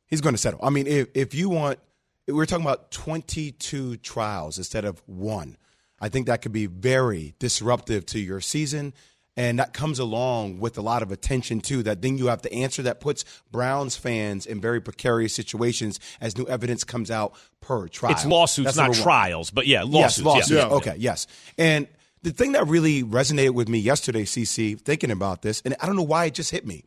He's 0.06 0.20
going 0.20 0.34
to 0.34 0.38
settle. 0.40 0.60
I 0.62 0.70
mean, 0.70 0.86
if 0.86 1.08
if 1.14 1.34
you 1.34 1.50
want, 1.50 1.78
we're 2.26 2.46
talking 2.46 2.64
about 2.64 2.90
22 2.90 3.98
trials 3.98 4.56
instead 4.58 4.84
of 4.84 5.02
one. 5.06 5.56
I 6.00 6.08
think 6.08 6.26
that 6.26 6.40
could 6.40 6.52
be 6.52 6.66
very 6.66 7.34
disruptive 7.38 8.06
to 8.06 8.18
your 8.18 8.40
season. 8.40 8.94
And 9.36 9.58
that 9.60 9.72
comes 9.72 9.98
along 9.98 10.58
with 10.58 10.76
a 10.76 10.82
lot 10.82 11.02
of 11.02 11.12
attention 11.12 11.60
too. 11.60 11.82
That 11.84 12.02
then 12.02 12.18
you 12.18 12.26
have 12.26 12.42
to 12.42 12.52
answer 12.52 12.82
that 12.82 13.00
puts 13.00 13.24
Browns 13.50 13.96
fans 13.96 14.44
in 14.44 14.60
very 14.60 14.80
precarious 14.80 15.34
situations 15.34 16.00
as 16.20 16.36
new 16.36 16.46
evidence 16.46 16.82
comes 16.84 17.10
out 17.10 17.34
per 17.60 17.86
trial. 17.88 18.12
It's 18.12 18.26
lawsuits, 18.26 18.66
That's 18.66 18.76
not 18.76 18.82
number 18.84 18.98
one. 18.98 19.02
trials, 19.02 19.50
but 19.50 19.66
yeah, 19.66 19.82
lawsuits. 19.82 20.18
Yes, 20.18 20.20
lawsuits. 20.20 20.50
Yeah. 20.50 20.68
Okay, 20.68 20.94
yes. 20.98 21.26
And 21.56 21.86
the 22.22 22.32
thing 22.32 22.52
that 22.52 22.66
really 22.66 23.02
resonated 23.02 23.52
with 23.54 23.68
me 23.68 23.78
yesterday, 23.78 24.24
CC, 24.24 24.78
thinking 24.78 25.10
about 25.10 25.42
this, 25.42 25.62
and 25.64 25.76
I 25.80 25.86
don't 25.86 25.96
know 25.96 26.02
why 26.02 26.26
it 26.26 26.34
just 26.34 26.50
hit 26.50 26.66
me. 26.66 26.84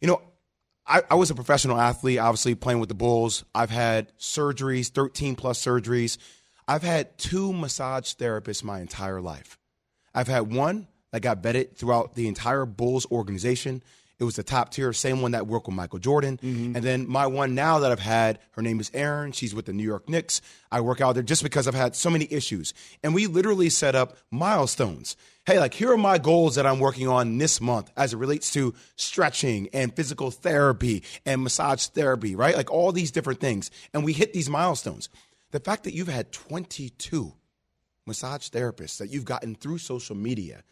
You 0.00 0.08
know, 0.08 0.22
I, 0.88 1.02
I 1.10 1.14
was 1.14 1.30
a 1.30 1.34
professional 1.34 1.78
athlete, 1.78 2.18
obviously 2.18 2.54
playing 2.54 2.80
with 2.80 2.88
the 2.88 2.94
Bulls. 2.94 3.44
I've 3.54 3.70
had 3.70 4.16
surgeries, 4.18 4.88
13 4.88 5.36
plus 5.36 5.62
surgeries. 5.62 6.16
I've 6.66 6.82
had 6.82 7.16
two 7.18 7.52
massage 7.52 8.14
therapists 8.14 8.64
my 8.64 8.80
entire 8.80 9.20
life. 9.20 9.58
I've 10.14 10.28
had 10.28 10.52
one 10.52 10.88
that 11.12 11.20
got 11.20 11.42
vetted 11.42 11.76
throughout 11.76 12.14
the 12.14 12.28
entire 12.28 12.66
Bulls 12.66 13.06
organization, 13.10 13.82
It 14.18 14.24
was 14.24 14.34
the 14.36 14.42
top 14.42 14.72
tier, 14.72 14.92
same 14.92 15.22
one 15.22 15.30
that 15.30 15.46
worked 15.46 15.68
with 15.68 15.76
Michael 15.76 16.00
Jordan. 16.00 16.38
Mm-hmm. 16.42 16.74
And 16.74 16.84
then 16.84 17.08
my 17.08 17.26
one 17.28 17.54
now 17.54 17.78
that 17.78 17.92
I've 17.92 18.00
had, 18.00 18.40
her 18.52 18.62
name 18.62 18.80
is 18.80 18.90
Erin. 18.92 19.30
She's 19.32 19.54
with 19.54 19.66
the 19.66 19.72
New 19.72 19.84
York 19.84 20.08
Knicks. 20.08 20.40
I 20.72 20.80
work 20.80 21.00
out 21.00 21.12
there 21.12 21.22
just 21.22 21.42
because 21.44 21.68
I've 21.68 21.74
had 21.74 21.94
so 21.94 22.10
many 22.10 22.26
issues. 22.30 22.74
And 23.04 23.14
we 23.14 23.28
literally 23.28 23.70
set 23.70 23.94
up 23.94 24.16
milestones. 24.30 25.16
Hey, 25.48 25.58
like 25.58 25.72
here 25.72 25.90
are 25.90 25.96
my 25.96 26.18
goals 26.18 26.56
that 26.56 26.66
I'm 26.66 26.78
working 26.78 27.08
on 27.08 27.38
this 27.38 27.58
month 27.58 27.90
as 27.96 28.12
it 28.12 28.18
relates 28.18 28.50
to 28.50 28.74
stretching 28.96 29.70
and 29.72 29.96
physical 29.96 30.30
therapy 30.30 31.02
and 31.24 31.42
massage 31.42 31.86
therapy, 31.86 32.36
right? 32.36 32.54
Like 32.54 32.70
all 32.70 32.92
these 32.92 33.10
different 33.10 33.40
things. 33.40 33.70
And 33.94 34.04
we 34.04 34.12
hit 34.12 34.34
these 34.34 34.50
milestones. 34.50 35.08
The 35.52 35.60
fact 35.60 35.84
that 35.84 35.94
you've 35.94 36.06
had 36.06 36.32
22 36.32 37.32
massage 38.04 38.50
therapists 38.50 38.98
that 38.98 39.08
you've 39.08 39.24
gotten 39.24 39.54
through 39.54 39.78
social 39.78 40.14
media. 40.14 40.64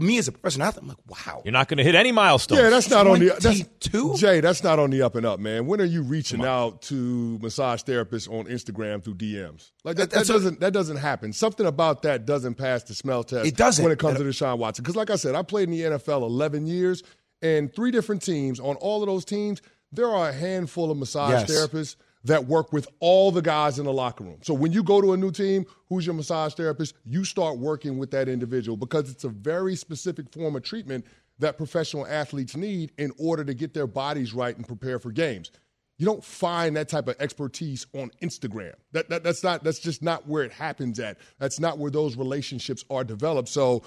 Me 0.00 0.16
as 0.16 0.26
a 0.26 0.32
professional 0.32 0.68
athlete, 0.68 0.82
I'm 0.84 0.88
like, 0.88 1.26
wow. 1.26 1.42
You're 1.44 1.52
not 1.52 1.68
going 1.68 1.76
to 1.76 1.84
hit 1.84 1.94
any 1.94 2.12
milestones. 2.12 2.60
Yeah, 2.62 2.70
that's 2.70 2.88
not 2.88 3.06
on 3.06 3.18
the 3.18 3.26
that's, 3.38 3.62
22? 3.90 4.14
Jay. 4.16 4.40
That's 4.40 4.64
not 4.64 4.78
on 4.78 4.88
the 4.88 5.02
up 5.02 5.16
and 5.16 5.26
up, 5.26 5.38
man. 5.38 5.66
When 5.66 5.82
are 5.82 5.84
you 5.84 6.02
reaching 6.02 6.44
out 6.46 6.80
to 6.82 7.38
massage 7.42 7.82
therapists 7.82 8.26
on 8.26 8.46
Instagram 8.46 9.04
through 9.04 9.16
DMs? 9.16 9.70
Like 9.84 9.96
that, 9.96 10.08
that 10.08 10.16
That's 10.16 10.28
doesn't 10.28 10.60
that 10.60 10.72
doesn't 10.72 10.96
happen. 10.96 11.34
Something 11.34 11.66
about 11.66 12.02
that 12.02 12.24
doesn't 12.24 12.54
pass 12.54 12.84
the 12.84 12.94
smell 12.94 13.22
test. 13.22 13.46
It 13.46 13.56
doesn't. 13.56 13.82
when 13.84 13.92
it 13.92 13.98
comes 13.98 14.16
to 14.16 14.24
Deshaun 14.24 14.56
Watson. 14.56 14.82
Because, 14.82 14.96
like 14.96 15.10
I 15.10 15.16
said, 15.16 15.34
I 15.34 15.42
played 15.42 15.68
in 15.68 15.72
the 15.72 15.82
NFL 15.82 16.22
11 16.22 16.66
years, 16.66 17.02
and 17.42 17.70
three 17.74 17.90
different 17.90 18.22
teams. 18.22 18.60
On 18.60 18.76
all 18.76 19.02
of 19.02 19.08
those 19.08 19.26
teams, 19.26 19.60
there 19.92 20.08
are 20.08 20.30
a 20.30 20.32
handful 20.32 20.90
of 20.90 20.96
massage 20.96 21.32
Yes. 21.32 21.50
therapists 21.50 21.96
that 22.24 22.46
work 22.46 22.72
with 22.72 22.86
all 23.00 23.30
the 23.32 23.42
guys 23.42 23.78
in 23.78 23.84
the 23.84 23.92
locker 23.92 24.24
room. 24.24 24.38
So 24.42 24.54
when 24.54 24.72
you 24.72 24.82
go 24.82 25.00
to 25.00 25.12
a 25.12 25.16
new 25.16 25.32
team, 25.32 25.66
who's 25.88 26.06
your 26.06 26.14
massage 26.14 26.54
therapist? 26.54 26.94
You 27.04 27.24
start 27.24 27.58
working 27.58 27.98
with 27.98 28.10
that 28.12 28.28
individual 28.28 28.76
because 28.76 29.10
it's 29.10 29.24
a 29.24 29.28
very 29.28 29.74
specific 29.74 30.32
form 30.32 30.54
of 30.54 30.62
treatment 30.62 31.04
that 31.38 31.56
professional 31.56 32.06
athletes 32.06 32.56
need 32.56 32.92
in 32.98 33.12
order 33.18 33.44
to 33.44 33.54
get 33.54 33.74
their 33.74 33.86
bodies 33.86 34.32
right 34.32 34.56
and 34.56 34.66
prepare 34.66 34.98
for 34.98 35.10
games. 35.10 35.50
You 35.98 36.06
don't 36.06 36.24
find 36.24 36.76
that 36.76 36.88
type 36.88 37.08
of 37.08 37.16
expertise 37.20 37.86
on 37.92 38.10
Instagram. 38.22 38.74
That, 38.92 39.08
that 39.10 39.22
that's 39.22 39.42
not 39.44 39.62
that's 39.62 39.78
just 39.78 40.02
not 40.02 40.26
where 40.26 40.42
it 40.42 40.52
happens 40.52 40.98
at. 40.98 41.18
That's 41.38 41.60
not 41.60 41.78
where 41.78 41.90
those 41.90 42.16
relationships 42.16 42.84
are 42.90 43.04
developed. 43.04 43.48
So 43.48 43.82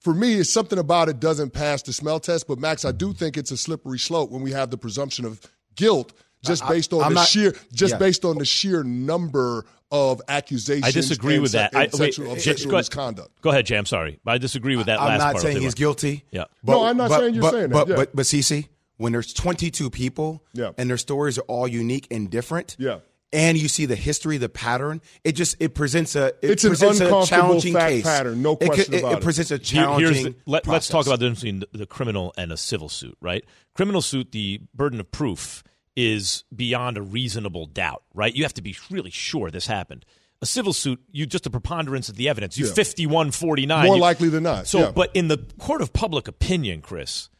for 0.00 0.14
me, 0.14 0.34
it's 0.34 0.52
something 0.52 0.78
about 0.78 1.08
it 1.08 1.20
doesn't 1.20 1.50
pass 1.50 1.82
the 1.82 1.92
smell 1.92 2.20
test. 2.20 2.46
But 2.46 2.58
Max, 2.58 2.84
I 2.84 2.92
do 2.92 3.12
think 3.12 3.36
it's 3.36 3.50
a 3.50 3.56
slippery 3.56 3.98
slope 3.98 4.30
when 4.30 4.42
we 4.42 4.52
have 4.52 4.70
the 4.70 4.78
presumption 4.78 5.24
of 5.24 5.40
guilt 5.74 6.12
just 6.44 6.64
I- 6.64 6.68
based 6.68 6.92
on 6.92 7.02
I'm 7.02 7.10
the 7.10 7.20
not- 7.20 7.28
sheer 7.28 7.54
just 7.72 7.92
yeah. 7.94 7.98
based 7.98 8.24
on 8.24 8.38
the 8.38 8.44
sheer 8.44 8.82
number 8.84 9.64
of 9.90 10.20
accusations. 10.28 10.84
I 10.84 10.90
disagree 10.90 11.34
and 11.34 11.42
with 11.42 11.52
that. 11.52 11.72
and 11.72 11.78
I, 11.78 11.82
wait, 11.84 11.94
sexual, 11.94 12.32
of 12.32 12.38
Jay, 12.38 12.42
sexual 12.50 12.70
go, 12.70 12.76
ahead. 12.76 12.80
misconduct. 12.82 13.40
Go 13.40 13.50
ahead, 13.50 13.64
Jay. 13.66 13.76
I'm 13.76 13.86
sorry. 13.86 14.20
I 14.26 14.36
disagree 14.38 14.76
with 14.76 14.86
that 14.86 15.00
I'm 15.00 15.16
not 15.18 15.32
part. 15.32 15.42
saying 15.42 15.60
he's 15.62 15.74
tell 15.74 15.78
guilty. 15.78 16.24
Yeah. 16.30 16.44
No, 16.62 16.84
I'm 16.84 16.96
not 16.98 17.10
saying 17.10 17.34
you're 17.34 17.42
but, 17.42 17.52
saying 17.52 17.68
that, 17.70 17.72
But, 17.72 17.88
yeah. 17.88 17.96
but, 17.96 18.14
but 18.16 18.26
Cece, 18.26 18.68
when 18.98 19.12
there's 19.12 19.32
22 19.32 19.88
people 19.90 20.42
Yeah. 20.52 20.72
and 20.76 20.90
their 20.90 20.98
stories 20.98 21.38
are 21.38 21.42
all 21.42 21.66
unique 21.66 22.06
and 22.10 22.28
different, 22.28 22.76
Yeah. 22.78 22.98
and 23.32 23.56
you 23.56 23.66
see 23.68 23.86
the 23.86 23.96
history, 23.96 24.36
the 24.36 24.50
pattern, 24.50 25.00
it 25.24 25.32
just 25.32 25.56
it 25.58 25.74
presents 25.74 26.14
a 26.16 26.26
it 26.42 26.50
It's 26.50 26.64
an 26.64 26.70
presents 26.70 27.00
a 27.00 27.04
uncomfortable 27.04 27.26
challenging 27.26 27.72
fact 27.72 27.90
case. 27.90 28.04
pattern, 28.04 28.42
no 28.42 28.52
It 28.52 28.58
could- 28.60 28.68
question 28.68 28.92
it, 28.94 28.98
about 29.00 29.12
it 29.12 29.18
it. 29.18 29.22
presents 29.24 29.50
a 29.52 29.54
Here- 29.54 29.64
challenging. 29.64 30.12
here's 30.12 30.24
the, 30.24 30.34
let, 30.44 30.68
us 30.68 30.86
talk 30.88 30.92
process. 31.06 31.06
about 31.06 31.18
the 31.20 31.24
difference 31.24 31.40
between 31.40 31.60
the, 31.60 31.78
the 31.78 31.86
criminal 31.86 32.34
and 32.36 32.52
a 32.52 32.58
civil 32.58 32.90
suit, 32.90 33.16
right? 33.22 33.42
Criminal 33.74 34.02
suit, 34.02 34.32
the 34.32 34.60
burden 34.74 35.00
of 35.00 35.10
proof 35.10 35.62
is 36.00 36.44
beyond 36.54 36.96
a 36.96 37.02
reasonable 37.02 37.66
doubt, 37.66 38.04
right? 38.14 38.32
You 38.32 38.44
have 38.44 38.54
to 38.54 38.62
be 38.62 38.76
really 38.88 39.10
sure 39.10 39.50
this 39.50 39.66
happened. 39.66 40.04
A 40.40 40.46
civil 40.46 40.72
suit, 40.72 41.00
you 41.10 41.26
just 41.26 41.44
a 41.46 41.50
preponderance 41.50 42.08
of 42.08 42.14
the 42.14 42.28
evidence. 42.28 42.56
You 42.56 42.66
Yeah. 42.66 42.72
51 42.74 43.32
49. 43.32 43.84
More 43.86 43.96
you- 43.96 44.00
likely 44.00 44.28
than 44.28 44.44
not, 44.44 44.68
So, 44.68 44.78
yeah. 44.78 44.90
but 44.92 45.10
in 45.12 45.26
the 45.26 45.38
court 45.58 45.82
of 45.82 45.92
public 45.92 46.28
opinion, 46.28 46.82
Chris, 46.82 47.30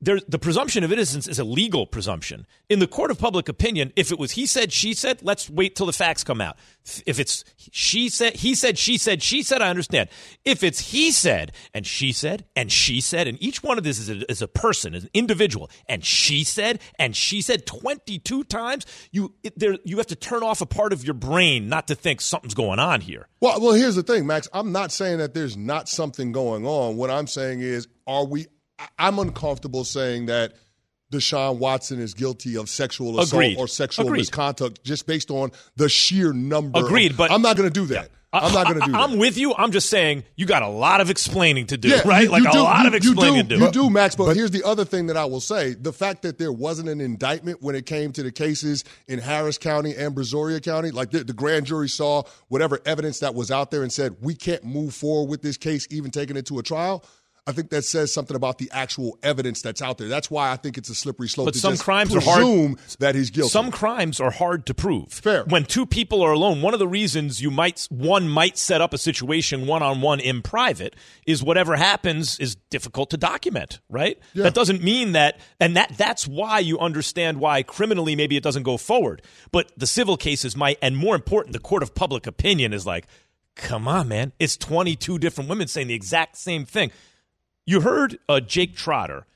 there, 0.00 0.20
the 0.28 0.38
presumption 0.38 0.84
of 0.84 0.92
innocence 0.92 1.26
is 1.26 1.38
a 1.38 1.44
legal 1.44 1.86
presumption. 1.86 2.46
In 2.68 2.78
the 2.78 2.86
court 2.86 3.10
of 3.10 3.18
public 3.18 3.48
opinion, 3.48 3.92
if 3.96 4.12
it 4.12 4.18
was 4.18 4.32
he 4.32 4.46
said, 4.46 4.72
she 4.72 4.94
said, 4.94 5.20
let's 5.22 5.50
wait 5.50 5.74
till 5.74 5.86
the 5.86 5.92
facts 5.92 6.22
come 6.22 6.40
out. 6.40 6.56
If 7.04 7.18
it's 7.18 7.44
she 7.72 8.08
said, 8.08 8.36
he 8.36 8.54
said, 8.54 8.78
she 8.78 8.96
said, 8.96 9.22
she 9.22 9.42
said, 9.42 9.60
I 9.60 9.70
understand. 9.70 10.08
If 10.44 10.62
it's 10.62 10.92
he 10.92 11.10
said 11.10 11.52
and 11.74 11.84
she 11.84 12.12
said 12.12 12.44
and 12.54 12.70
she 12.70 13.00
said, 13.00 13.26
and 13.26 13.42
each 13.42 13.62
one 13.62 13.76
of 13.76 13.84
this 13.84 13.98
is 13.98 14.08
a, 14.08 14.30
is 14.30 14.40
a 14.40 14.48
person, 14.48 14.94
an 14.94 15.08
individual, 15.12 15.68
and 15.88 16.04
she 16.04 16.44
said 16.44 16.80
and 16.98 17.16
she 17.16 17.42
said 17.42 17.66
22 17.66 18.44
times, 18.44 18.86
you, 19.10 19.34
it, 19.42 19.58
there, 19.58 19.78
you 19.84 19.96
have 19.96 20.06
to 20.06 20.16
turn 20.16 20.44
off 20.44 20.60
a 20.60 20.66
part 20.66 20.92
of 20.92 21.04
your 21.04 21.14
brain 21.14 21.68
not 21.68 21.88
to 21.88 21.96
think 21.96 22.20
something's 22.20 22.54
going 22.54 22.78
on 22.78 23.00
here. 23.00 23.26
Well, 23.40 23.60
well, 23.60 23.72
here's 23.72 23.96
the 23.96 24.04
thing, 24.04 24.26
Max. 24.26 24.48
I'm 24.52 24.70
not 24.70 24.92
saying 24.92 25.18
that 25.18 25.34
there's 25.34 25.56
not 25.56 25.88
something 25.88 26.30
going 26.30 26.66
on. 26.66 26.96
What 26.96 27.10
I'm 27.10 27.26
saying 27.26 27.60
is, 27.60 27.88
are 28.06 28.24
we? 28.24 28.46
I- 28.78 28.88
I'm 28.98 29.18
uncomfortable 29.18 29.84
saying 29.84 30.26
that 30.26 30.54
Deshaun 31.12 31.56
Watson 31.56 32.00
is 32.00 32.12
guilty 32.14 32.56
of 32.56 32.68
sexual 32.68 33.18
assault 33.18 33.32
Agreed. 33.42 33.58
or 33.58 33.66
sexual 33.66 34.06
Agreed. 34.06 34.18
misconduct 34.20 34.84
just 34.84 35.06
based 35.06 35.30
on 35.30 35.52
the 35.76 35.88
sheer 35.88 36.32
number. 36.32 36.78
of- 36.78 36.84
Agreed, 36.86 37.16
but- 37.16 37.30
I'm 37.32 37.42
not 37.42 37.56
going 37.56 37.68
to 37.68 37.72
do 37.72 37.86
that. 37.94 38.10
I'm 38.30 38.52
not 38.52 38.66
going 38.66 38.78
to 38.78 38.84
do 38.84 38.92
that. 38.92 38.98
I'm 39.00 39.16
with 39.16 39.38
you. 39.38 39.54
I'm 39.54 39.72
just 39.72 39.88
saying 39.88 40.22
you 40.36 40.44
got 40.44 40.62
a 40.62 40.68
lot 40.68 41.00
of 41.00 41.08
explaining 41.08 41.66
to 41.68 41.78
do, 41.78 41.88
Yeah, 41.88 42.02
right? 42.04 42.24
you- 42.24 42.28
like 42.30 42.42
you 42.42 42.50
a 42.50 42.52
do, 42.52 42.58
lot 42.58 42.82
you- 42.82 42.88
of 42.88 42.94
explaining 42.94 43.36
you 43.36 43.42
to 43.44 43.48
do, 43.48 43.56
do. 43.58 43.64
You 43.64 43.70
do, 43.70 43.88
Max. 43.88 44.14
But, 44.16 44.36
here's 44.36 44.50
the 44.50 44.62
other 44.64 44.84
thing 44.84 45.06
that 45.06 45.16
I 45.16 45.24
will 45.24 45.40
say: 45.40 45.72
the 45.72 45.94
fact 45.94 46.20
that 46.22 46.36
there 46.36 46.52
wasn't 46.52 46.90
an 46.90 47.00
indictment 47.00 47.62
when 47.62 47.74
it 47.74 47.86
came 47.86 48.12
to 48.12 48.22
the 48.22 48.30
cases 48.30 48.84
in 49.08 49.18
Harris 49.18 49.56
County 49.56 49.94
and 49.96 50.14
Brazoria 50.14 50.62
County, 50.62 50.90
like 50.90 51.10
the, 51.10 51.24
the 51.24 51.32
grand 51.32 51.64
jury 51.64 51.88
saw 51.88 52.22
whatever 52.48 52.80
evidence 52.84 53.20
that 53.20 53.34
was 53.34 53.50
out 53.50 53.70
there 53.70 53.82
and 53.82 53.90
said 53.90 54.16
we 54.20 54.34
can't 54.34 54.62
move 54.62 54.92
forward 54.94 55.30
with 55.30 55.40
this 55.40 55.56
case, 55.56 55.88
even 55.90 56.10
taking 56.10 56.36
it 56.36 56.44
to 56.48 56.58
a 56.58 56.62
trial. 56.62 57.06
I 57.48 57.52
think 57.52 57.70
that 57.70 57.82
says 57.82 58.12
something 58.12 58.36
about 58.36 58.58
the 58.58 58.68
actual 58.74 59.18
evidence 59.22 59.62
that's 59.62 59.80
out 59.80 59.96
there. 59.96 60.06
That's 60.06 60.30
why 60.30 60.52
I 60.52 60.56
think 60.56 60.76
it's 60.76 60.90
a 60.90 60.94
slippery 60.94 61.28
slope. 61.28 61.46
But 61.46 61.54
to 61.54 61.60
some 61.60 61.78
crimes 61.78 62.14
are 62.14 62.20
hard- 62.20 62.78
that 62.98 63.14
he's 63.14 63.30
guilty. 63.30 63.48
Some 63.48 63.70
crimes 63.70 64.20
are 64.20 64.30
hard 64.30 64.66
to 64.66 64.74
prove. 64.74 65.10
Fair. 65.10 65.44
When 65.44 65.64
two 65.64 65.86
people 65.86 66.20
are 66.20 66.30
alone, 66.30 66.60
one 66.60 66.74
of 66.74 66.78
the 66.78 66.86
reasons 66.86 67.40
you 67.40 67.50
might 67.50 67.86
one 67.90 68.28
might 68.28 68.58
set 68.58 68.82
up 68.82 68.92
a 68.92 68.98
situation 68.98 69.66
one 69.66 69.82
on 69.82 70.02
one 70.02 70.20
in 70.20 70.42
private 70.42 70.94
is 71.26 71.42
whatever 71.42 71.76
happens 71.76 72.38
is 72.38 72.54
difficult 72.68 73.08
to 73.10 73.16
document, 73.16 73.80
right? 73.88 74.18
Yeah. 74.34 74.42
That 74.42 74.52
doesn't 74.52 74.82
mean 74.82 75.12
that 75.12 75.40
and 75.58 75.74
that 75.74 75.96
that's 75.96 76.28
why 76.28 76.58
you 76.58 76.78
understand 76.78 77.40
why 77.40 77.62
criminally 77.62 78.14
maybe 78.14 78.36
it 78.36 78.42
doesn't 78.42 78.64
go 78.64 78.76
forward. 78.76 79.22
But 79.52 79.72
the 79.74 79.86
civil 79.86 80.18
cases 80.18 80.54
might 80.54 80.76
and 80.82 80.98
more 80.98 81.14
important, 81.14 81.54
the 81.54 81.60
court 81.60 81.82
of 81.82 81.94
public 81.94 82.26
opinion 82.26 82.74
is 82.74 82.84
like, 82.84 83.06
come 83.54 83.88
on, 83.88 84.08
man. 84.08 84.32
It's 84.38 84.58
22 84.58 85.18
different 85.18 85.48
women 85.48 85.66
saying 85.66 85.86
the 85.86 85.94
exact 85.94 86.36
same 86.36 86.66
thing. 86.66 86.90
You 87.68 87.82
heard 87.82 88.18
uh, 88.30 88.40
Jake 88.40 88.74
Trotter 88.74 89.26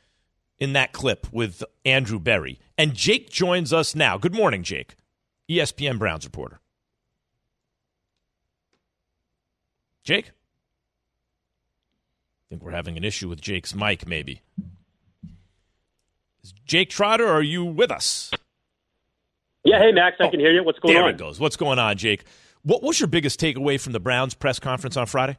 in 0.59 0.73
that 0.73 0.93
clip 0.93 1.31
with 1.31 1.63
Andrew 1.85 2.19
Berry. 2.19 2.59
And 2.79 2.95
Jake 2.95 3.29
joins 3.29 3.75
us 3.75 3.95
now. 3.95 4.17
Good 4.17 4.33
morning, 4.33 4.63
Jake. 4.63 4.95
ESPN 5.51 5.99
Browns 5.99 6.25
reporter. 6.25 6.59
Jake? 10.03 10.29
I 10.29 10.31
think 12.49 12.63
we're 12.63 12.71
having 12.71 12.97
an 12.97 13.05
issue 13.05 13.29
with 13.29 13.39
Jake's 13.39 13.75
mic, 13.75 14.09
maybe. 14.09 14.41
Is 16.43 16.55
Jake 16.65 16.89
Trotter, 16.89 17.29
are 17.29 17.43
you 17.43 17.67
with 17.67 17.91
us? 17.91 18.31
Yeah, 19.63 19.79
hey 19.79 19.93
Max, 19.93 20.17
I 20.21 20.29
can 20.29 20.41
hear 20.41 20.53
you. 20.53 20.65
What's 20.65 20.79
going 20.79 20.95
there 20.95 21.05
on? 21.05 21.11
it 21.11 21.19
goes. 21.19 21.39
What's 21.39 21.57
going 21.57 21.79
on, 21.79 21.99
Jake? 21.99 22.25
What 22.63 22.83
was 22.83 22.99
your 22.99 23.09
biggest 23.09 23.39
takeaway 23.39 23.79
from 23.79 23.93
the 23.93 24.01
Browns 24.01 24.33
press 24.33 24.59
conference 24.59 24.97
on 24.97 25.05
Friday? 25.05 25.37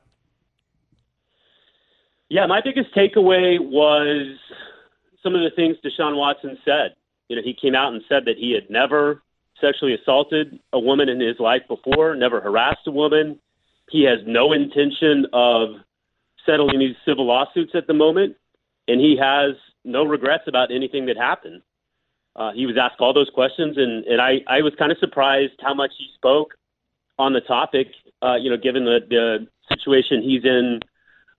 Yeah, 2.29 2.45
my 2.47 2.61
biggest 2.63 2.93
takeaway 2.95 3.59
was 3.59 4.37
some 5.21 5.35
of 5.35 5.41
the 5.41 5.51
things 5.55 5.77
Deshaun 5.83 6.17
Watson 6.17 6.57
said. 6.65 6.95
You 7.29 7.35
know, 7.35 7.41
he 7.43 7.53
came 7.53 7.75
out 7.75 7.93
and 7.93 8.01
said 8.09 8.23
that 8.25 8.37
he 8.37 8.53
had 8.53 8.69
never 8.69 9.21
sexually 9.61 9.93
assaulted 9.93 10.59
a 10.73 10.79
woman 10.79 11.09
in 11.09 11.19
his 11.19 11.39
life 11.39 11.61
before, 11.67 12.15
never 12.15 12.41
harassed 12.41 12.87
a 12.87 12.91
woman. 12.91 13.39
He 13.89 14.03
has 14.03 14.19
no 14.25 14.51
intention 14.53 15.25
of 15.31 15.75
settling 16.45 16.79
these 16.79 16.95
civil 17.05 17.25
lawsuits 17.25 17.71
at 17.75 17.87
the 17.87 17.93
moment, 17.93 18.35
and 18.87 18.99
he 18.99 19.17
has 19.21 19.55
no 19.85 20.03
regrets 20.03 20.43
about 20.47 20.71
anything 20.71 21.05
that 21.05 21.17
happened. 21.17 21.61
Uh, 22.35 22.51
he 22.53 22.65
was 22.65 22.75
asked 22.81 22.99
all 22.99 23.13
those 23.13 23.29
questions, 23.33 23.77
and, 23.77 24.05
and 24.05 24.19
I, 24.19 24.39
I 24.47 24.61
was 24.61 24.73
kind 24.77 24.91
of 24.91 24.97
surprised 24.97 25.53
how 25.61 25.73
much 25.73 25.91
he 25.97 26.07
spoke 26.15 26.55
on 27.19 27.33
the 27.33 27.41
topic, 27.41 27.87
uh, 28.21 28.35
you 28.35 28.49
know, 28.49 28.57
given 28.57 28.85
the, 28.85 28.99
the 29.07 29.47
situation 29.69 30.23
he's 30.23 30.43
in 30.43 30.79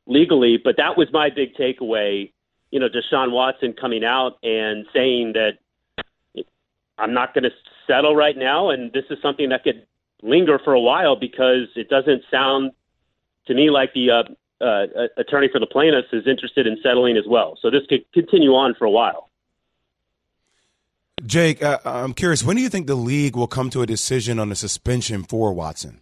legally. 0.07 0.59
But 0.63 0.77
that 0.77 0.97
was 0.97 1.09
my 1.13 1.31
big 1.31 1.55
takeaway. 1.55 2.33
You 2.71 2.81
know, 2.81 2.89
Deshaun 2.89 3.31
Watson 3.31 3.73
coming 3.73 4.05
out 4.05 4.39
and 4.43 4.87
saying 4.93 5.35
that 5.35 5.59
I'm 6.99 7.15
not 7.15 7.35
going 7.35 7.45
to 7.45 7.51
settle 7.87 8.15
right 8.15 8.37
now, 8.37 8.71
and 8.71 8.93
this 8.93 9.05
is 9.11 9.19
something 9.23 9.49
that 9.51 9.65
could 9.65 9.87
linger 10.23 10.59
for 10.63 10.73
a 10.73 10.81
while 10.81 11.17
because 11.17 11.69
it 11.77 11.89
doesn't 11.89 12.23
sound 12.31 12.73
to 13.47 13.55
me 13.55 13.71
like 13.71 13.93
the 13.93 14.11
uh, 14.11 14.65
uh, 14.65 14.87
attorney 15.17 15.49
for 15.53 15.59
the 15.59 15.67
plaintiffs 15.67 16.09
is 16.13 16.27
interested 16.27 16.67
in 16.67 16.79
settling 16.83 17.17
as 17.17 17.25
well. 17.29 17.59
So 17.61 17.71
this 17.71 17.83
could 17.89 18.11
continue 18.13 18.55
on 18.55 18.75
for 18.75 18.87
a 18.87 18.91
while. 18.91 19.29
Jake, 21.27 21.63
uh, 21.63 21.79
I'm 21.85 22.15
curious. 22.15 22.43
When 22.43 22.57
do 22.57 22.63
you 22.63 22.69
think 22.69 22.87
the 22.87 22.95
league 22.95 23.37
will 23.37 23.47
come 23.47 23.71
to 23.71 23.83
a 23.83 23.87
decision 23.87 24.39
on 24.39 24.49
the 24.49 24.57
suspension 24.57 25.23
for 25.23 25.53
Watson? 25.53 26.01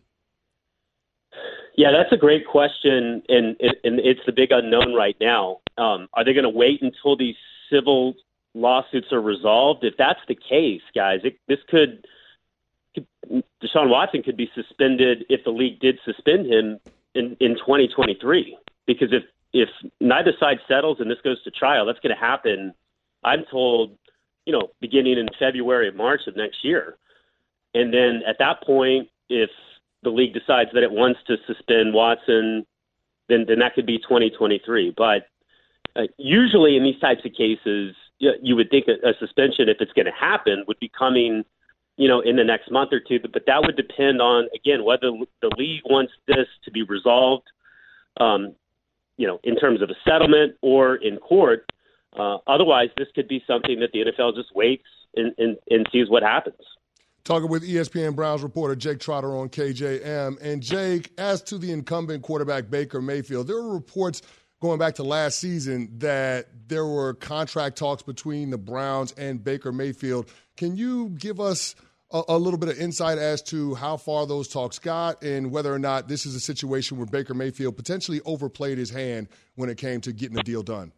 Yeah, 1.77 1.91
that's 1.91 2.13
a 2.13 2.19
great 2.19 2.47
question, 2.47 3.23
and 3.29 3.57
and 3.59 3.99
it's 4.01 4.21
the 4.27 4.33
big 4.33 4.51
unknown 4.53 4.95
right 4.95 5.17
now. 5.21 5.61
Um, 5.79 6.09
are 6.13 6.25
they 6.25 6.35
going 6.35 6.45
to 6.45 6.51
wait 6.51 6.83
until 6.83 7.17
these 7.17 7.37
civil 7.71 8.15
lawsuits 8.55 9.13
are 9.13 9.21
resolved, 9.21 9.85
if 9.85 9.95
that's 9.97 10.21
the 10.29 10.35
case, 10.35 10.83
guys, 10.95 11.21
it, 11.25 11.39
this 11.49 11.59
could, 11.69 12.07
could 12.95 13.07
Deshaun 13.63 13.89
Watson 13.89 14.23
could 14.23 14.37
be 14.37 14.51
suspended 14.55 15.25
if 15.29 15.45
the 15.45 15.51
league 15.51 15.81
did 15.81 15.99
suspend 16.05 16.47
him 16.47 16.79
in 17.15 17.37
in 17.41 17.55
2023 17.57 18.57
because 18.87 19.09
if 19.13 19.23
if 19.53 19.69
neither 20.01 20.33
side 20.41 20.59
settles 20.67 20.99
and 21.01 21.11
this 21.11 21.19
goes 21.23 21.43
to 21.45 21.51
trial, 21.51 21.87
that's 21.87 22.01
going 22.01 22.15
to 22.15 22.21
happen. 22.21 22.73
I'm 23.23 23.45
told, 23.51 23.97
you 24.47 24.53
know, 24.53 24.71
beginning 24.81 25.19
in 25.19 25.29
February 25.39 25.89
or 25.89 25.93
March 25.93 26.23
of 26.27 26.37
next 26.37 26.65
year, 26.65 26.97
and 27.75 27.93
then 27.93 28.23
at 28.27 28.37
that 28.39 28.63
point, 28.63 29.09
if 29.29 29.51
the 30.03 30.11
league 30.11 30.35
decides 30.35 30.71
that 30.75 30.83
it 30.83 30.91
wants 30.91 31.21
to 31.27 31.37
suspend 31.47 31.95
Watson, 31.95 32.67
then 33.29 33.45
then 33.47 33.61
that 33.61 33.75
could 33.75 33.87
be 33.87 33.99
2023. 33.99 34.95
But 34.97 35.27
uh, 35.95 36.03
usually 36.19 36.77
in 36.77 36.83
these 36.83 36.99
types 37.01 37.21
of 37.25 37.33
cases, 37.33 37.95
you, 38.19 38.33
you 38.43 38.57
would 38.57 38.71
think 38.71 38.87
a, 38.89 39.09
a 39.09 39.13
suspension, 39.19 39.69
if 39.69 39.79
it's 39.81 39.93
going 39.93 40.07
to 40.07 40.13
happen, 40.13 40.65
would 40.67 40.79
be 40.81 40.91
coming, 40.97 41.45
you 41.97 42.09
know, 42.09 42.21
in 42.21 42.37
the 42.37 42.45
next 42.45 42.71
month 42.71 42.93
or 42.93 43.01
two. 43.01 43.21
But, 43.21 43.33
but 43.33 43.45
that 43.47 43.63
would 43.63 43.77
depend 43.77 44.21
on 44.21 44.49
again 44.55 44.85
whether 44.85 45.11
the 45.41 45.51
league 45.57 45.83
wants 45.85 46.13
this 46.27 46.47
to 46.65 46.71
be 46.71 46.83
resolved, 46.83 47.47
um, 48.19 48.55
you 49.17 49.27
know, 49.27 49.41
in 49.45 49.57
terms 49.57 49.83
of 49.83 49.91
a 49.91 49.97
settlement 50.09 50.57
or 50.63 50.97
in 50.97 51.19
court. 51.19 51.67
Uh, 52.19 52.39
otherwise, 52.47 52.89
this 52.99 53.09
could 53.15 53.29
be 53.29 53.43
something 53.47 53.81
that 53.81 53.91
the 53.93 54.01
NFL 54.01 54.35
just 54.35 54.55
waits 54.55 54.85
and, 55.17 55.33
and, 55.39 55.57
and 55.71 55.89
sees 55.91 56.11
what 56.11 56.23
happens. 56.23 56.61
Talking 57.25 57.49
with 57.49 57.63
ESPN 57.63 58.17
Browns 58.17 58.43
reporter 58.43 58.75
Jake 58.75 58.99
Trotter 58.99 59.37
on 59.37 59.49
KJM. 59.49 60.41
And 60.41 60.61
Jake, 60.61 61.13
as 61.19 61.41
to 61.43 61.59
the 61.59 61.71
incumbent 61.71 62.25
quarterback 62.25 62.69
Baker 62.69 63.01
Mayfield, 63.01 63.47
there 63.47 63.63
were 63.63 63.75
reports 63.75 64.23
going 64.61 64.79
back 64.79 64.97
to 64.97 65.05
last 65.05 65.39
season 65.39 65.89
that 65.99 66.49
there 66.69 66.87
were 66.87 67.15
contract 67.15 67.79
talks 67.79 68.03
between 68.03 68.51
the 68.51 68.59
Browns 68.59 69.13
and 69.13 69.43
Baker 69.43 69.71
Mayfield. 69.71 70.29
Can 70.57 70.77
you 70.77 71.11
give 71.11 71.39
us 71.39 71.77
a, 72.13 72.23
a, 72.29 72.39
little 72.39 72.59
bit 72.59 72.69
of 72.69 72.79
insight 72.79 73.19
as 73.19 73.41
to 73.43 73.75
how 73.75 73.97
far 73.97 74.27
those 74.27 74.49
talks 74.49 74.79
got 74.79 75.23
and 75.23 75.51
whether 75.51 75.73
or 75.73 75.79
not 75.79 76.09
this 76.09 76.27
is 76.27 76.35
a 76.35 76.41
situation 76.41 76.97
where 76.97 77.07
Baker 77.07 77.35
Mayfield 77.35 77.77
potentially 77.77 78.21
overplayed 78.25 78.79
his 78.79 78.91
hand 78.91 79.29
when 79.55 79.71
it 79.71 79.79
came 79.79 80.01
to 80.03 80.13
getting 80.13 80.37
the 80.37 80.43
deal 80.43 80.63
done? 80.63 80.93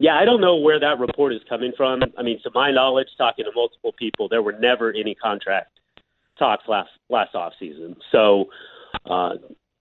Yeah, 0.00 0.16
I 0.16 0.24
don't 0.24 0.40
know 0.40 0.56
where 0.56 0.80
that 0.80 0.98
report 0.98 1.34
is 1.34 1.42
coming 1.46 1.72
from. 1.76 2.02
I 2.16 2.22
mean, 2.22 2.40
to 2.44 2.50
my 2.54 2.70
knowledge, 2.70 3.08
talking 3.18 3.44
to 3.44 3.50
multiple 3.54 3.92
people, 3.98 4.30
there 4.30 4.40
were 4.40 4.54
never 4.54 4.90
any 4.94 5.14
contract 5.14 5.78
talks 6.38 6.64
last 6.66 6.88
last 7.10 7.34
off 7.34 7.52
season. 7.60 7.94
So, 8.10 8.46
uh, 9.04 9.34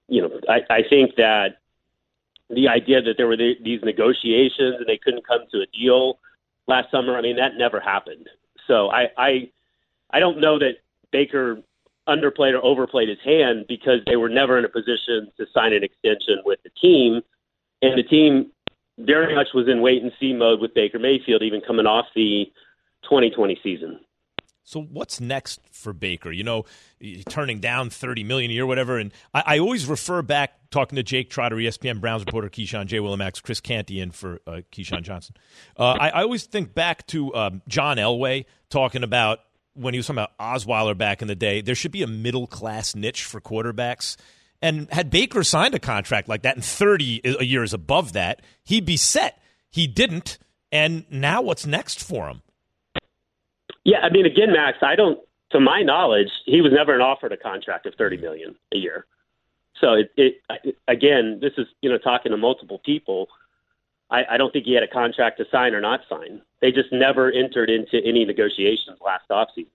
you 0.09 0.21
know, 0.21 0.29
I, 0.49 0.59
I 0.69 0.81
think 0.89 1.15
that 1.15 1.59
the 2.49 2.67
idea 2.67 3.01
that 3.01 3.13
there 3.15 3.27
were 3.27 3.37
the, 3.37 3.53
these 3.63 3.79
negotiations 3.81 4.75
and 4.77 4.85
they 4.85 4.97
couldn't 4.97 5.25
come 5.25 5.45
to 5.53 5.61
a 5.61 5.65
deal 5.67 6.19
last 6.67 6.91
summer, 6.91 7.17
I 7.17 7.21
mean, 7.21 7.37
that 7.37 7.55
never 7.57 7.79
happened. 7.79 8.27
So 8.67 8.89
I 8.89 9.07
I, 9.17 9.49
I 10.11 10.19
don't 10.19 10.41
know 10.41 10.59
that 10.59 10.79
Baker 11.13 11.61
underplayed 12.09 12.55
or 12.55 12.65
overplayed 12.65 13.07
his 13.07 13.19
hand 13.23 13.67
because 13.69 14.01
they 14.05 14.17
were 14.17 14.27
never 14.27 14.59
in 14.59 14.65
a 14.65 14.69
position 14.69 15.31
to 15.37 15.45
sign 15.53 15.71
an 15.71 15.85
extension 15.85 16.41
with 16.43 16.59
the 16.63 16.71
team, 16.81 17.21
and 17.81 17.97
the 17.97 18.03
team 18.03 18.51
very 18.99 19.33
much 19.35 19.47
was 19.53 19.67
in 19.67 19.81
wait 19.81 20.03
and 20.03 20.11
see 20.19 20.33
mode 20.33 20.59
with 20.59 20.73
Baker 20.73 20.99
Mayfield, 20.99 21.41
even 21.41 21.61
coming 21.65 21.85
off 21.85 22.05
the 22.15 22.45
2020 23.03 23.59
season. 23.63 23.99
So 24.69 24.81
what's 24.83 25.19
next 25.19 25.61
for 25.71 25.93
Baker? 25.93 26.31
You 26.31 26.43
know, 26.43 26.65
turning 27.27 27.59
down 27.59 27.89
thirty 27.89 28.23
million 28.23 28.51
a 28.51 28.53
year, 28.53 28.67
whatever. 28.67 28.99
And 28.99 29.11
I, 29.33 29.43
I, 29.47 29.59
always 29.59 29.87
refer 29.87 30.21
back 30.21 30.69
talking 30.69 30.95
to 30.97 31.01
Jake 31.01 31.31
Trotter, 31.31 31.55
ESPN 31.55 31.99
Browns 31.99 32.23
reporter, 32.23 32.49
Keyshawn 32.49 32.85
J. 32.85 32.99
Willimax, 32.99 33.41
Chris 33.41 33.59
Canty 33.59 33.99
in 33.99 34.11
for 34.11 34.41
uh, 34.45 34.61
Keyshawn 34.71 35.01
Johnson. 35.01 35.35
Uh, 35.75 35.97
I, 35.99 36.09
I, 36.09 36.21
always 36.21 36.45
think 36.45 36.75
back 36.75 37.07
to 37.07 37.33
um, 37.33 37.63
John 37.67 37.97
Elway 37.97 38.45
talking 38.69 39.01
about 39.01 39.39
when 39.73 39.95
he 39.95 39.97
was 39.97 40.05
talking 40.05 40.19
about 40.19 40.37
Osweiler 40.37 40.95
back 40.95 41.23
in 41.23 41.27
the 41.27 41.35
day. 41.35 41.61
There 41.61 41.73
should 41.73 41.91
be 41.91 42.03
a 42.03 42.07
middle 42.07 42.45
class 42.45 42.93
niche 42.93 43.23
for 43.23 43.41
quarterbacks. 43.41 44.17
And 44.61 44.91
had 44.91 45.09
Baker 45.09 45.43
signed 45.43 45.73
a 45.73 45.79
contract 45.79 46.27
like 46.27 46.41
that 46.41 46.55
and 46.55 46.63
30 46.63 47.21
years 47.41 47.73
above 47.73 48.13
that, 48.13 48.41
he'd 48.63 48.85
be 48.85 48.97
set. 48.97 49.41
He 49.69 49.87
didn't. 49.87 50.37
And 50.71 51.05
now 51.09 51.41
what's 51.41 51.65
next 51.65 52.03
for 52.03 52.27
him? 52.27 52.41
Yeah, 53.83 53.99
I 53.99 54.09
mean, 54.09 54.25
again, 54.25 54.51
Max, 54.51 54.79
I 54.81 54.95
don't, 54.95 55.19
to 55.51 55.59
my 55.59 55.81
knowledge, 55.81 56.29
he 56.45 56.61
was 56.61 56.71
never 56.73 57.01
offered 57.01 57.31
a 57.31 57.37
contract 57.37 57.85
of 57.85 57.95
30 57.95 58.17
million 58.17 58.55
a 58.73 58.77
year. 58.77 59.05
So 59.79 59.93
it, 59.93 60.11
it 60.17 60.75
again, 60.87 61.39
this 61.41 61.53
is, 61.57 61.67
you 61.81 61.89
know, 61.89 61.97
talking 61.97 62.31
to 62.31 62.37
multiple 62.37 62.79
people. 62.85 63.29
I, 64.11 64.23
I 64.31 64.37
don't 64.37 64.51
think 64.51 64.65
he 64.65 64.73
had 64.73 64.83
a 64.83 64.87
contract 64.87 65.37
to 65.37 65.45
sign 65.51 65.73
or 65.73 65.81
not 65.81 66.01
sign. 66.09 66.41
They 66.61 66.71
just 66.71 66.91
never 66.91 67.31
entered 67.31 67.69
into 67.69 68.05
any 68.05 68.25
negotiations 68.25 68.99
last 69.03 69.29
offseason. 69.29 69.67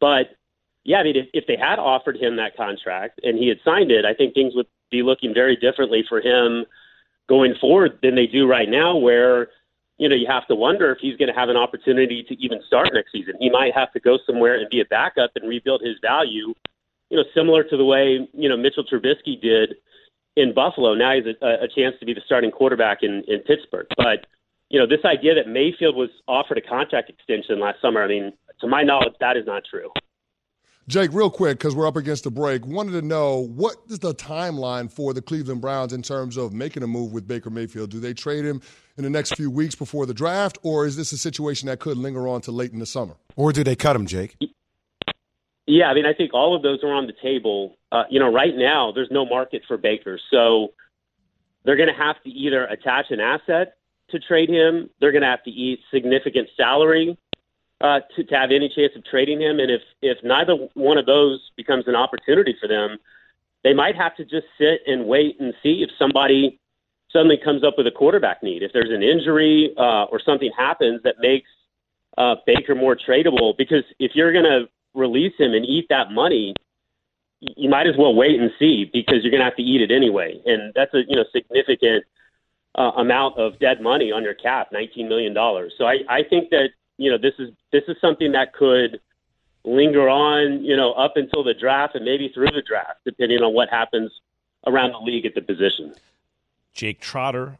But 0.00 0.36
yeah, 0.84 0.98
I 0.98 1.02
mean, 1.02 1.16
if, 1.16 1.26
if 1.34 1.46
they 1.46 1.56
had 1.56 1.78
offered 1.78 2.16
him 2.16 2.36
that 2.36 2.56
contract 2.56 3.20
and 3.22 3.38
he 3.38 3.48
had 3.48 3.58
signed 3.64 3.90
it, 3.90 4.04
I 4.04 4.14
think 4.14 4.34
things 4.34 4.54
would 4.54 4.66
be 4.90 5.02
looking 5.02 5.34
very 5.34 5.56
differently 5.56 6.04
for 6.08 6.20
him 6.20 6.64
going 7.28 7.54
forward 7.60 7.98
than 8.02 8.14
they 8.14 8.26
do 8.26 8.46
right 8.46 8.68
now, 8.68 8.96
where, 8.96 9.48
you 9.98 10.08
know, 10.08 10.14
you 10.14 10.26
have 10.26 10.46
to 10.46 10.54
wonder 10.54 10.90
if 10.90 10.98
he's 10.98 11.16
going 11.16 11.28
to 11.32 11.38
have 11.38 11.50
an 11.50 11.56
opportunity 11.56 12.24
to 12.26 12.34
even 12.42 12.60
start 12.66 12.88
next 12.94 13.12
season. 13.12 13.34
He 13.38 13.50
might 13.50 13.74
have 13.74 13.92
to 13.92 14.00
go 14.00 14.18
somewhere 14.26 14.58
and 14.58 14.68
be 14.70 14.80
a 14.80 14.86
backup 14.86 15.32
and 15.34 15.48
rebuild 15.48 15.82
his 15.82 15.96
value, 16.00 16.54
you 17.10 17.16
know, 17.16 17.24
similar 17.34 17.64
to 17.64 17.76
the 17.76 17.84
way, 17.84 18.26
you 18.32 18.48
know, 18.48 18.56
Mitchell 18.56 18.84
Trubisky 18.84 19.40
did 19.40 19.74
in 20.36 20.54
Buffalo. 20.54 20.94
Now 20.94 21.14
he's 21.16 21.26
a, 21.42 21.64
a 21.64 21.68
chance 21.68 21.96
to 22.00 22.06
be 22.06 22.14
the 22.14 22.22
starting 22.24 22.50
quarterback 22.50 23.02
in, 23.02 23.24
in 23.28 23.40
Pittsburgh. 23.40 23.86
But, 23.96 24.26
you 24.70 24.78
know, 24.78 24.86
this 24.86 25.04
idea 25.04 25.34
that 25.34 25.48
Mayfield 25.48 25.96
was 25.96 26.10
offered 26.26 26.58
a 26.58 26.62
contract 26.62 27.10
extension 27.10 27.60
last 27.60 27.82
summer, 27.82 28.02
I 28.02 28.08
mean, 28.08 28.32
to 28.60 28.66
my 28.66 28.82
knowledge, 28.82 29.14
that 29.20 29.36
is 29.36 29.46
not 29.46 29.64
true. 29.68 29.90
Jake, 30.88 31.12
real 31.12 31.28
quick, 31.28 31.58
because 31.58 31.76
we're 31.76 31.86
up 31.86 31.96
against 31.96 32.24
the 32.24 32.30
break, 32.30 32.64
wanted 32.64 32.92
to 32.92 33.02
know 33.02 33.46
what 33.48 33.76
is 33.90 33.98
the 33.98 34.14
timeline 34.14 34.90
for 34.90 35.12
the 35.12 35.20
Cleveland 35.20 35.60
Browns 35.60 35.92
in 35.92 36.00
terms 36.00 36.38
of 36.38 36.54
making 36.54 36.82
a 36.82 36.86
move 36.86 37.12
with 37.12 37.28
Baker 37.28 37.50
Mayfield? 37.50 37.90
Do 37.90 38.00
they 38.00 38.14
trade 38.14 38.46
him 38.46 38.62
in 38.96 39.04
the 39.04 39.10
next 39.10 39.36
few 39.36 39.50
weeks 39.50 39.74
before 39.74 40.06
the 40.06 40.14
draft, 40.14 40.56
or 40.62 40.86
is 40.86 40.96
this 40.96 41.12
a 41.12 41.18
situation 41.18 41.66
that 41.66 41.78
could 41.78 41.98
linger 41.98 42.26
on 42.26 42.40
to 42.40 42.52
late 42.52 42.72
in 42.72 42.78
the 42.78 42.86
summer? 42.86 43.16
Or 43.36 43.52
do 43.52 43.62
they 43.62 43.76
cut 43.76 43.96
him, 43.96 44.06
Jake? 44.06 44.38
Yeah, 45.66 45.90
I 45.90 45.94
mean, 45.94 46.06
I 46.06 46.14
think 46.14 46.32
all 46.32 46.56
of 46.56 46.62
those 46.62 46.82
are 46.82 46.94
on 46.94 47.06
the 47.06 47.12
table. 47.22 47.76
Uh, 47.92 48.04
you 48.08 48.18
know, 48.18 48.32
right 48.32 48.56
now 48.56 48.90
there's 48.90 49.10
no 49.10 49.26
market 49.26 49.64
for 49.68 49.76
Baker, 49.76 50.18
so 50.30 50.68
they're 51.66 51.76
going 51.76 51.90
to 51.90 52.02
have 52.02 52.16
to 52.22 52.30
either 52.30 52.64
attach 52.64 53.10
an 53.10 53.20
asset 53.20 53.74
to 54.08 54.18
trade 54.18 54.48
him. 54.48 54.88
They're 55.00 55.12
going 55.12 55.20
to 55.20 55.28
have 55.28 55.44
to 55.44 55.50
eat 55.50 55.80
significant 55.92 56.48
salary 56.56 57.18
uh, 57.80 58.00
to, 58.16 58.24
to 58.24 58.34
have 58.34 58.50
any 58.50 58.68
chance 58.68 58.92
of 58.96 59.04
trading 59.04 59.40
him. 59.40 59.58
And 59.60 59.70
if 59.70 59.82
if 60.02 60.18
neither 60.24 60.54
one 60.74 60.98
of 60.98 61.06
those 61.06 61.40
becomes 61.56 61.84
an 61.86 61.94
opportunity 61.94 62.56
for 62.60 62.68
them, 62.68 62.98
they 63.64 63.74
might 63.74 63.96
have 63.96 64.16
to 64.16 64.24
just 64.24 64.46
sit 64.58 64.80
and 64.86 65.06
wait 65.06 65.40
and 65.40 65.54
see 65.62 65.82
if 65.82 65.90
somebody 65.98 66.58
suddenly 67.10 67.38
comes 67.42 67.64
up 67.64 67.74
with 67.78 67.86
a 67.86 67.90
quarterback 67.90 68.42
need. 68.42 68.62
If 68.62 68.72
there's 68.72 68.90
an 68.90 69.02
injury 69.02 69.74
uh, 69.78 70.04
or 70.04 70.20
something 70.20 70.50
happens 70.56 71.02
that 71.04 71.16
makes 71.20 71.48
uh, 72.18 72.36
Baker 72.46 72.74
more 72.74 72.96
tradable, 72.96 73.56
because 73.56 73.84
if 73.98 74.12
you're 74.14 74.32
going 74.32 74.44
to 74.44 74.68
release 74.94 75.32
him 75.38 75.54
and 75.54 75.64
eat 75.64 75.86
that 75.88 76.10
money, 76.10 76.54
you 77.40 77.70
might 77.70 77.86
as 77.86 77.94
well 77.96 78.14
wait 78.14 78.40
and 78.40 78.50
see 78.58 78.90
because 78.92 79.22
you're 79.22 79.30
going 79.30 79.40
to 79.40 79.44
have 79.44 79.56
to 79.56 79.62
eat 79.62 79.80
it 79.80 79.94
anyway, 79.94 80.40
and 80.44 80.72
that's 80.74 80.92
a 80.94 81.02
you 81.08 81.16
know 81.16 81.24
significant 81.32 82.04
uh, 82.76 82.92
amount 82.96 83.38
of 83.38 83.58
dead 83.58 83.80
money 83.80 84.10
on 84.10 84.22
your 84.22 84.34
cap, 84.34 84.68
nineteen 84.72 85.08
million 85.08 85.32
dollars. 85.32 85.72
So 85.78 85.84
I, 85.84 85.98
I 86.08 86.22
think 86.28 86.50
that 86.50 86.70
you 86.98 87.10
know, 87.10 87.16
this 87.16 87.34
is 87.38 87.50
this 87.72 87.84
is 87.88 87.96
something 88.00 88.32
that 88.32 88.52
could 88.52 89.00
linger 89.64 90.08
on, 90.08 90.64
you 90.64 90.76
know, 90.76 90.92
up 90.92 91.12
until 91.16 91.42
the 91.44 91.54
draft 91.54 91.94
and 91.94 92.04
maybe 92.04 92.30
through 92.34 92.46
the 92.46 92.62
draft, 92.66 92.98
depending 93.04 93.38
on 93.38 93.54
what 93.54 93.68
happens 93.70 94.10
around 94.66 94.92
the 94.92 94.98
league 94.98 95.24
at 95.24 95.34
the 95.34 95.40
position. 95.40 95.94
Jake 96.72 97.00
Trotter, 97.00 97.58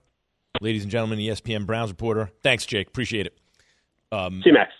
ladies 0.60 0.82
and 0.82 0.90
gentlemen, 0.90 1.18
ESPN 1.18 1.66
Browns 1.66 1.90
reporter. 1.90 2.30
Thanks, 2.42 2.66
Jake. 2.66 2.88
Appreciate 2.88 3.26
it. 3.26 3.38
Um, 4.12 4.42
See 4.44 4.50
Max. 4.52 4.72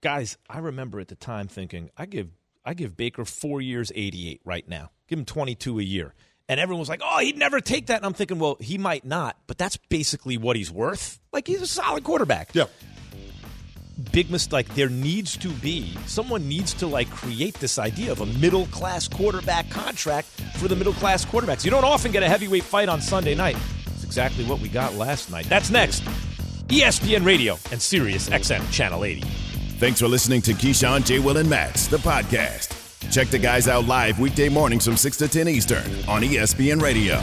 Guys, 0.00 0.38
I 0.48 0.58
remember 0.58 1.00
at 1.00 1.08
the 1.08 1.16
time 1.16 1.48
thinking, 1.48 1.90
I 1.96 2.06
give 2.06 2.28
I 2.64 2.74
give 2.74 2.96
Baker 2.96 3.24
four 3.24 3.60
years, 3.60 3.90
eighty 3.94 4.30
eight 4.30 4.40
right 4.44 4.66
now. 4.68 4.90
Give 5.08 5.18
him 5.18 5.24
twenty 5.24 5.56
two 5.56 5.80
a 5.80 5.82
year. 5.82 6.14
And 6.50 6.58
everyone 6.58 6.80
was 6.80 6.88
like, 6.88 7.02
oh, 7.04 7.18
he'd 7.18 7.36
never 7.36 7.60
take 7.60 7.88
that. 7.88 7.98
And 7.98 8.06
I'm 8.06 8.14
thinking, 8.14 8.38
well, 8.38 8.56
he 8.58 8.78
might 8.78 9.04
not, 9.04 9.36
but 9.46 9.58
that's 9.58 9.76
basically 9.76 10.38
what 10.38 10.56
he's 10.56 10.70
worth. 10.70 11.20
Like, 11.30 11.46
he's 11.46 11.60
a 11.60 11.66
solid 11.66 12.04
quarterback. 12.04 12.54
Yeah 12.54 12.64
big 14.18 14.30
mistake. 14.32 14.52
Like 14.52 14.74
there 14.74 14.88
needs 14.88 15.36
to 15.36 15.48
be 15.48 15.94
someone 16.06 16.48
needs 16.48 16.74
to 16.74 16.86
like 16.86 17.08
create 17.10 17.54
this 17.60 17.78
idea 17.78 18.10
of 18.10 18.20
a 18.20 18.26
middle 18.26 18.66
class 18.66 19.06
quarterback 19.06 19.70
contract 19.70 20.26
for 20.58 20.66
the 20.66 20.74
middle 20.74 20.92
class 20.94 21.24
quarterbacks. 21.24 21.64
You 21.64 21.70
don't 21.70 21.84
often 21.84 22.10
get 22.10 22.24
a 22.24 22.28
heavyweight 22.28 22.64
fight 22.64 22.88
on 22.88 23.00
Sunday 23.00 23.36
night. 23.36 23.56
It's 23.86 24.02
exactly 24.02 24.44
what 24.44 24.60
we 24.60 24.68
got 24.68 24.94
last 24.94 25.30
night. 25.30 25.46
That's 25.48 25.70
next. 25.70 26.02
ESPN 26.68 27.24
Radio 27.24 27.58
and 27.70 27.80
Sirius 27.80 28.28
XM 28.28 28.68
Channel 28.72 29.04
80. 29.04 29.20
Thanks 29.78 30.00
for 30.00 30.08
listening 30.08 30.42
to 30.42 30.52
Keyshawn, 30.52 31.04
J. 31.04 31.20
Will, 31.20 31.36
and 31.36 31.48
Max, 31.48 31.86
the 31.86 31.98
podcast. 31.98 32.74
Check 33.12 33.28
the 33.28 33.38
guys 33.38 33.68
out 33.68 33.84
live 33.84 34.18
weekday 34.18 34.48
mornings 34.48 34.84
from 34.84 34.96
6 34.96 35.16
to 35.18 35.28
10 35.28 35.46
Eastern 35.46 35.84
on 36.08 36.22
ESPN 36.22 36.82
Radio. 36.82 37.22